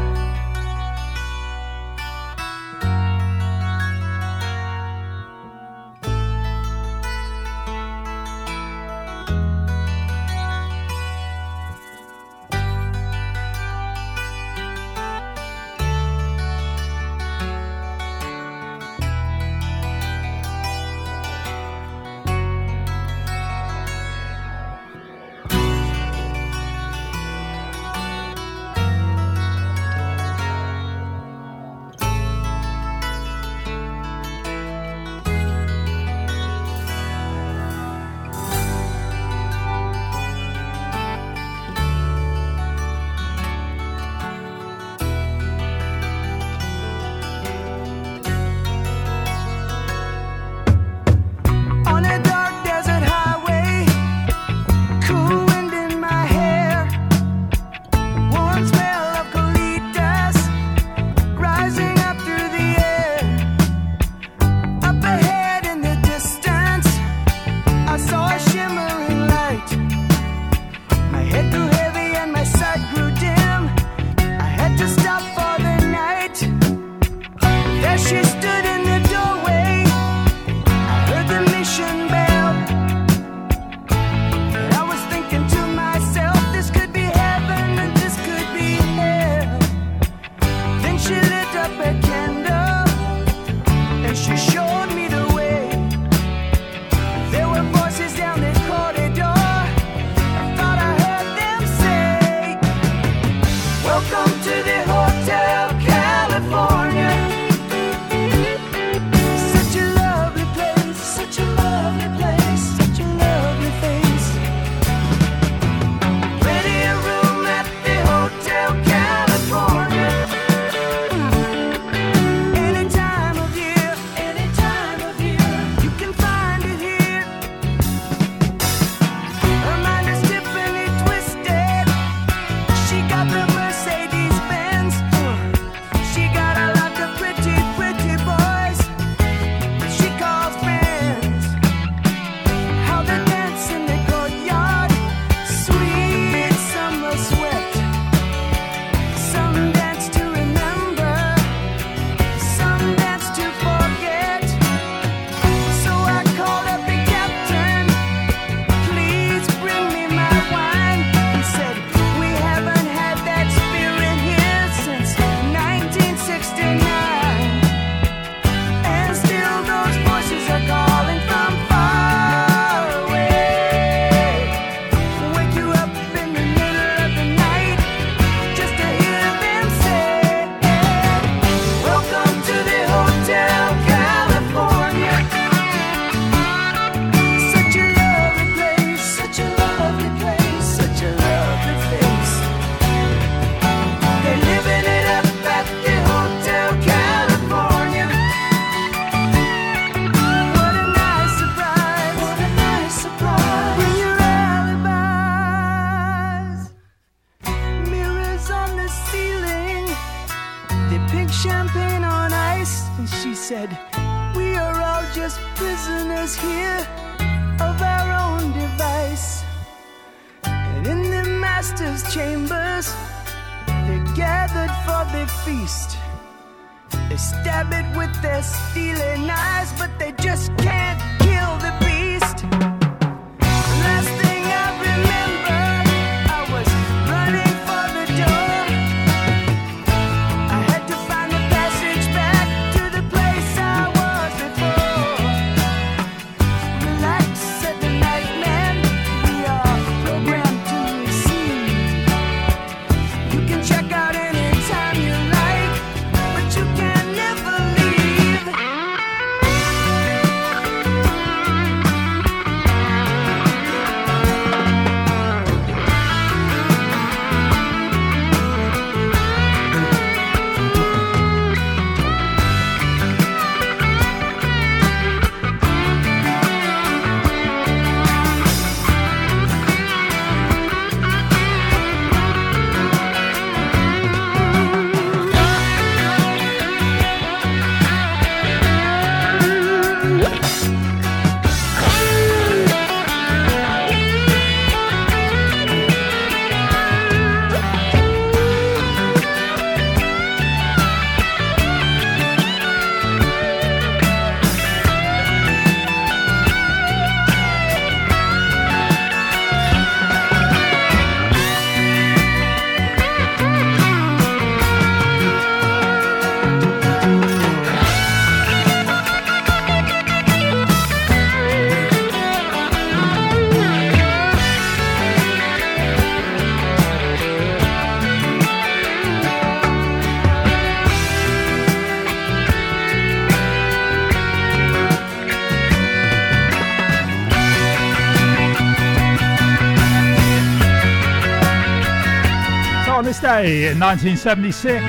In 343.26 343.80
1976, 343.80 344.86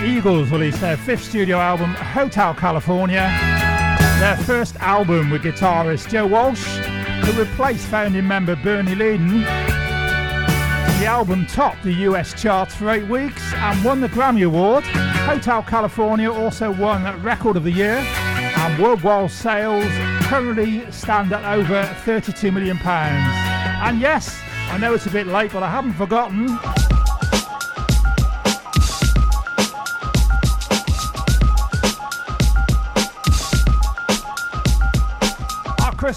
the 0.00 0.04
Eagles 0.04 0.50
released 0.50 0.80
their 0.80 0.96
fifth 0.96 1.22
studio 1.22 1.58
album, 1.58 1.94
Hotel 1.94 2.52
California, 2.52 3.32
their 4.18 4.36
first 4.38 4.74
album 4.80 5.30
with 5.30 5.42
guitarist 5.42 6.08
Joe 6.08 6.26
Walsh, 6.26 6.66
who 7.24 7.40
replaced 7.40 7.86
founding 7.86 8.26
member 8.26 8.56
Bernie 8.56 8.96
Leadon. 8.96 9.42
The 10.98 11.06
album 11.06 11.46
topped 11.46 11.84
the 11.84 11.92
US 12.08 12.34
charts 12.40 12.74
for 12.74 12.90
eight 12.90 13.06
weeks 13.06 13.40
and 13.54 13.84
won 13.84 14.00
the 14.00 14.08
Grammy 14.08 14.44
Award. 14.44 14.82
Hotel 14.82 15.62
California 15.62 16.32
also 16.32 16.72
won 16.72 17.22
Record 17.22 17.56
of 17.56 17.62
the 17.62 17.70
Year, 17.70 17.98
and 17.98 18.82
worldwide 18.82 19.30
sales 19.30 19.92
currently 20.22 20.90
stand 20.90 21.32
at 21.32 21.44
over 21.56 21.84
32 22.04 22.50
million 22.50 22.78
pounds. 22.78 23.32
And 23.86 24.00
yes, 24.00 24.42
I 24.70 24.78
know 24.78 24.92
it's 24.92 25.06
a 25.06 25.10
bit 25.10 25.28
late, 25.28 25.52
but 25.52 25.62
I 25.62 25.70
haven't 25.70 25.92
forgotten. 25.92 26.58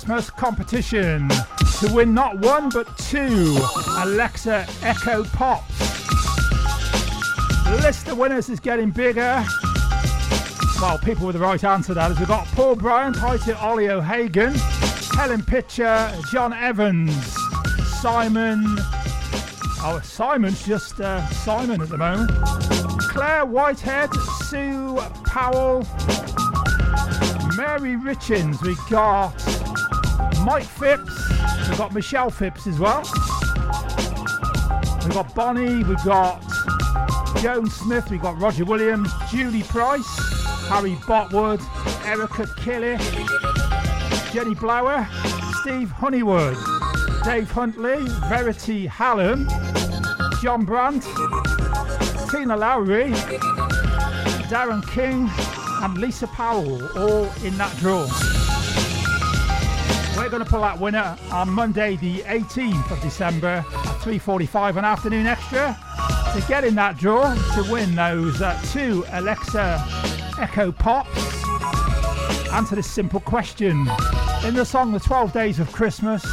Christmas 0.03 0.29
competition 0.31 1.29
to 1.79 1.89
win 1.93 2.13
not 2.13 2.37
one 2.39 2.67
but 2.67 2.97
two 2.97 3.57
Alexa 3.99 4.67
Echo 4.81 5.23
Pops. 5.23 5.77
The 7.63 7.79
list 7.81 8.09
of 8.09 8.17
winners 8.17 8.49
is 8.49 8.59
getting 8.59 8.89
bigger. 8.89 9.45
Well, 10.81 10.99
people 10.99 11.25
with 11.25 11.37
the 11.37 11.41
right 11.41 11.63
answer 11.63 11.93
that 11.93 12.11
is 12.11 12.19
we've 12.19 12.27
got 12.27 12.45
Paul 12.47 12.75
Bryant, 12.75 13.15
to 13.15 13.57
Ollie 13.61 13.89
O'Hagan, 13.89 14.53
Helen 15.15 15.41
Pitcher, 15.41 16.13
John 16.33 16.51
Evans, 16.51 17.15
Simon. 18.01 18.61
Oh, 19.85 20.01
Simon's 20.03 20.65
just 20.65 20.99
uh, 20.99 21.25
Simon 21.29 21.81
at 21.81 21.87
the 21.87 21.97
moment. 21.97 22.29
Claire 23.07 23.45
Whitehead, 23.45 24.13
Sue 24.47 24.99
Powell, 25.23 25.87
Mary 27.55 27.95
Richins. 27.95 28.61
We 28.61 28.75
got 28.89 29.62
Mike 30.43 30.63
Phipps. 30.63 31.29
We've 31.69 31.77
got 31.77 31.93
Michelle 31.93 32.29
Phipps 32.29 32.67
as 32.67 32.77
well. 32.79 33.01
We've 35.03 35.13
got 35.13 35.33
Bonnie. 35.33 35.83
We've 35.83 36.03
got 36.03 36.43
Joan 37.41 37.69
Smith. 37.69 38.09
We've 38.09 38.21
got 38.21 38.39
Roger 38.39 38.65
Williams, 38.65 39.09
Julie 39.29 39.63
Price, 39.63 40.07
Harry 40.67 40.95
Botwood, 41.07 41.61
Erica 42.05 42.47
Kelly, 42.57 42.97
Jenny 44.33 44.55
Blower, 44.55 45.07
Steve 45.61 45.91
Honeywood, 45.91 46.57
Dave 47.23 47.49
Huntley, 47.49 48.05
Verity 48.27 48.85
Hallam, 48.85 49.47
John 50.41 50.65
Brandt, 50.65 51.03
Tina 52.29 52.57
Lowry, 52.57 53.11
Darren 54.49 54.85
King, 54.89 55.29
and 55.83 55.97
Lisa 55.97 56.27
Powell, 56.27 56.85
all 56.97 57.25
in 57.43 57.57
that 57.57 57.75
draw. 57.77 58.42
Going 60.33 60.45
to 60.45 60.49
pull 60.49 60.61
that 60.61 60.79
winner 60.79 61.15
on 61.31 61.47
Monday, 61.51 61.95
the 61.97 62.21
18th 62.21 62.89
of 62.89 62.99
December 63.01 63.63
at 63.67 63.99
3:45 64.01 64.77
an 64.77 64.83
afternoon 64.83 65.27
extra 65.27 65.77
to 66.33 66.43
get 66.47 66.63
in 66.63 66.73
that 66.73 66.97
draw 66.97 67.35
to 67.35 67.71
win 67.71 67.93
those 67.93 68.41
uh, 68.41 68.59
two 68.71 69.05
Alexa 69.11 69.85
Echo 70.39 70.71
Pops. 70.71 71.11
Answer 72.51 72.73
this 72.77 72.89
simple 72.89 73.19
question: 73.19 73.87
In 74.43 74.55
the 74.55 74.65
song 74.65 74.91
"The 74.91 74.99
12 74.99 75.33
Days 75.33 75.59
of 75.59 75.71
Christmas," 75.71 76.23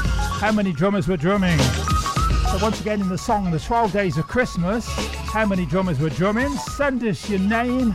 how 0.41 0.51
many 0.51 0.73
drummers 0.73 1.07
were 1.07 1.19
drumming? 1.19 1.59
So 1.59 2.59
once 2.63 2.81
again, 2.81 3.03
in 3.03 3.09
the 3.11 3.19
song 3.19 3.51
"The 3.51 3.61
12 3.61 3.93
Days 3.93 4.17
of 4.17 4.27
Christmas," 4.27 4.89
how 5.27 5.45
many 5.45 5.67
drummers 5.67 6.01
were 6.01 6.09
drumming? 6.09 6.49
Send 6.57 7.05
us 7.05 7.29
your 7.29 7.41
name, 7.41 7.95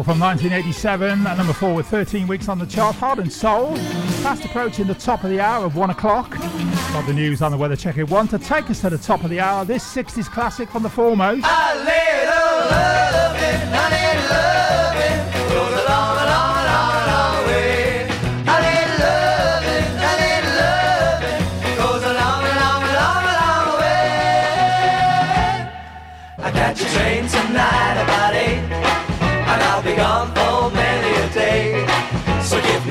From 0.00 0.18
1987, 0.18 1.26
at 1.26 1.36
number 1.36 1.52
four 1.52 1.74
with 1.74 1.86
13 1.86 2.26
weeks 2.26 2.48
on 2.48 2.58
the 2.58 2.64
chart. 2.64 2.96
Heart 2.96 3.18
and 3.18 3.30
Soul, 3.30 3.76
fast 4.22 4.42
approaching 4.46 4.86
the 4.86 4.94
top 4.94 5.24
of 5.24 5.30
the 5.30 5.40
hour 5.40 5.66
of 5.66 5.76
one 5.76 5.90
o'clock. 5.90 6.30
Got 6.38 7.06
the 7.06 7.12
news 7.12 7.42
on 7.42 7.52
the 7.52 7.58
weather 7.58 7.76
check 7.76 7.98
at 7.98 8.08
one 8.08 8.26
to 8.28 8.38
take 8.38 8.70
us 8.70 8.80
to 8.80 8.88
the 8.88 8.96
top 8.96 9.24
of 9.24 9.30
the 9.30 9.40
hour. 9.40 9.64
This 9.66 9.84
60s 9.84 10.30
classic 10.30 10.70
from 10.70 10.82
the 10.82 10.88
Fourmost. 10.88 11.44
A 11.44 11.69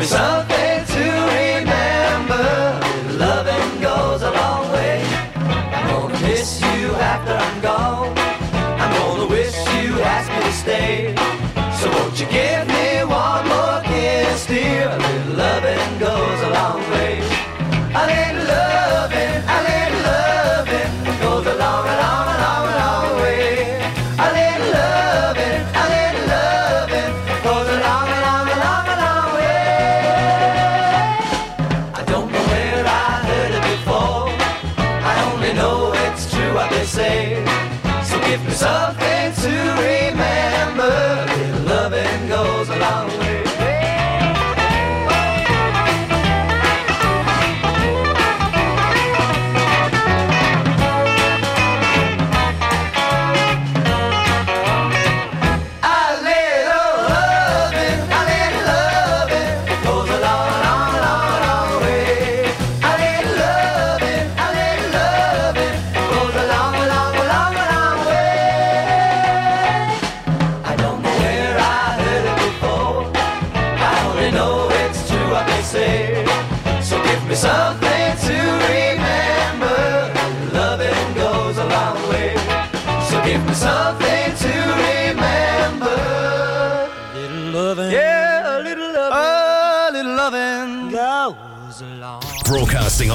So 0.10 0.49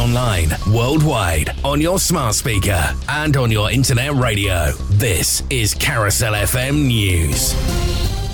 online, 0.04 0.50
worldwide, 0.70 1.50
on 1.64 1.80
your 1.80 1.98
smart 1.98 2.34
speaker, 2.34 2.94
and 3.08 3.38
on 3.38 3.50
your 3.50 3.70
internet 3.70 4.12
radio. 4.12 4.70
This 4.90 5.42
is 5.48 5.72
Carousel 5.72 6.34
FM 6.34 6.86
News. 6.88 7.54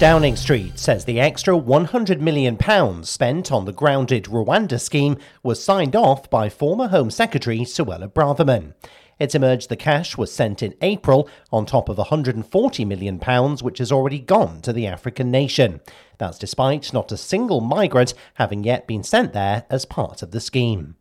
Downing 0.01 0.35
Street 0.35 0.77
says 0.81 1.05
the 1.05 1.21
extra 1.21 1.55
£100 1.55 2.19
million 2.19 2.59
spent 3.05 3.53
on 3.53 3.67
the 3.67 3.73
grounded 3.73 4.25
Rwanda 4.25 4.81
scheme 4.81 5.17
was 5.45 5.63
signed 5.63 5.95
off 5.95 6.29
by 6.29 6.49
former 6.49 6.89
Home 6.89 7.09
Secretary 7.09 7.61
Suella 7.61 8.13
Braverman. 8.13 8.75
It's 9.21 9.37
emerged 9.37 9.69
the 9.69 9.77
cash 9.77 10.19
was 10.19 10.33
sent 10.33 10.65
in 10.65 10.75
April 10.81 11.29
on 11.53 11.67
top 11.67 11.89
of 11.89 11.99
£140 11.99 12.85
million 12.85 13.21
which 13.59 13.79
has 13.79 13.93
already 13.93 14.19
gone 14.19 14.61
to 14.63 14.73
the 14.73 14.89
African 14.89 15.31
nation. 15.31 15.81
That's 16.19 16.39
despite 16.39 16.93
not 16.93 17.13
a 17.13 17.17
single 17.17 17.61
migrant 17.61 18.15
having 18.35 18.65
yet 18.65 18.89
been 18.89 19.05
sent 19.05 19.35
there 19.35 19.67
as 19.71 19.85
part 19.85 20.23
of 20.23 20.33
the 20.33 20.41
scheme. 20.41 20.97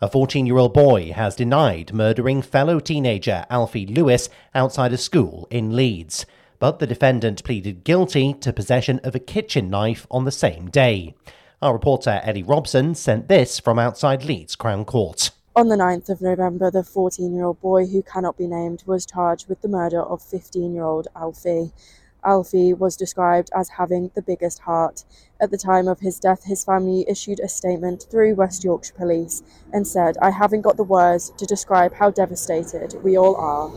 A 0.00 0.08
14 0.08 0.46
year 0.46 0.58
old 0.58 0.74
boy 0.74 1.10
has 1.10 1.34
denied 1.34 1.92
murdering 1.92 2.40
fellow 2.40 2.78
teenager 2.78 3.44
Alfie 3.50 3.84
Lewis 3.84 4.28
outside 4.54 4.92
a 4.92 4.96
school 4.96 5.48
in 5.50 5.74
Leeds, 5.74 6.24
but 6.60 6.78
the 6.78 6.86
defendant 6.86 7.42
pleaded 7.42 7.82
guilty 7.82 8.32
to 8.34 8.52
possession 8.52 9.00
of 9.02 9.16
a 9.16 9.18
kitchen 9.18 9.68
knife 9.68 10.06
on 10.08 10.24
the 10.24 10.30
same 10.30 10.70
day. 10.70 11.16
Our 11.60 11.72
reporter 11.72 12.20
Eddie 12.22 12.44
Robson 12.44 12.94
sent 12.94 13.26
this 13.26 13.58
from 13.58 13.76
outside 13.80 14.24
Leeds 14.24 14.54
Crown 14.54 14.84
Court. 14.84 15.32
On 15.56 15.66
the 15.66 15.74
9th 15.74 16.10
of 16.10 16.20
November, 16.20 16.70
the 16.70 16.84
14 16.84 17.34
year 17.34 17.46
old 17.46 17.60
boy, 17.60 17.84
who 17.86 18.00
cannot 18.04 18.38
be 18.38 18.46
named, 18.46 18.84
was 18.86 19.04
charged 19.04 19.48
with 19.48 19.62
the 19.62 19.68
murder 19.68 20.00
of 20.00 20.22
15 20.22 20.74
year 20.74 20.84
old 20.84 21.08
Alfie. 21.16 21.72
Alfie 22.24 22.72
was 22.74 22.96
described 22.96 23.50
as 23.54 23.68
having 23.68 24.10
the 24.14 24.22
biggest 24.22 24.60
heart. 24.60 25.04
At 25.40 25.50
the 25.50 25.58
time 25.58 25.88
of 25.88 26.00
his 26.00 26.18
death, 26.18 26.44
his 26.44 26.64
family 26.64 27.04
issued 27.08 27.40
a 27.40 27.48
statement 27.48 28.06
through 28.10 28.34
West 28.34 28.64
Yorkshire 28.64 28.94
Police 28.94 29.42
and 29.72 29.86
said, 29.86 30.16
I 30.20 30.30
haven't 30.30 30.62
got 30.62 30.76
the 30.76 30.84
words 30.84 31.30
to 31.38 31.46
describe 31.46 31.94
how 31.94 32.10
devastated 32.10 32.94
we 33.02 33.16
all 33.16 33.36
are. 33.36 33.70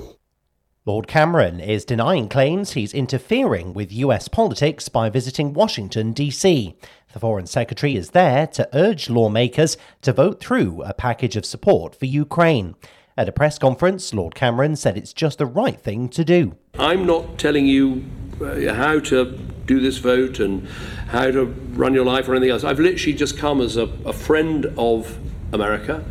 Lord 0.83 1.07
Cameron 1.07 1.59
is 1.59 1.85
denying 1.85 2.27
claims 2.27 2.71
he's 2.71 2.91
interfering 2.93 3.73
with 3.73 3.91
US 3.91 4.27
politics 4.27 4.89
by 4.89 5.11
visiting 5.11 5.53
Washington, 5.53 6.11
D.C. 6.11 6.75
The 7.13 7.19
Foreign 7.19 7.45
Secretary 7.45 7.95
is 7.95 8.09
there 8.09 8.47
to 8.47 8.67
urge 8.73 9.07
lawmakers 9.07 9.77
to 10.01 10.11
vote 10.11 10.39
through 10.39 10.81
a 10.81 10.95
package 10.95 11.35
of 11.35 11.45
support 11.45 11.95
for 11.95 12.05
Ukraine. 12.05 12.73
At 13.15 13.29
a 13.29 13.31
press 13.31 13.59
conference, 13.59 14.11
Lord 14.11 14.33
Cameron 14.33 14.75
said 14.75 14.97
it's 14.97 15.13
just 15.13 15.37
the 15.37 15.45
right 15.45 15.79
thing 15.79 16.09
to 16.09 16.25
do. 16.25 16.55
I'm 16.79 17.05
not 17.05 17.37
telling 17.37 17.67
you 17.67 18.03
Uh, 18.39 18.73
how 18.73 18.99
to 18.99 19.37
do 19.65 19.79
this 19.79 19.97
vote 19.97 20.39
and 20.39 20.67
how 21.07 21.31
to 21.31 21.45
run 21.45 21.93
your 21.93 22.05
life 22.05 22.27
or 22.27 22.35
anything 22.35 22.51
else. 22.51 22.63
I've 22.63 22.79
literally 22.79 23.13
just 23.13 23.37
come 23.37 23.61
as 23.61 23.77
a, 23.77 23.83
a 24.05 24.13
friend 24.13 24.65
of 24.77 25.17
America, 25.51 26.03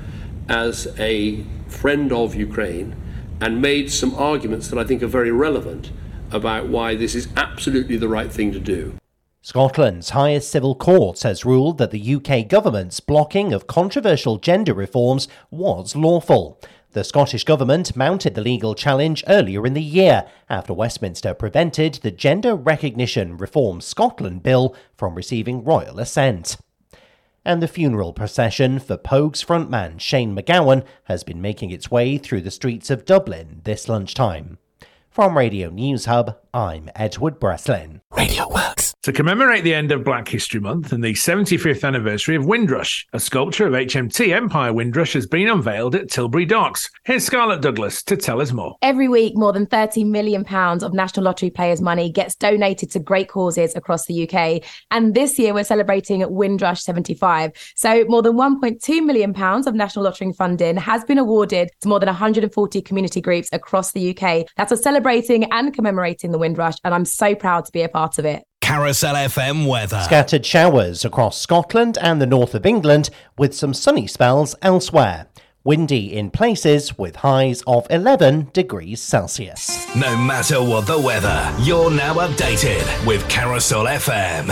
as 0.48 0.88
a 0.98 1.44
friend 1.68 2.12
of 2.12 2.34
Ukraine, 2.34 2.96
and 3.40 3.62
made 3.62 3.90
some 3.90 4.14
arguments 4.14 4.68
that 4.68 4.78
I 4.78 4.84
think 4.84 5.02
are 5.02 5.08
very 5.08 5.30
relevant 5.30 5.90
about 6.30 6.68
why 6.68 6.94
this 6.94 7.14
is 7.14 7.28
absolutely 7.36 7.96
the 7.96 8.08
right 8.08 8.30
thing 8.30 8.52
to 8.52 8.60
do. 8.60 8.94
Scotland's 9.42 10.10
highest 10.10 10.50
civil 10.50 10.74
court 10.74 11.22
has 11.22 11.46
ruled 11.46 11.78
that 11.78 11.90
the 11.90 12.14
UK 12.16 12.46
government's 12.46 13.00
blocking 13.00 13.54
of 13.54 13.66
controversial 13.66 14.36
gender 14.36 14.74
reforms 14.74 15.28
was 15.50 15.96
lawful. 15.96 16.60
The 16.92 17.04
Scottish 17.04 17.44
Government 17.44 17.94
mounted 17.94 18.34
the 18.34 18.40
legal 18.40 18.74
challenge 18.74 19.22
earlier 19.28 19.64
in 19.64 19.74
the 19.74 19.82
year 19.82 20.26
after 20.48 20.74
Westminster 20.74 21.34
prevented 21.34 21.94
the 21.94 22.10
Gender 22.10 22.56
Recognition 22.56 23.36
Reform 23.36 23.80
Scotland 23.80 24.42
Bill 24.42 24.74
from 24.96 25.14
receiving 25.14 25.62
royal 25.62 26.00
assent. 26.00 26.56
And 27.44 27.62
the 27.62 27.68
funeral 27.68 28.12
procession 28.12 28.80
for 28.80 28.96
Pogues' 28.96 29.44
frontman 29.44 30.00
Shane 30.00 30.34
MacGowan 30.34 30.84
has 31.04 31.22
been 31.22 31.40
making 31.40 31.70
its 31.70 31.92
way 31.92 32.18
through 32.18 32.40
the 32.40 32.50
streets 32.50 32.90
of 32.90 33.04
Dublin 33.04 33.60
this 33.62 33.88
lunchtime. 33.88 34.58
From 35.10 35.38
Radio 35.38 35.70
News 35.70 36.06
Hub, 36.06 36.38
I'm 36.52 36.90
Edward 36.96 37.38
Breslin. 37.38 38.00
Radio 38.10 38.48
Works. 38.52 38.89
To 39.04 39.14
commemorate 39.14 39.64
the 39.64 39.72
end 39.72 39.92
of 39.92 40.04
Black 40.04 40.28
History 40.28 40.60
Month 40.60 40.92
and 40.92 41.02
the 41.02 41.14
75th 41.14 41.84
anniversary 41.84 42.36
of 42.36 42.44
Windrush, 42.44 43.06
a 43.14 43.18
sculpture 43.18 43.66
of 43.66 43.72
HMT 43.72 44.36
Empire 44.36 44.74
Windrush 44.74 45.14
has 45.14 45.26
been 45.26 45.48
unveiled 45.48 45.94
at 45.94 46.10
Tilbury 46.10 46.44
Docks. 46.44 46.90
Here's 47.06 47.24
Scarlett 47.24 47.62
Douglas 47.62 48.02
to 48.02 48.18
tell 48.18 48.42
us 48.42 48.52
more. 48.52 48.76
Every 48.82 49.08
week, 49.08 49.38
more 49.38 49.54
than 49.54 49.64
£30 49.64 50.06
million 50.06 50.44
of 50.44 50.92
National 50.92 51.24
Lottery 51.24 51.48
players' 51.48 51.80
money 51.80 52.12
gets 52.12 52.34
donated 52.34 52.90
to 52.90 52.98
great 52.98 53.30
causes 53.30 53.74
across 53.74 54.04
the 54.04 54.28
UK. 54.28 54.62
And 54.90 55.14
this 55.14 55.38
year, 55.38 55.54
we're 55.54 55.64
celebrating 55.64 56.22
Windrush 56.30 56.82
75. 56.82 57.52
So, 57.76 58.04
more 58.06 58.20
than 58.20 58.34
£1.2 58.34 59.02
million 59.02 59.34
of 59.34 59.74
National 59.74 60.04
Lottery 60.04 60.34
funding 60.34 60.76
has 60.76 61.04
been 61.04 61.16
awarded 61.16 61.70
to 61.80 61.88
more 61.88 62.00
than 62.00 62.08
140 62.08 62.82
community 62.82 63.22
groups 63.22 63.48
across 63.54 63.92
the 63.92 64.10
UK. 64.10 64.46
that 64.58 64.70
are 64.70 64.76
celebrating 64.76 65.50
and 65.50 65.72
commemorating 65.72 66.32
the 66.32 66.38
Windrush. 66.38 66.76
And 66.84 66.92
I'm 66.92 67.06
so 67.06 67.34
proud 67.34 67.64
to 67.64 67.72
be 67.72 67.80
a 67.80 67.88
part 67.88 68.18
of 68.18 68.26
it. 68.26 68.44
Carousel 68.70 69.16
FM 69.16 69.66
weather. 69.66 70.00
Scattered 70.04 70.46
showers 70.46 71.04
across 71.04 71.40
Scotland 71.40 71.98
and 72.00 72.22
the 72.22 72.26
north 72.26 72.54
of 72.54 72.64
England, 72.64 73.10
with 73.36 73.52
some 73.52 73.74
sunny 73.74 74.06
spells 74.06 74.54
elsewhere. 74.62 75.26
Windy 75.64 76.16
in 76.16 76.30
places 76.30 76.96
with 76.96 77.16
highs 77.16 77.64
of 77.66 77.84
11 77.90 78.50
degrees 78.52 79.02
Celsius. 79.02 79.92
No 79.96 80.16
matter 80.16 80.62
what 80.62 80.86
the 80.86 81.00
weather, 81.00 81.52
you're 81.58 81.90
now 81.90 82.14
updated 82.14 82.86
with 83.04 83.28
Carousel 83.28 83.86
FM. 83.86 84.46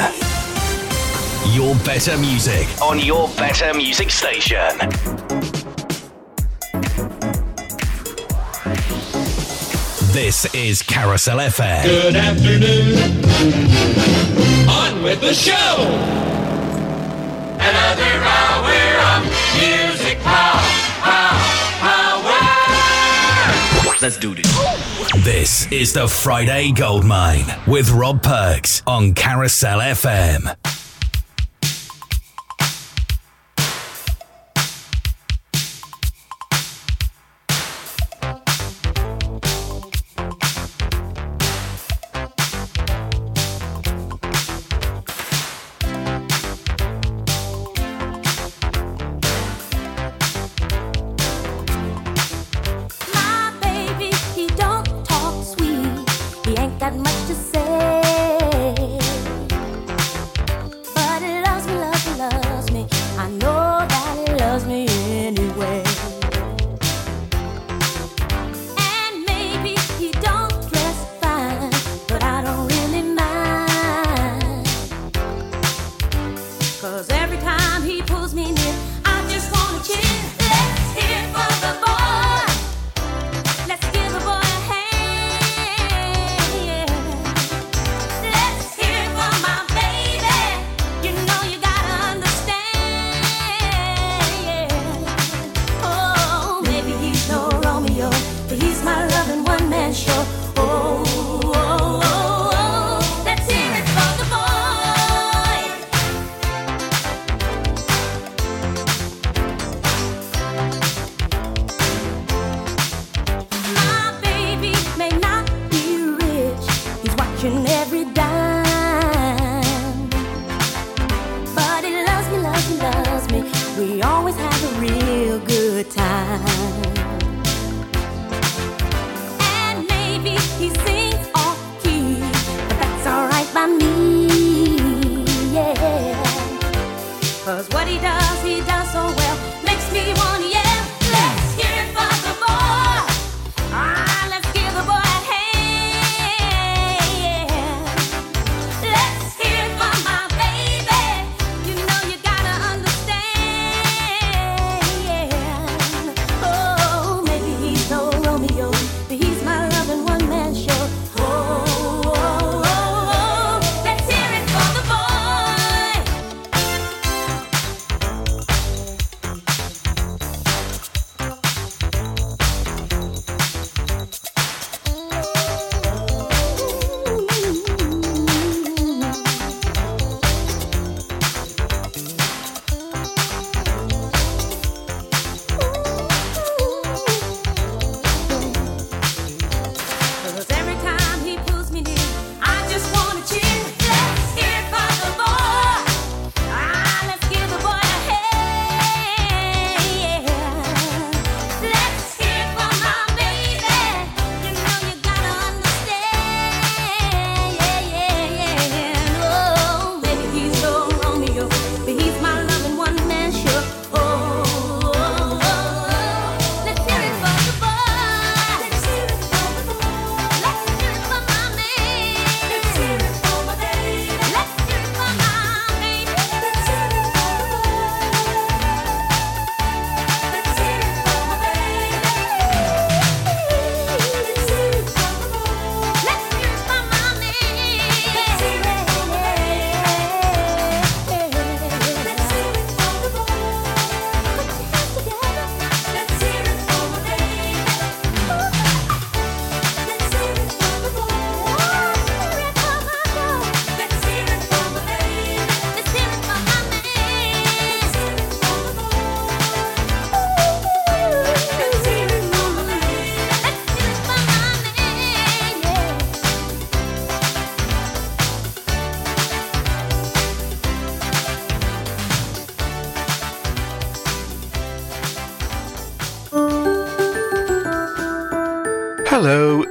Your 1.54 1.76
better 1.84 2.18
music 2.18 2.66
on 2.82 2.98
your 2.98 3.28
better 3.36 3.72
music 3.72 4.10
station. 4.10 4.80
This 10.18 10.52
is 10.52 10.82
Carousel 10.82 11.38
FM. 11.38 11.84
Good 11.84 12.16
afternoon. 12.16 12.98
On 14.68 15.00
with 15.04 15.20
the 15.20 15.32
show. 15.32 15.76
Another 17.54 18.24
hour 18.26 18.74
of 19.14 19.22
music 19.54 20.18
power, 20.18 20.60
power. 21.78 22.34
Let's 24.02 24.16
do 24.16 24.34
this. 24.34 24.52
This 25.22 25.70
is 25.70 25.92
the 25.92 26.08
Friday 26.08 26.72
Goldmine 26.72 27.46
with 27.68 27.88
Rob 27.90 28.20
Perks 28.20 28.82
on 28.88 29.14
Carousel 29.14 29.78
FM. 29.78 30.87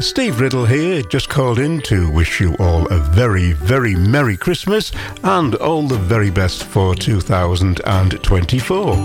Steve 0.08 0.40
Riddle 0.40 0.66
here, 0.66 1.02
just 1.02 1.28
called 1.28 1.60
in 1.60 1.82
to 1.82 2.10
wish 2.10 2.40
you 2.40 2.56
all 2.60 2.88
a 2.88 2.98
very, 2.98 3.52
very 3.52 3.94
Merry 3.94 4.38
Christmas 4.38 4.94
and 5.26 5.54
all 5.56 5.86
the 5.86 5.98
very 5.98 6.32
best 6.32 6.64
for 6.64 6.96
2024. 6.96 8.96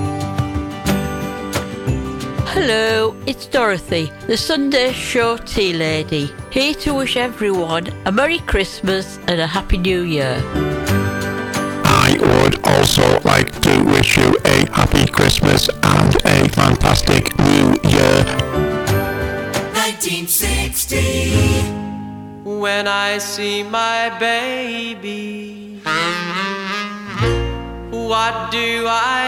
Hello, 2.47 3.17
it's 3.27 3.47
Dorothy, 3.47 4.13
the 4.29 4.37
Sunday 4.37 4.93
Show 4.93 5.39
Tea 5.39 5.73
Lady, 5.73 6.33
here 6.53 6.75
to 6.75 6.95
wish 6.95 7.17
everyone 7.17 7.89
a 8.07 8.13
Merry 8.13 8.39
Christmas 8.39 9.19
and 9.27 9.41
a 9.41 9.47
Happy 9.47 9.79
New 9.79 10.03
Year. 10.03 10.41
I 11.85 12.17
would 12.21 12.65
also 12.65 13.21
like 13.23 13.61
to 13.63 13.85
wish 13.87 14.17
you 14.17 14.39
a 14.45 14.71
Happy 14.71 15.11
Christmas 15.11 15.69
and 15.69 16.15
a 16.25 16.49
fantastic 16.51 17.37
New 17.39 17.77
Year 17.91 18.42
When 22.45 22.89
I 22.89 23.19
see 23.19 23.63
my 23.63 24.11
baby, 24.19 25.81
what 27.93 28.51
do 28.51 28.85
I 28.89 29.22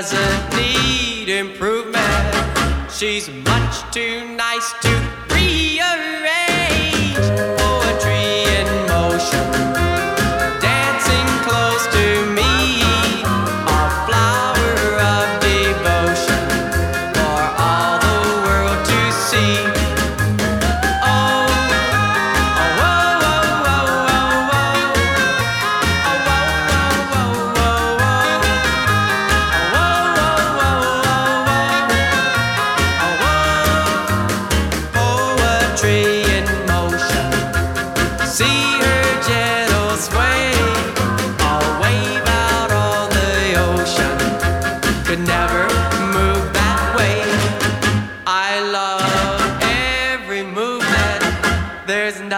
doesn't 0.00 0.56
need 0.56 1.28
improvement. 1.28 2.88
She's 2.88 3.28
much 3.28 3.92
too 3.92 4.28
nice 4.36 4.72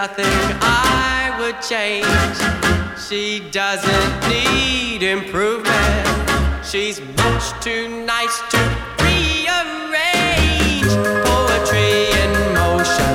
nothing 0.01 0.25
I 0.61 1.37
would 1.39 1.61
change. 1.61 2.07
She 2.97 3.47
doesn't 3.51 4.13
need 4.27 5.03
improvement. 5.03 6.65
She's 6.65 6.99
much 6.99 7.63
too 7.63 8.03
nice 8.03 8.35
to 8.49 8.57
rearrange. 8.97 10.89
Poetry 11.23 12.09
in 12.17 12.31
motion. 12.55 13.13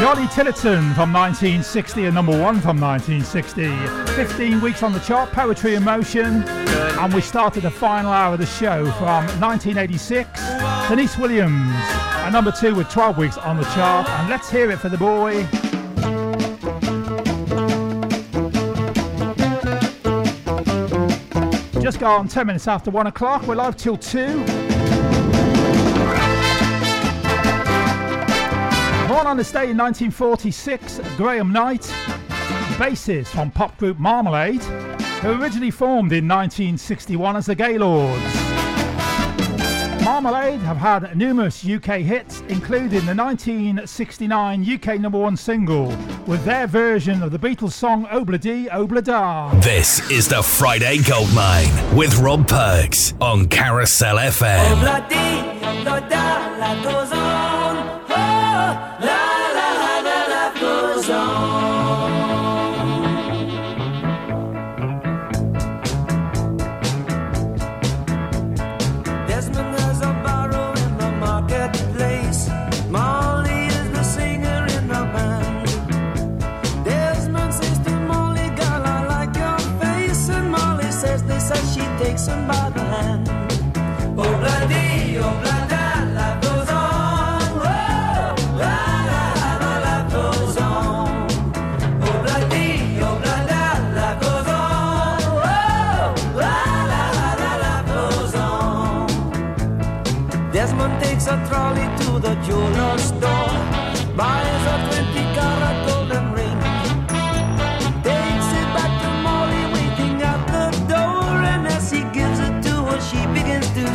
Johnny 0.00 0.26
Tillotson 0.28 0.94
from 0.94 1.12
1960 1.12 2.06
and 2.06 2.14
number 2.14 2.32
one 2.32 2.62
from 2.62 2.80
1960. 2.80 3.68
15 4.14 4.62
weeks 4.62 4.82
on 4.82 4.94
the 4.94 5.00
chart, 5.00 5.30
Poetry 5.32 5.74
in 5.74 5.84
Motion. 5.84 6.44
And 6.48 7.12
we 7.12 7.20
started 7.20 7.64
the 7.64 7.70
final 7.70 8.10
hour 8.10 8.32
of 8.32 8.40
the 8.40 8.46
show 8.46 8.86
from 8.92 9.26
1986. 9.38 10.40
Deniece 10.88 11.18
Williams 11.18 11.74
at 12.24 12.30
number 12.30 12.52
two 12.52 12.74
with 12.74 12.88
12 12.88 13.18
weeks 13.18 13.36
on 13.36 13.58
the 13.58 13.64
chart. 13.74 14.08
And 14.08 14.30
let's 14.30 14.48
hear 14.48 14.70
it 14.70 14.78
for 14.78 14.88
the 14.88 14.96
boy. 14.96 15.46
Just 21.84 22.00
gone 22.00 22.28
10 22.28 22.46
minutes 22.46 22.66
after 22.66 22.90
1 22.90 23.08
o'clock. 23.08 23.46
We're 23.46 23.56
live 23.56 23.76
till 23.76 23.98
2. 23.98 24.26
Born 29.06 29.26
on 29.26 29.36
this 29.36 29.52
day 29.52 29.68
in 29.68 29.76
1946, 29.76 31.00
Graham 31.18 31.52
Knight, 31.52 31.82
bassist 32.78 33.26
from 33.26 33.50
pop 33.50 33.76
group 33.76 33.98
Marmalade, 33.98 34.62
who 35.20 35.32
originally 35.42 35.70
formed 35.70 36.12
in 36.12 36.26
1961 36.26 37.36
as 37.36 37.44
the 37.44 37.54
Gaylords. 37.54 38.43
Marmalade 40.14 40.60
have 40.60 40.76
had 40.76 41.16
numerous 41.16 41.66
UK 41.66 41.96
hits, 41.96 42.42
including 42.42 43.04
the 43.04 43.14
1969 43.16 44.74
UK 44.74 45.00
number 45.00 45.18
one 45.18 45.36
single 45.36 45.88
with 46.28 46.44
their 46.44 46.68
version 46.68 47.20
of 47.20 47.32
the 47.32 47.38
Beatles 47.38 47.72
song 47.72 48.06
Obladi 48.06 48.68
Oblada. 48.68 49.60
This 49.60 50.08
is 50.12 50.28
the 50.28 50.40
Friday 50.40 50.98
Goldmine 50.98 51.96
with 51.96 52.16
Rob 52.18 52.46
Perks 52.46 53.14
on 53.20 53.48
Carousel 53.48 54.18
FM. 54.18 54.76
Obladi, 54.76 55.60
oblada, 55.62 56.44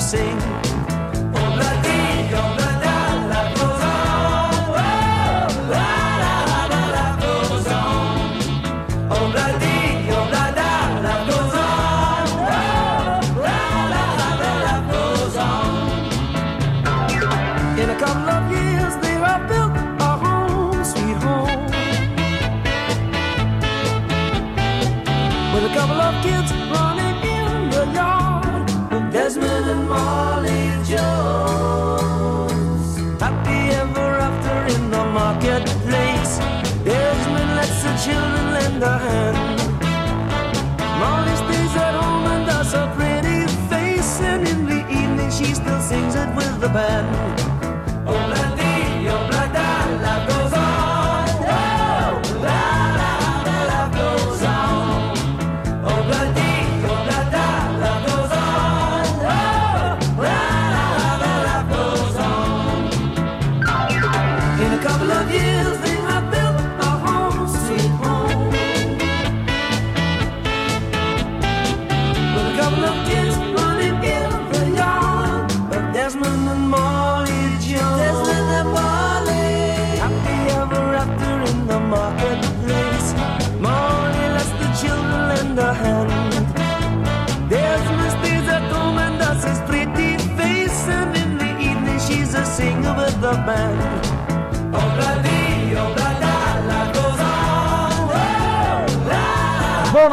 sing. 0.10 0.39
The 46.60 46.68
band. 46.68 47.39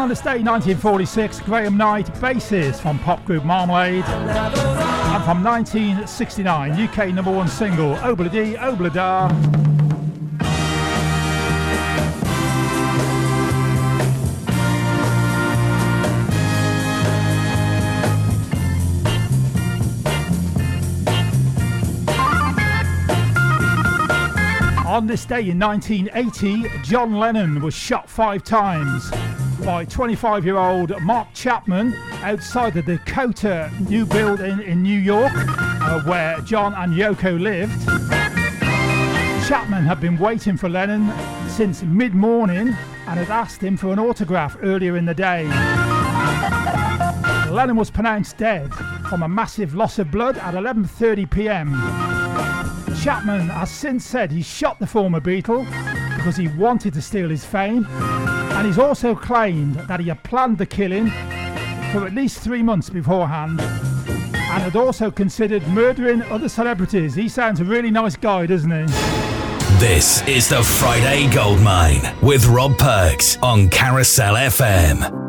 On 0.07 0.11
this 0.11 0.21
day 0.21 0.39
1946, 0.41 1.41
Graham 1.41 1.77
Knight, 1.77 2.07
bassist 2.21 2.81
from 2.81 2.97
pop 3.01 3.25
group 3.25 3.45
Marmalade. 3.45 4.05
And 4.05 5.25
from 5.25 5.43
1969, 5.43 6.81
UK 6.81 7.13
number 7.13 7.33
one 7.33 7.49
single, 7.49 7.97
Obladi 7.97 8.57
Oblada. 8.57 9.33
On 24.87 25.09
this 25.09 25.25
day 25.25 25.51
in 25.51 25.59
1980, 25.59 26.83
John 26.85 27.19
Lennon 27.19 27.61
was 27.61 27.75
shot 27.75 28.09
five 28.09 28.45
times 28.45 29.11
by 29.67 29.85
25 29.85 30.45
year 30.45 30.59
old 30.59 30.93
Mark 31.03 31.27
Chapman 31.35 31.93
outside 32.23 32.73
the 32.73 32.83
Dakota 32.83 33.69
New 33.89 34.07
Building 34.07 34.63
in 34.63 34.81
New 34.81 34.97
York, 34.97 35.33
uh, 35.35 36.01
where 36.03 36.41
John 36.43 36.73
and 36.75 36.95
Yoko 36.95 37.37
lived. 37.41 37.85
Chapman 39.49 39.85
had 39.85 40.01
been 40.01 40.19
waiting 40.19 40.57
for 40.57 40.69
Lennon 40.69 41.13
since 41.49 41.83
mid 41.83 42.15
morning 42.15 42.77
and 43.09 43.19
had 43.19 43.29
asked 43.29 43.61
him 43.61 43.77
for 43.77 43.93
an 43.93 43.99
autograph 43.99 44.57
earlier 44.63 44.97
in 44.97 45.05
the 45.05 45.15
day. 45.15 45.49
Lennon 47.51 47.75
was 47.75 47.91
pronounced 47.91 48.37
dead 48.37 48.73
from 49.11 49.25
a 49.25 49.29
massive 49.29 49.75
loss 49.75 49.99
of 49.99 50.13
blood 50.13 50.39
at 50.39 50.55
11:30 50.55 51.29
p.m. 51.29 51.73
Chapman 53.03 53.49
has 53.49 53.73
since 53.73 54.07
said 54.07 54.31
he 54.31 54.43
shot 54.43 54.79
the 54.79 54.87
former 54.87 55.21
Beatle 55.21 55.67
because 56.17 56.37
he 56.37 56.47
wanted 56.47 56.95
to 56.95 57.03
steal 57.03 57.29
his 57.29 57.45
fame, 57.45 57.85
and 58.57 58.67
he's 58.67 58.79
also 58.79 59.15
claimed 59.15 59.75
that 59.75 60.01
he 60.01 60.09
had 60.09 60.23
planned 60.23 60.57
the 60.57 60.65
killing 60.65 61.11
for 61.93 62.07
at 62.07 62.15
least 62.15 62.39
three 62.39 62.63
months 62.63 62.89
beforehand 62.89 63.61
and 63.61 64.63
had 64.63 64.75
also 64.75 65.11
considered 65.11 65.67
murdering 65.69 66.23
other 66.23 66.49
celebrities. 66.49 67.15
He 67.15 67.29
sounds 67.29 67.61
a 67.61 67.65
really 67.65 67.91
nice 67.91 68.17
guy, 68.17 68.47
doesn't 68.47 68.71
he? 68.71 68.87
This 69.79 70.27
is 70.27 70.49
the 70.49 70.63
Friday 70.63 71.31
Goldmine 71.35 72.01
with 72.23 72.47
Rob 72.47 72.79
Perks 72.79 73.37
on 73.43 73.69
Carousel 73.69 74.35
FM. 74.35 75.26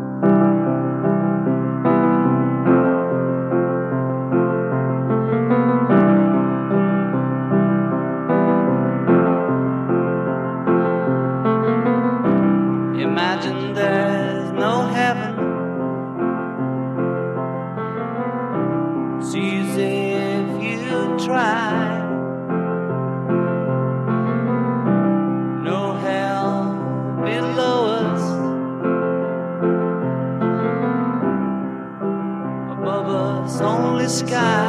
Sky. 34.18 34.67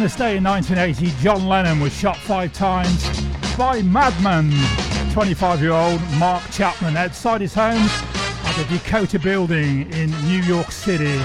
Day 0.00 0.38
in 0.38 0.44
1980, 0.44 1.22
John 1.22 1.46
Lennon 1.46 1.78
was 1.78 1.92
shot 1.92 2.16
five 2.16 2.54
times 2.54 3.04
by 3.54 3.82
madman 3.82 4.50
25 5.12 5.60
year 5.60 5.72
old 5.72 6.00
Mark 6.18 6.42
Chapman 6.50 6.96
outside 6.96 7.42
his 7.42 7.52
home 7.52 7.76
at 7.76 8.54
the 8.56 8.78
Dakota 8.78 9.18
building 9.18 9.92
in 9.92 10.10
New 10.22 10.40
York 10.40 10.72
City. 10.72 11.18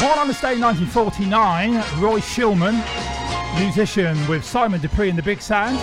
Born 0.00 0.18
on 0.20 0.28
this 0.28 0.40
day 0.40 0.54
in 0.54 0.60
1949, 0.60 1.74
Roy 2.00 2.20
Shulman, 2.20 2.80
musician 3.58 4.16
with 4.28 4.44
Simon 4.44 4.80
Dupree 4.80 5.08
and 5.08 5.18
the 5.18 5.22
Big 5.22 5.42
Sound, 5.42 5.78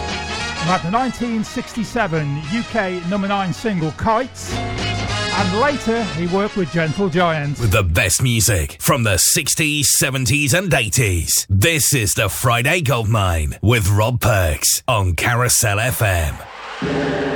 had 0.65 0.81
the 0.83 0.91
1967 0.91 2.37
UK 2.53 3.09
number 3.09 3.27
9 3.27 3.53
single 3.53 3.91
Kites, 3.93 4.53
and 4.55 5.59
later 5.59 6.03
he 6.15 6.27
worked 6.27 6.55
with 6.55 6.71
Gentle 6.71 7.09
Giant. 7.09 7.59
With 7.59 7.71
the 7.71 7.83
best 7.83 8.21
music 8.21 8.77
from 8.81 9.03
the 9.03 9.15
60s, 9.15 9.85
70s, 10.01 10.53
and 10.53 10.71
80s. 10.71 11.45
This 11.49 11.93
is 11.93 12.13
the 12.13 12.29
Friday 12.29 12.81
Goldmine 12.81 13.57
with 13.61 13.89
Rob 13.89 14.19
Perks 14.19 14.83
on 14.87 15.15
Carousel 15.15 15.77
FM. 15.77 17.28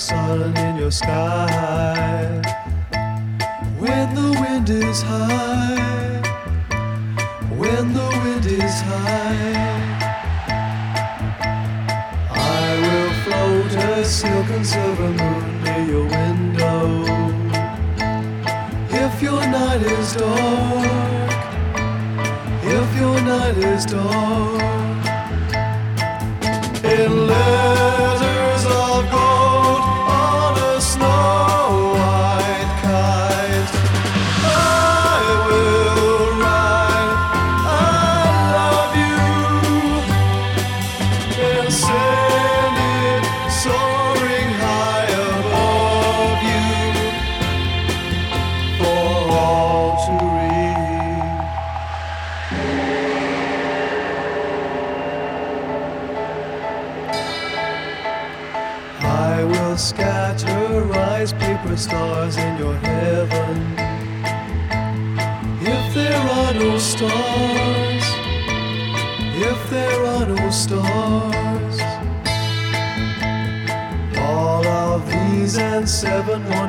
Sun 0.00 0.56
in 0.56 0.76
your 0.78 0.90
sky 0.90 2.40
when 3.78 4.14
the 4.14 4.30
wind 4.40 4.70
is 4.70 5.02
high. 5.02 6.22
When 7.60 7.92
the 7.92 8.08
wind 8.22 8.46
is 8.46 8.80
high, 8.80 9.90
I 12.30 12.66
will 12.84 13.12
float 13.24 13.72
a 13.90 14.04
silken 14.04 14.64
silver 14.64 15.10
moon 15.20 15.62
near 15.64 15.84
your 15.92 16.06
window. 16.18 17.04
If 19.04 19.20
your 19.20 19.42
night 19.56 19.82
is 19.82 20.16
dark, 20.16 21.30
if 22.78 22.88
your 22.98 23.20
night 23.20 23.56
is 23.58 23.84
dark. 23.84 24.60
In 26.82 27.26
letters 27.26 27.79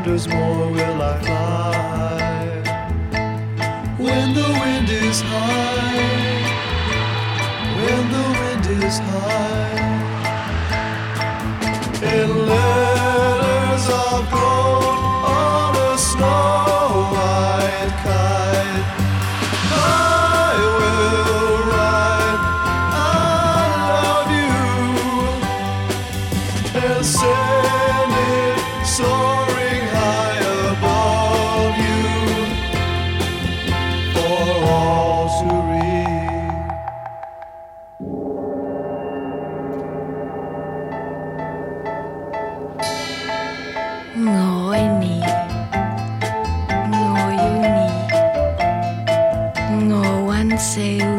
wonders 0.04 0.28
more 0.28 0.71
Ngồi 50.78 51.11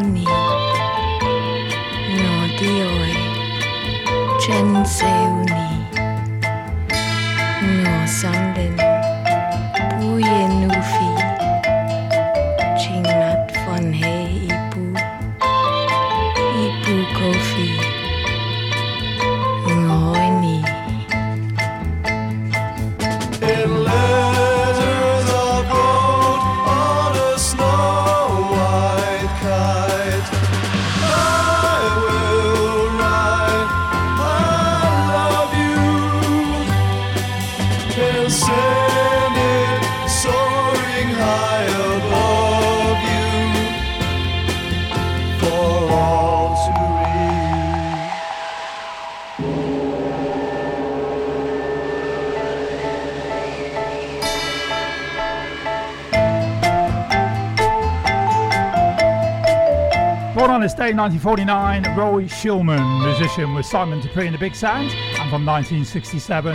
day, 60.93 60.99
1949, 60.99 61.97
Roy 61.97 62.25
Shulman, 62.25 63.05
musician 63.05 63.55
with 63.55 63.65
Simon 63.67 64.01
Dupree 64.01 64.27
and 64.27 64.35
the 64.35 64.39
Big 64.39 64.55
Sound, 64.55 64.91
and 64.91 65.31
from 65.31 65.47
1967, 65.47 66.55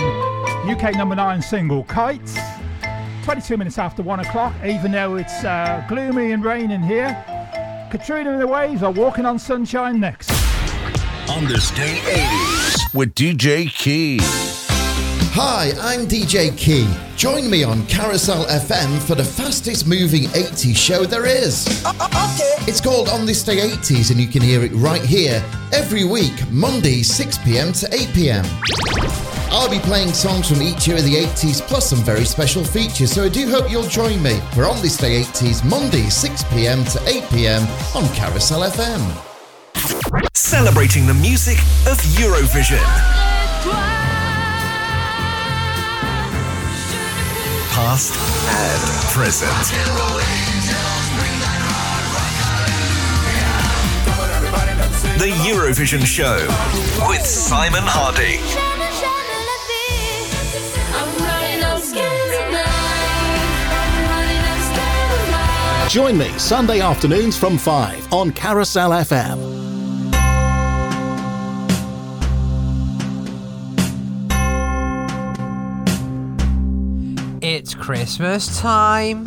UK 0.70 0.96
number 0.96 1.16
9 1.16 1.42
single 1.42 1.84
Kites. 1.86 2.38
22 3.24 3.58
minutes 3.58 3.78
after 3.78 4.04
1 4.04 4.20
o'clock, 4.22 4.54
even 4.66 4.92
though 4.92 5.16
it's 5.16 5.44
uh, 5.44 5.84
gloomy 5.88 6.32
and 6.32 6.44
raining 6.44 6.82
here. 6.82 7.16
Katrina 7.90 8.32
and 8.32 8.42
the 8.42 8.48
Waves 8.48 8.84
are 8.84 8.92
walking 8.92 9.26
on 9.26 9.40
sunshine 9.40 10.00
next. 10.00 10.32
On 11.30 11.46
this 11.46 11.72
day 11.72 12.00
80s 12.04 12.94
with 12.94 13.16
DJ 13.16 13.72
Key. 13.72 14.67
Hi, 15.40 15.72
I'm 15.80 16.08
DJ 16.08 16.58
Key. 16.58 16.88
Join 17.16 17.48
me 17.48 17.64
on 17.64 17.86
Carousel 17.86 18.46
FM 18.46 19.00
for 19.04 19.14
the 19.14 19.24
fastest 19.24 19.86
moving 19.86 20.24
80s 20.30 20.76
show 20.76 21.06
there 21.06 21.28
is. 21.28 21.68
It's 22.68 22.82
called 22.82 23.08
On 23.10 23.24
This 23.24 23.44
Day 23.44 23.58
80s, 23.58 24.10
and 24.10 24.20
you 24.20 24.26
can 24.26 24.42
hear 24.42 24.64
it 24.64 24.72
right 24.74 25.04
here 25.04 25.46
every 25.72 26.06
week, 26.06 26.34
Monday, 26.50 27.04
6 27.04 27.38
pm 27.46 27.72
to 27.74 27.88
8 27.94 28.10
pm. 28.16 28.46
I'll 29.52 29.70
be 29.70 29.78
playing 29.78 30.12
songs 30.14 30.50
from 30.50 30.60
each 30.64 30.88
year 30.88 30.98
of 30.98 31.04
the 31.04 31.14
80s 31.14 31.62
plus 31.62 31.88
some 31.88 32.00
very 32.00 32.26
special 32.26 32.64
features, 32.64 33.12
so 33.12 33.26
I 33.26 33.30
do 33.30 33.48
hope 33.48 33.70
you'll 33.70 33.84
join 33.84 34.24
me 34.24 34.40
for 34.56 34.66
On 34.66 34.82
This 34.82 34.98
Day 34.98 35.22
80s, 35.22 35.64
Monday, 35.64 36.10
6 36.10 36.44
pm 36.46 36.84
to 36.86 37.00
8 37.08 37.24
pm 37.30 37.62
on 37.94 38.10
Carousel 38.16 38.62
FM. 38.72 40.34
Celebrating 40.34 41.06
the 41.06 41.14
music 41.14 41.60
of 41.86 42.00
Eurovision. 42.18 42.82
past 47.78 48.16
and 48.50 48.82
present. 49.14 49.52
The 55.20 55.30
Eurovision 55.48 56.04
Show 56.04 56.38
with 57.08 57.24
Simon 57.24 57.84
Hardy. 57.86 58.40
Join 65.88 66.18
me 66.18 66.30
Sunday 66.40 66.82
afternoons 66.82 67.38
from 67.38 67.60
5 67.60 68.12
on 68.12 68.32
Carousel 68.32 68.90
FM. 68.90 69.57
Christmas 77.88 78.60
time. 78.60 79.26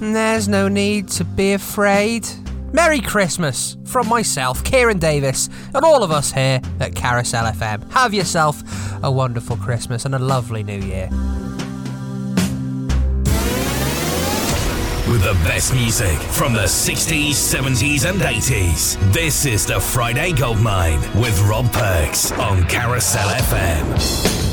There's 0.00 0.48
no 0.48 0.68
need 0.68 1.06
to 1.08 1.24
be 1.24 1.52
afraid. 1.52 2.26
Merry 2.72 2.98
Christmas 2.98 3.76
from 3.84 4.08
myself, 4.08 4.64
Kieran 4.64 4.98
Davis, 4.98 5.50
and 5.74 5.84
all 5.84 6.02
of 6.02 6.10
us 6.10 6.32
here 6.32 6.62
at 6.80 6.94
Carousel 6.94 7.44
FM. 7.52 7.92
Have 7.92 8.14
yourself 8.14 8.62
a 9.04 9.10
wonderful 9.10 9.58
Christmas 9.58 10.06
and 10.06 10.14
a 10.14 10.18
lovely 10.18 10.62
new 10.62 10.80
year. 10.80 11.10
With 15.06 15.22
the 15.22 15.38
best 15.44 15.74
music 15.74 16.16
from 16.16 16.54
the 16.54 16.64
60s, 16.64 17.32
70s, 17.32 18.08
and 18.08 18.18
80s. 18.22 19.12
This 19.12 19.44
is 19.44 19.66
the 19.66 19.78
Friday 19.78 20.32
Goldmine 20.32 21.00
with 21.20 21.38
Rob 21.42 21.70
Perks 21.70 22.32
on 22.32 22.64
Carousel 22.64 23.28
FM. 23.28 24.47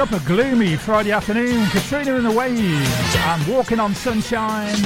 up 0.00 0.12
a 0.12 0.20
gloomy 0.26 0.76
Friday 0.76 1.10
afternoon. 1.12 1.66
Katrina 1.70 2.16
in 2.16 2.22
the 2.22 2.30
Waves 2.30 3.16
and 3.16 3.46
Walking 3.48 3.80
on 3.80 3.94
Sunshine. 3.94 4.76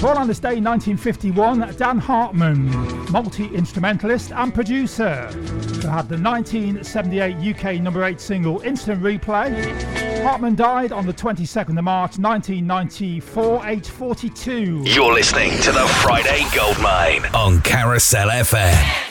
Born 0.00 0.18
on 0.18 0.26
this 0.26 0.40
day 0.40 0.60
1951, 0.60 1.74
Dan 1.76 1.98
Hartman, 1.98 2.70
multi 3.12 3.46
instrumentalist 3.54 4.32
and 4.32 4.52
producer, 4.52 5.26
who 5.26 5.88
had 5.88 6.08
the 6.08 6.18
1978 6.18 7.56
UK 7.56 7.80
number 7.80 8.02
8 8.02 8.20
single 8.20 8.60
Instant 8.62 9.02
Replay 9.02 9.93
Hartman 10.24 10.54
died 10.54 10.90
on 10.90 11.04
the 11.04 11.12
22nd 11.12 11.76
of 11.76 11.84
March 11.84 12.18
1994, 12.18 13.66
age 13.66 13.86
42. 13.86 14.84
You're 14.86 15.12
listening 15.12 15.50
to 15.60 15.70
the 15.70 15.86
Friday 16.02 16.42
Goldmine 16.54 17.26
on 17.34 17.60
Carousel 17.60 18.30
FM. 18.30 19.03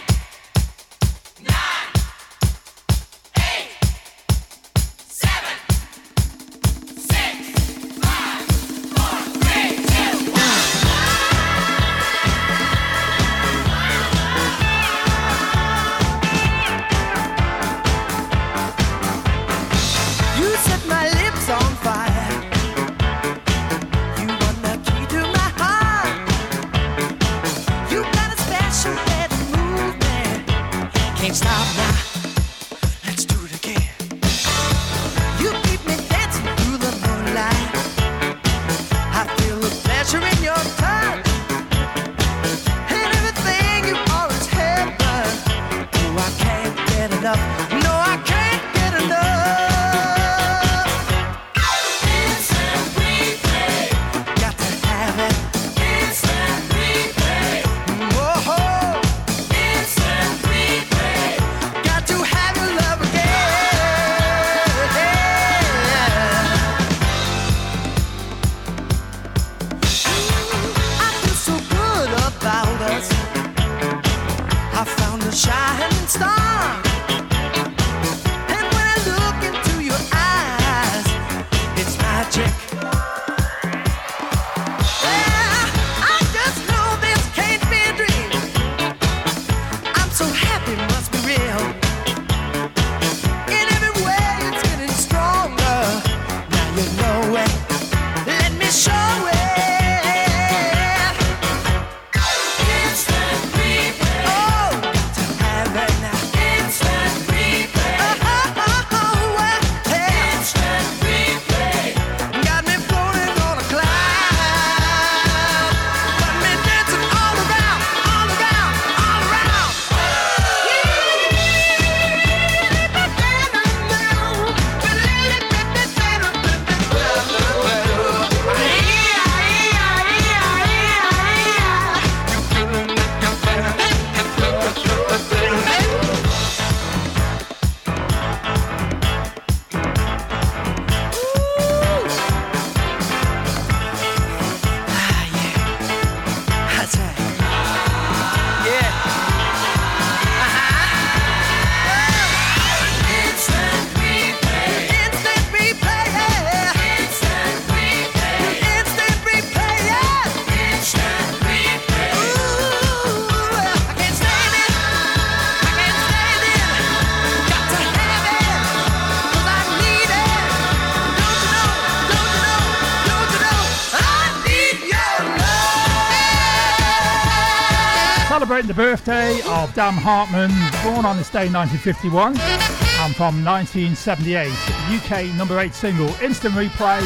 Celebrating 178.54 178.76
the 178.76 178.84
birthday 178.84 179.42
of 179.48 179.74
Dan 179.74 179.94
Hartman, 179.96 180.52
born 180.84 181.08
on 181.08 181.18
this 181.18 181.32
day 181.32 181.48
in 181.48 181.54
1951 181.54 182.38
and 182.38 183.16
from 183.16 183.44
1978. 183.44 184.48
UK 184.94 185.36
number 185.36 185.60
8 185.60 185.74
single, 185.74 186.10
Instant 186.22 186.54
Replay, 186.54 187.02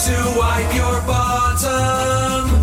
to 0.05 0.35
wipe 0.37 0.75
your 0.75 1.01
bottom. 1.07 2.56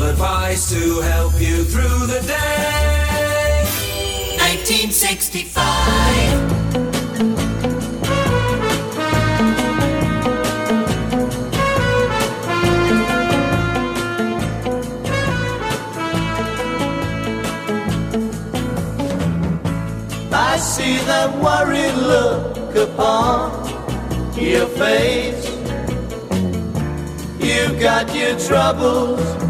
Useful 0.00 0.12
advice 0.12 0.70
to 0.70 1.00
help 1.00 1.38
you 1.38 1.64
through 1.64 2.06
the 2.06 2.20
day. 2.26 3.64
1965. 4.38 5.60
I 20.32 20.56
see 20.56 20.96
that 21.04 21.30
worried 21.44 21.94
look 21.94 22.74
upon 22.74 23.50
your 24.38 24.66
face. 24.66 25.46
You've 27.38 27.78
got 27.80 28.14
your 28.14 28.38
troubles, 28.38 29.39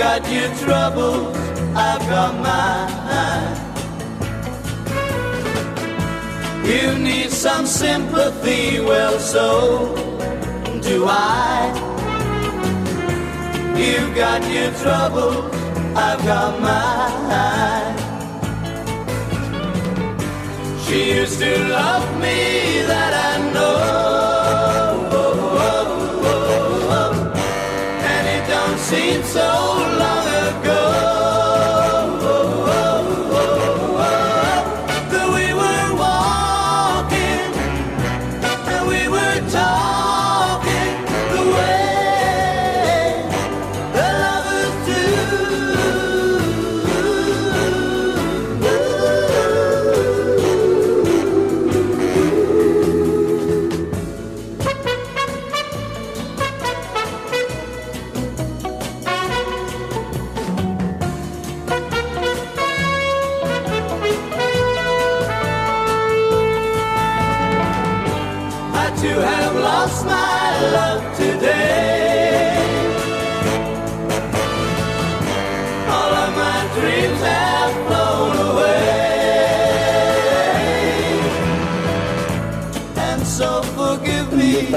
Got 0.00 0.24
your 0.32 0.48
troubles, 0.54 1.36
I've 1.76 2.00
got 2.08 2.32
mine. 2.40 3.56
You 6.64 6.98
need 6.98 7.30
some 7.30 7.66
sympathy, 7.66 8.80
well, 8.80 9.18
so 9.18 9.94
do 10.80 11.04
I. 11.06 11.70
You've 13.76 14.14
got 14.14 14.42
your 14.50 14.72
troubles, 14.82 15.54
I've 15.94 16.24
got 16.24 16.58
mine. 16.62 17.98
She 20.84 21.12
used 21.16 21.38
to 21.40 21.52
love 21.68 22.06
me, 22.24 22.38
that 22.90 23.12
I 23.28 23.52
know. 23.52 24.00
And 28.12 28.24
it 28.34 28.48
don't 28.48 28.78
seem 28.78 29.22
so 29.24 29.89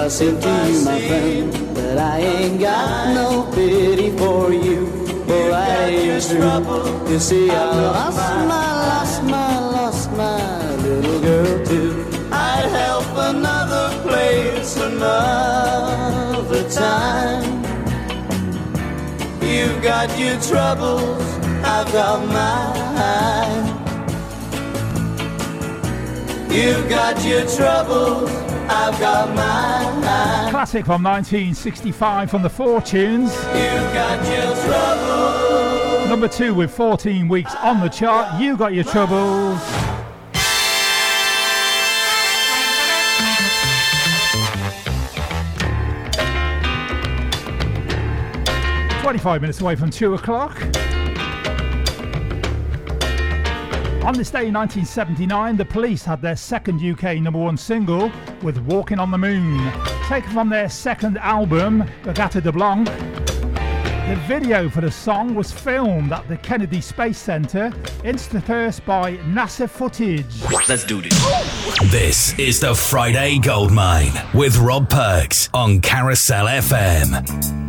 I 0.04 0.10
seem 0.10 0.38
to 0.38 0.50
you, 0.68 0.84
my 0.84 1.00
friend, 1.08 1.54
that 1.78 1.98
I 1.98 2.20
ain't 2.20 2.60
got 2.60 3.14
no 3.16 3.50
pity 3.54 4.12
for 4.18 4.52
you. 4.52 4.86
For 5.26 5.54
I 5.54 5.86
ain't 5.92 6.28
true. 6.28 7.10
You 7.10 7.20
see, 7.20 7.50
I 7.50 7.64
lost 7.64 8.18
my, 8.18 8.74
lost 8.90 9.24
my, 9.24 9.60
lost 9.60 10.12
my 10.12 10.76
little 10.76 11.22
girl 11.22 11.66
too. 11.66 12.06
I'd 12.34 12.68
help 12.82 13.06
another 13.16 13.98
place 14.02 14.76
another 14.76 16.70
time. 16.70 17.64
You've 19.42 19.82
got 19.82 20.10
your 20.20 20.38
troubles, 20.42 21.24
I've 21.64 21.90
got 21.94 22.28
mine. 22.28 23.66
You've 26.52 26.90
got 26.90 27.24
your 27.24 27.46
troubles, 27.48 28.43
I've 28.76 29.00
got 29.00 29.36
mine. 29.36 30.50
Classic 30.50 30.84
from 30.86 31.04
1965 31.04 32.32
from 32.32 32.42
the 32.42 32.50
Fortunes. 32.50 33.32
You've 33.34 33.94
got 33.94 34.26
your 34.26 34.56
troubles. 34.66 36.10
Number 36.10 36.28
two 36.28 36.56
with 36.56 36.72
14 36.72 37.28
weeks 37.28 37.54
on 37.56 37.80
the 37.82 37.88
chart. 37.90 38.42
You 38.42 38.58
got 38.58 38.74
your 38.74 38.84
troubles. 38.84 39.60
Twenty-five 49.02 49.42
minutes 49.42 49.60
away 49.62 49.76
from 49.76 49.92
two 49.92 50.16
o'clock. 50.16 50.58
On 54.04 54.14
this 54.14 54.30
day 54.30 54.48
in 54.48 54.54
1979, 54.54 55.56
the 55.56 55.64
police 55.64 56.04
had 56.04 56.22
their 56.22 56.36
second 56.36 56.84
UK 56.84 57.20
number 57.20 57.40
one 57.40 57.56
single 57.56 58.12
with 58.42 58.58
Walking 58.58 59.00
on 59.00 59.12
the 59.12 59.18
Moon. 59.18 59.72
Taken 60.10 60.30
from 60.34 60.50
their 60.50 60.68
second 60.68 61.18
album, 61.20 61.86
Regatta 62.04 62.42
de 62.42 62.52
Blanc, 62.52 62.86
the 62.86 64.22
video 64.28 64.70
for 64.70 64.82
the 64.82 64.92
song 64.92 65.34
was 65.34 65.54
filmed 65.54 66.12
at 66.12 66.28
the 66.28 66.36
Kennedy 66.36 66.82
Space 66.82 67.18
Center, 67.18 67.72
interspersed 68.04 68.86
by 68.86 69.16
NASA 69.20 69.70
footage. 69.70 70.44
Let's 70.68 70.84
do 70.84 71.02
this. 71.02 71.18
This 71.90 72.38
is 72.38 72.60
the 72.60 72.76
Friday 72.76 73.40
Goldmine 73.40 74.12
with 74.34 74.58
Rob 74.58 74.90
Perks 74.90 75.50
on 75.54 75.80
Carousel 75.80 76.48
FM. 76.48 77.63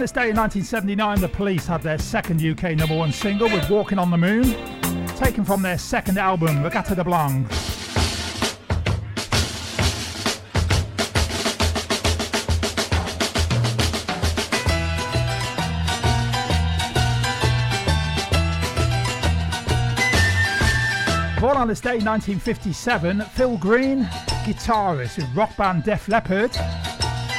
On 0.00 0.02
this 0.02 0.12
day 0.12 0.30
in 0.30 0.36
1979, 0.36 1.20
the 1.20 1.28
Police 1.28 1.66
had 1.66 1.82
their 1.82 1.98
second 1.98 2.42
UK 2.42 2.74
number 2.74 2.96
one 2.96 3.12
single 3.12 3.50
with 3.50 3.68
"Walking 3.68 3.98
on 3.98 4.10
the 4.10 4.16
Moon," 4.16 4.44
taken 5.18 5.44
from 5.44 5.60
their 5.60 5.76
second 5.76 6.16
album, 6.16 6.62
Regatta 6.62 6.94
de 6.94 7.04
Blanc. 7.04 7.46
Born 21.38 21.58
on 21.58 21.68
this 21.68 21.82
day, 21.82 21.98
in 21.98 22.04
1957, 22.06 23.20
Phil 23.34 23.58
Green, 23.58 24.04
guitarist 24.44 25.18
with 25.18 25.36
rock 25.36 25.54
band 25.58 25.84
Def 25.84 26.08
Leppard, 26.08 26.52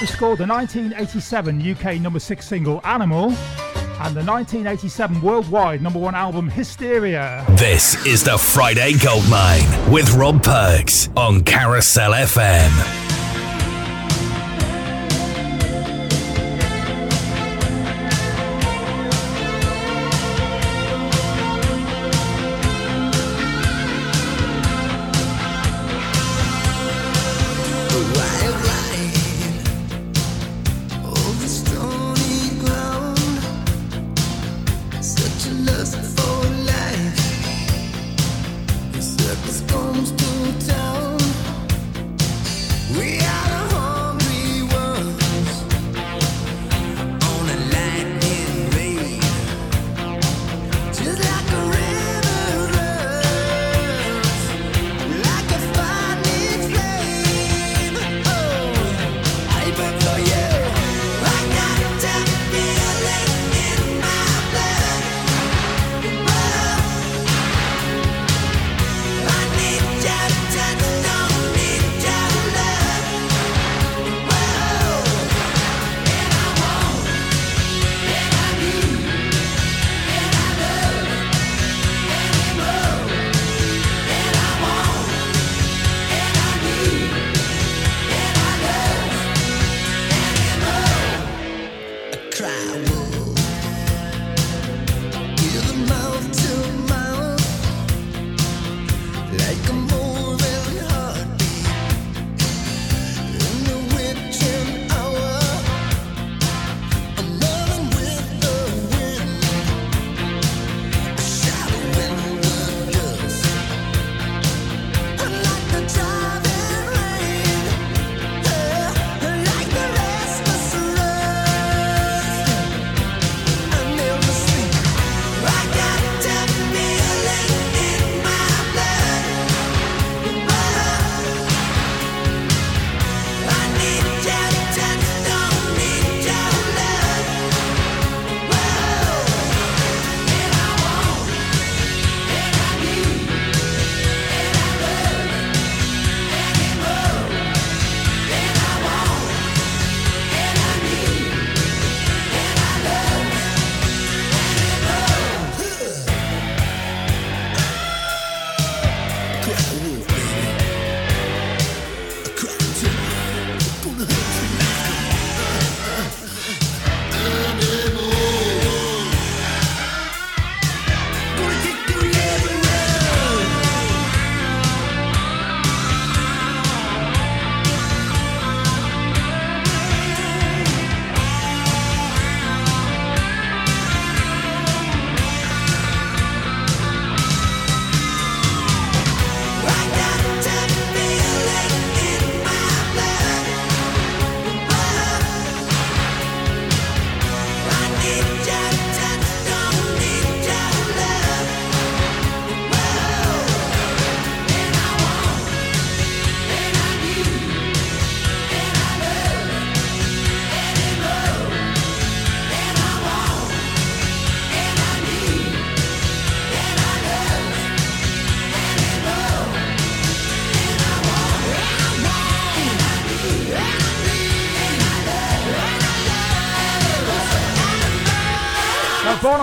who 0.01 0.07
scored 0.07 0.39
the 0.39 0.47
1987 0.47 1.73
UK 1.73 2.01
number 2.01 2.17
six 2.17 2.47
single 2.47 2.81
Animal 2.83 3.25
and 3.25 4.15
the 4.15 4.23
1987 4.23 5.21
worldwide 5.21 5.79
number 5.79 5.99
one 5.99 6.15
album 6.15 6.49
Hysteria. 6.49 7.45
This 7.51 8.03
is 8.07 8.23
the 8.23 8.35
Friday 8.35 8.93
Goldmine 8.93 9.91
with 9.91 10.11
Rob 10.15 10.41
Perks 10.41 11.09
on 11.15 11.43
Carousel 11.43 12.13
FM. 12.13 12.90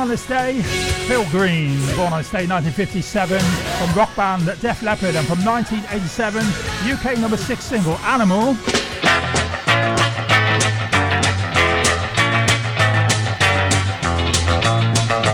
On 0.08 0.12
this 0.12 0.26
day, 0.26 0.62
Phil 1.06 1.28
Green, 1.28 1.76
born 1.94 2.12
on 2.14 2.18
this 2.18 2.30
day 2.30 2.46
1957, 2.46 3.38
from 3.40 3.94
rock 3.94 4.14
band 4.16 4.46
Def 4.62 4.82
Leppard, 4.82 5.14
and 5.14 5.26
from 5.26 5.44
1987, 5.44 6.42
UK 6.90 7.18
number 7.18 7.36
six 7.36 7.64
single 7.64 7.98
Animal. 7.98 8.54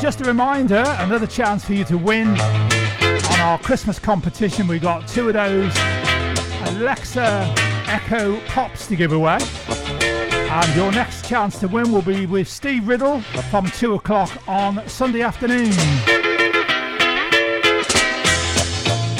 Just 0.01 0.21
a 0.21 0.25
reminder, 0.25 0.85
another 0.99 1.29
chance 1.29 1.65
for 1.65 1.75
you 1.75 1.85
to 1.85 1.97
win 1.97 2.29
on 2.31 3.41
our 3.41 3.59
Christmas 3.59 4.01
competition. 4.01 4.67
We 4.67 4.81
got 4.81 5.07
two 5.07 5.29
of 5.29 5.35
those 5.35 5.73
Alexa 6.71 7.55
Echo 7.87 8.41
Pops 8.47 8.89
to 8.89 8.97
give 8.97 9.13
away. 9.13 9.39
And 10.55 10.77
your 10.77 10.93
next 10.93 11.29
chance 11.29 11.59
to 11.59 11.67
win 11.67 11.91
will 11.91 12.01
be 12.01 12.27
with 12.27 12.47
Steve 12.47 12.87
Riddle 12.87 13.21
from 13.51 13.67
2 13.67 13.95
o'clock 13.95 14.31
on 14.47 14.87
Sunday 14.89 15.23
afternoon. 15.23 15.73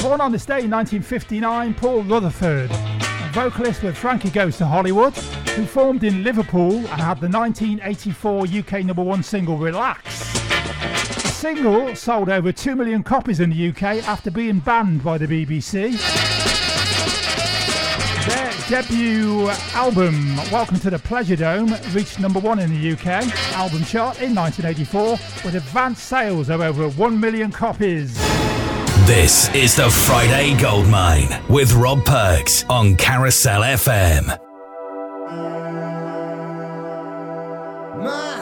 Born 0.01 0.21
on 0.21 0.31
this 0.31 0.45
day 0.45 0.63
in 0.63 0.71
1959, 0.71 1.73
Paul 1.73 2.03
Rutherford, 2.03 2.71
a 2.71 3.29
vocalist 3.33 3.83
with 3.83 3.97
Frankie 3.97 4.29
Goes 4.29 4.57
to 4.59 4.65
Hollywood. 4.65 5.13
who 5.55 5.65
formed 5.65 6.03
in 6.03 6.23
Liverpool 6.23 6.75
and 6.75 7.01
had 7.01 7.19
the 7.21 7.29
1984 7.29 8.45
UK 8.47 8.85
number 8.85 9.03
one 9.03 9.23
single 9.23 9.57
Relax. 9.57 10.33
The 11.21 11.27
single 11.29 11.95
sold 11.95 12.29
over 12.29 12.51
2 12.51 12.75
million 12.75 13.03
copies 13.03 13.39
in 13.39 13.49
the 13.49 13.69
UK 13.69 14.07
after 14.07 14.31
being 14.31 14.59
banned 14.59 15.01
by 15.01 15.17
the 15.17 15.27
BBC. 15.27 16.54
Their 18.69 18.81
debut 18.81 19.49
album, 19.73 20.37
Welcome 20.51 20.79
to 20.79 20.89
the 20.89 20.97
Pleasure 20.97 21.35
Dome, 21.35 21.75
reached 21.91 22.19
number 22.19 22.39
one 22.39 22.59
in 22.59 22.71
the 22.71 22.91
UK 22.93 23.07
album 23.53 23.83
chart 23.83 24.21
in 24.21 24.33
1984 24.33 25.11
with 25.45 25.55
advanced 25.55 26.05
sales 26.05 26.49
of 26.49 26.61
over 26.61 26.89
1 26.89 27.19
million 27.19 27.51
copies. 27.51 28.15
This 29.05 29.53
is 29.53 29.75
the 29.75 29.89
Friday 29.89 30.55
Goldmine 30.59 31.47
with 31.47 31.73
Rob 31.73 32.03
Perks 32.05 32.65
on 32.67 32.95
Carousel 32.95 33.61
FM. 33.61 34.39
Get 38.03 38.34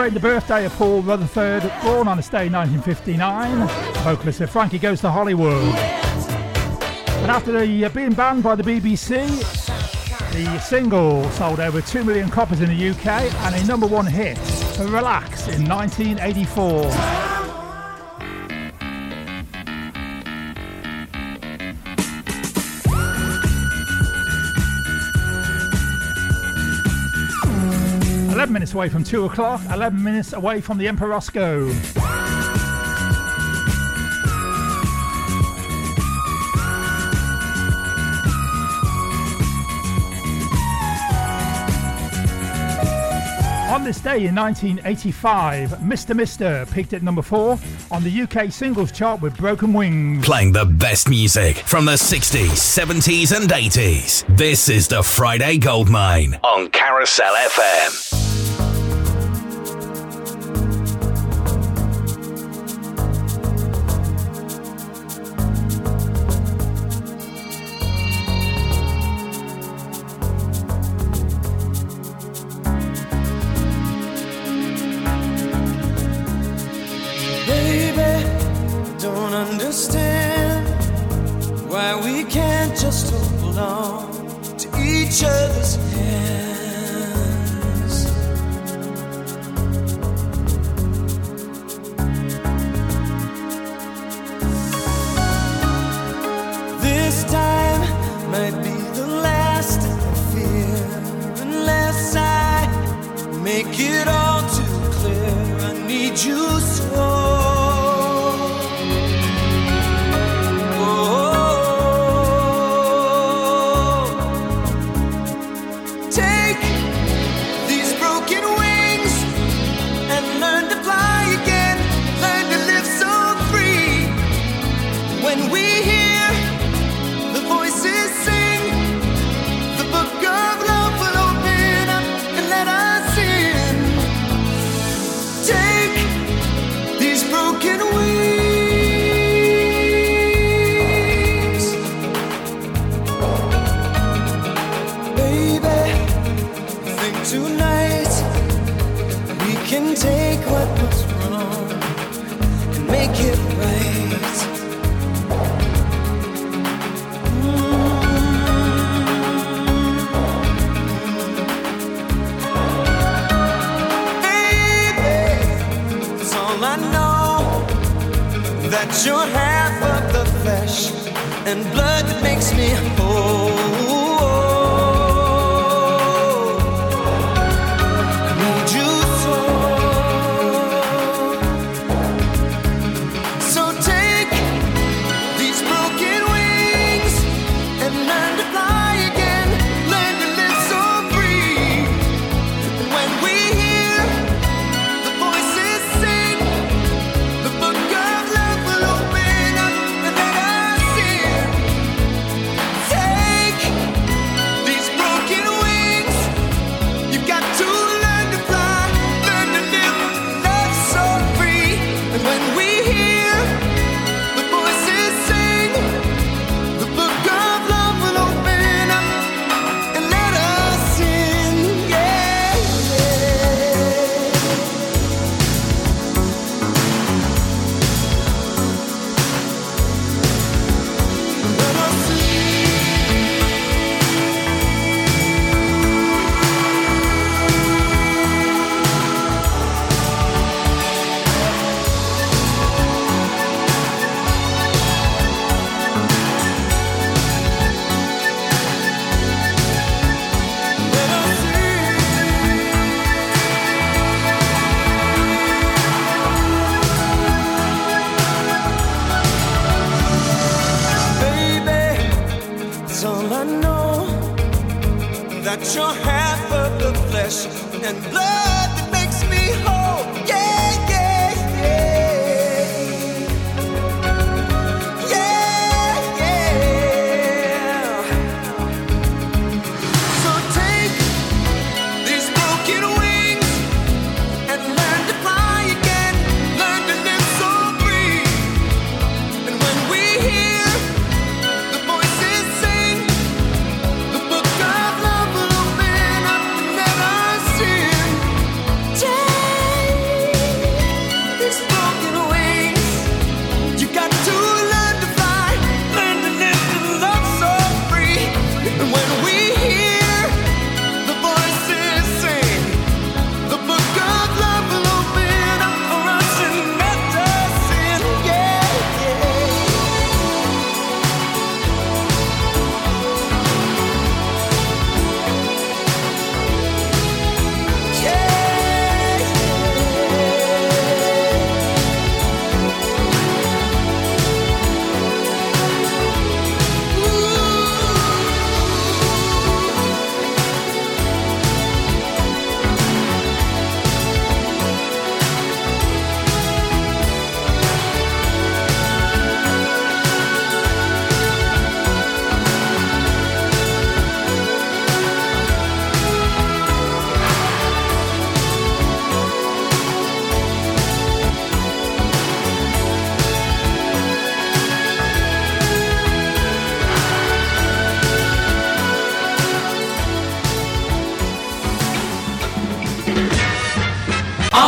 Celebrating 0.00 0.22
the 0.22 0.28
birthday 0.34 0.64
of 0.64 0.72
Paul 0.76 1.02
Rutherford, 1.02 1.70
born 1.82 2.08
on 2.08 2.16
this 2.16 2.30
day 2.30 2.46
in 2.46 2.54
1959. 2.54 3.68
Vocalist 4.02 4.40
of 4.40 4.48
Frankie 4.48 4.78
Goes 4.78 5.02
to 5.02 5.10
Hollywood. 5.10 5.62
And 5.62 7.30
after 7.30 7.52
the, 7.52 7.84
uh, 7.84 7.90
being 7.90 8.14
banned 8.14 8.42
by 8.42 8.54
the 8.54 8.62
BBC, 8.62 9.28
the 10.32 10.58
single 10.60 11.28
sold 11.32 11.60
over 11.60 11.82
2 11.82 12.02
million 12.02 12.30
copies 12.30 12.62
in 12.62 12.70
the 12.70 12.88
UK 12.88 13.06
and 13.44 13.54
a 13.54 13.64
number 13.66 13.86
one 13.86 14.06
hit 14.06 14.38
for 14.38 14.86
Relax 14.86 15.48
in 15.48 15.68
1984. 15.68 17.19
Minutes 28.70 28.74
away 28.74 28.88
from 28.88 29.04
two 29.04 29.24
o'clock. 29.24 29.60
Eleven 29.72 30.02
minutes 30.02 30.32
away 30.32 30.60
from 30.60 30.78
the 30.78 30.86
Emperor 30.86 31.08
Roscoe. 31.08 31.70
On 43.70 43.84
this 43.84 44.00
day 44.00 44.26
in 44.26 44.34
1985, 44.34 45.70
Mr. 45.78 46.14
Mister 46.14 46.66
peaked 46.72 46.92
at 46.92 47.02
number 47.02 47.22
four 47.22 47.58
on 47.90 48.02
the 48.04 48.22
UK 48.22 48.52
singles 48.52 48.92
chart 48.92 49.20
with 49.20 49.36
Broken 49.36 49.72
Wings. 49.72 50.24
Playing 50.24 50.52
the 50.52 50.64
best 50.64 51.08
music 51.08 51.56
from 51.58 51.86
the 51.86 51.92
60s, 51.92 52.50
70s, 52.50 53.34
and 53.34 53.50
80s. 53.50 54.24
This 54.36 54.68
is 54.68 54.86
the 54.88 55.02
Friday 55.02 55.56
Goldmine 55.58 56.34
on 56.44 56.68
Carousel 56.70 57.34
FM. 57.34 58.19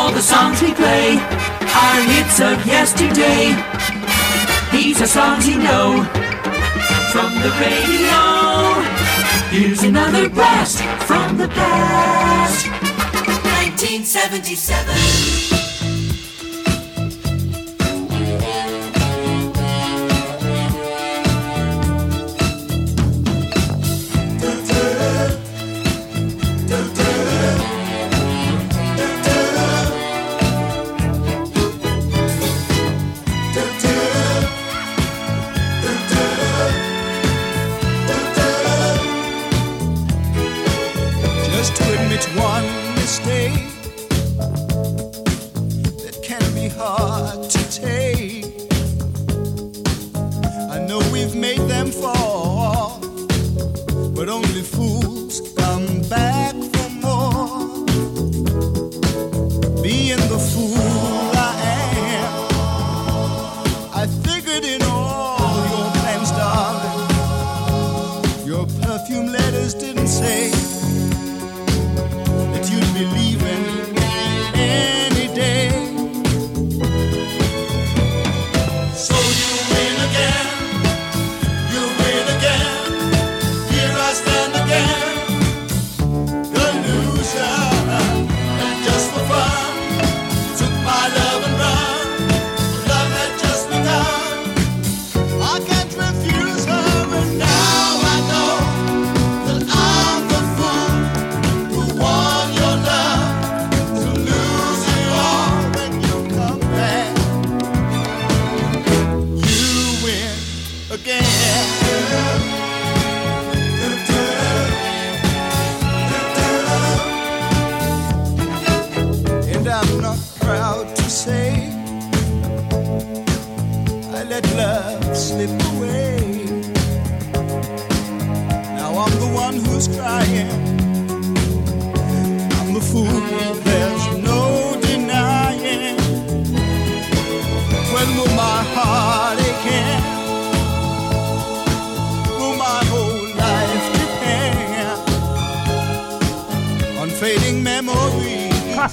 All 0.03 0.11
the 0.11 0.21
songs 0.21 0.61
we 0.61 0.75
play 0.75 1.15
are 1.15 2.03
hits 2.03 2.41
of 2.41 2.67
yesterday. 2.67 3.55
These 4.73 5.01
are 5.01 5.07
songs 5.07 5.47
you 5.47 5.59
know 5.59 6.03
from 7.13 7.33
the 7.41 7.51
radio. 7.63 8.83
Here's 9.57 9.85
another 9.85 10.29
blast 10.29 10.83
from 11.07 11.39
the 11.39 11.47
past. 11.47 12.67
1977. 12.67 15.52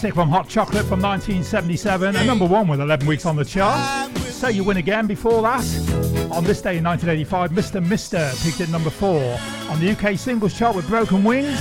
Classic 0.10 0.16
from 0.16 0.30
Hot 0.30 0.50
Chocolate 0.50 0.86
from 0.86 1.02
1977, 1.02 2.16
and 2.16 2.28
number 2.28 2.46
one 2.46 2.68
with 2.68 2.82
11 2.82 3.06
weeks 3.08 3.26
on 3.26 3.36
the 3.36 3.46
chart. 3.46 4.16
So 4.18 4.48
you 4.48 4.64
win 4.64 4.78
again 4.78 5.06
before 5.08 5.42
that. 5.44 5.64
On 6.32 6.44
this 6.44 6.62
day 6.62 6.78
in 6.78 6.84
1985, 6.84 7.52
Mr. 7.52 7.86
Mister 7.86 8.32
peaked 8.44 8.62
at 8.62 8.70
number 8.70 8.90
four 8.90 9.38
on 9.70 9.80
the 9.80 9.92
UK 9.92 10.18
singles 10.18 10.58
chart 10.58 10.76
with 10.76 10.88
Broken 10.88 11.24
Wings. 11.24 11.60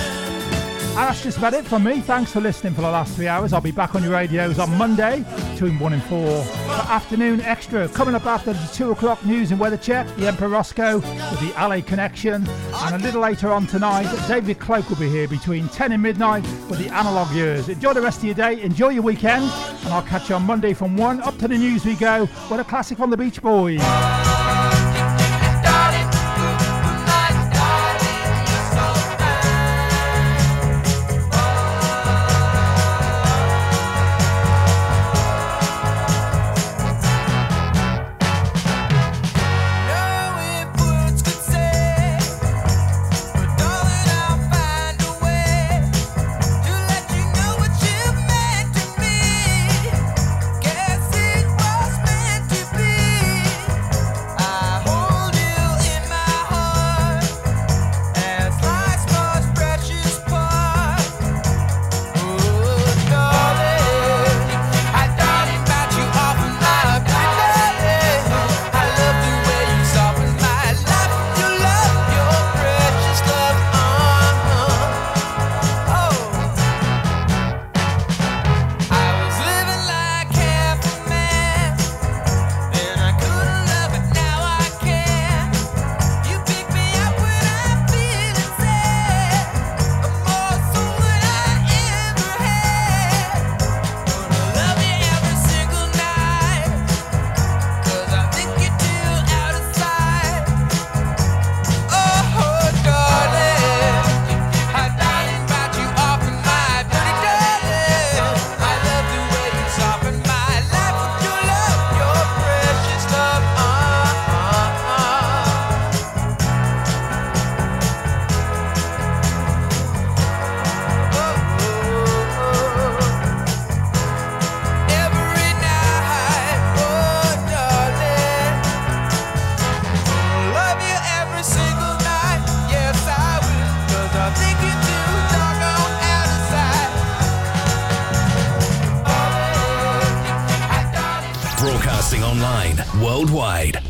And 0.98 1.06
that's 1.06 1.22
just 1.22 1.38
about 1.38 1.54
it 1.54 1.64
from 1.64 1.84
me. 1.84 2.00
Thanks 2.00 2.32
for 2.32 2.40
listening 2.40 2.74
for 2.74 2.80
the 2.80 2.90
last 2.90 3.14
three 3.14 3.28
hours. 3.28 3.52
I'll 3.52 3.60
be 3.60 3.70
back 3.70 3.94
on 3.94 4.02
your 4.02 4.12
radios 4.12 4.58
on 4.58 4.76
Monday 4.76 5.24
between 5.52 5.78
1 5.78 5.92
and 5.92 6.02
4 6.04 6.42
for 6.42 6.70
Afternoon 6.90 7.40
Extra. 7.42 7.88
Coming 7.88 8.14
up 8.14 8.26
after 8.26 8.52
the 8.52 8.70
2 8.72 8.92
o'clock 8.92 9.24
news 9.24 9.52
and 9.52 9.60
weather 9.60 9.76
check, 9.76 10.08
the 10.16 10.26
Emperor 10.26 10.48
Roscoe 10.48 11.00
with 11.30 11.40
the 11.40 11.52
LA 11.60 11.80
Connection. 11.80 12.46
And 12.74 12.94
a 12.94 12.98
little 12.98 13.20
later 13.20 13.50
on 13.50 13.66
tonight, 13.66 14.08
David 14.28 14.58
Cloak 14.58 14.88
will 14.88 14.96
be 14.96 15.08
here 15.08 15.28
between 15.28 15.68
10 15.68 15.92
and 15.92 16.02
midnight 16.02 16.42
with 16.68 16.78
the 16.78 16.88
Analog 16.88 17.30
Years. 17.32 17.68
Enjoy 17.68 17.92
the 17.92 18.02
rest 18.02 18.18
of 18.18 18.24
your 18.24 18.34
day, 18.34 18.60
enjoy 18.62 18.90
your 18.90 19.02
weekend, 19.02 19.44
and 19.44 19.92
I'll 19.92 20.02
catch 20.02 20.28
you 20.28 20.34
on 20.34 20.42
Monday 20.42 20.74
from 20.74 20.96
1 20.96 21.20
up 21.22 21.36
to 21.38 21.48
the 21.48 21.58
news 21.58 21.84
we 21.84 21.94
go 21.96 22.28
with 22.50 22.60
a 22.60 22.64
classic 22.64 22.98
from 22.98 23.10
the 23.10 23.16
Beach 23.16 23.42
Boys. 23.42 23.80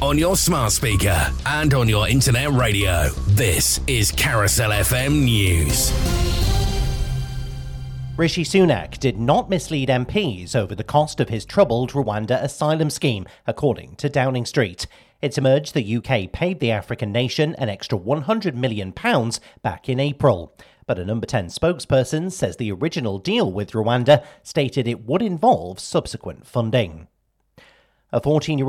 On 0.09 0.17
your 0.17 0.37
smart 0.37 0.73
speaker, 0.73 1.31
and 1.45 1.75
on 1.75 1.87
your 1.87 2.09
internet 2.09 2.51
radio. 2.53 3.11
This 3.27 3.79
is 3.87 4.11
Carousel 4.11 4.71
FM 4.71 5.23
News. 5.25 5.93
Rishi 8.17 8.43
Sunak 8.43 8.99
did 9.01 9.19
not 9.19 9.51
mislead 9.51 9.91
MPs 9.91 10.57
over 10.57 10.75
the 10.75 10.83
cost 10.83 11.21
of 11.21 11.29
his 11.29 11.45
troubled 11.45 11.93
Rwanda 11.93 12.43
asylum 12.43 12.89
scheme, 12.89 13.27
according 13.47 13.97
to 13.97 14.09
Downing 14.09 14.47
Street. 14.47 14.87
It's 15.21 15.37
emerged 15.37 15.75
the 15.75 15.97
UK 15.99 16.33
paid 16.33 16.61
the 16.61 16.71
African 16.71 17.13
nation 17.13 17.55
an 17.57 17.69
extra 17.69 17.99
£100 17.99 18.55
million 18.55 18.95
back 19.61 19.91
in 19.91 20.01
April. 20.01 20.57
But 20.87 20.99
a 20.99 21.05
number 21.05 21.27
10 21.27 21.49
spokesperson 21.49 22.33
says 22.33 22.57
the 22.57 22.73
original 22.73 23.19
deal 23.19 23.53
with 23.53 23.73
Rwanda 23.73 24.25
stated 24.43 24.89
it 24.89 25.05
would 25.05 25.21
involve 25.21 25.79
subsequent 25.79 26.47
funding. 26.47 27.09
A 28.11 28.23
14 28.23 28.57
year 28.57 28.67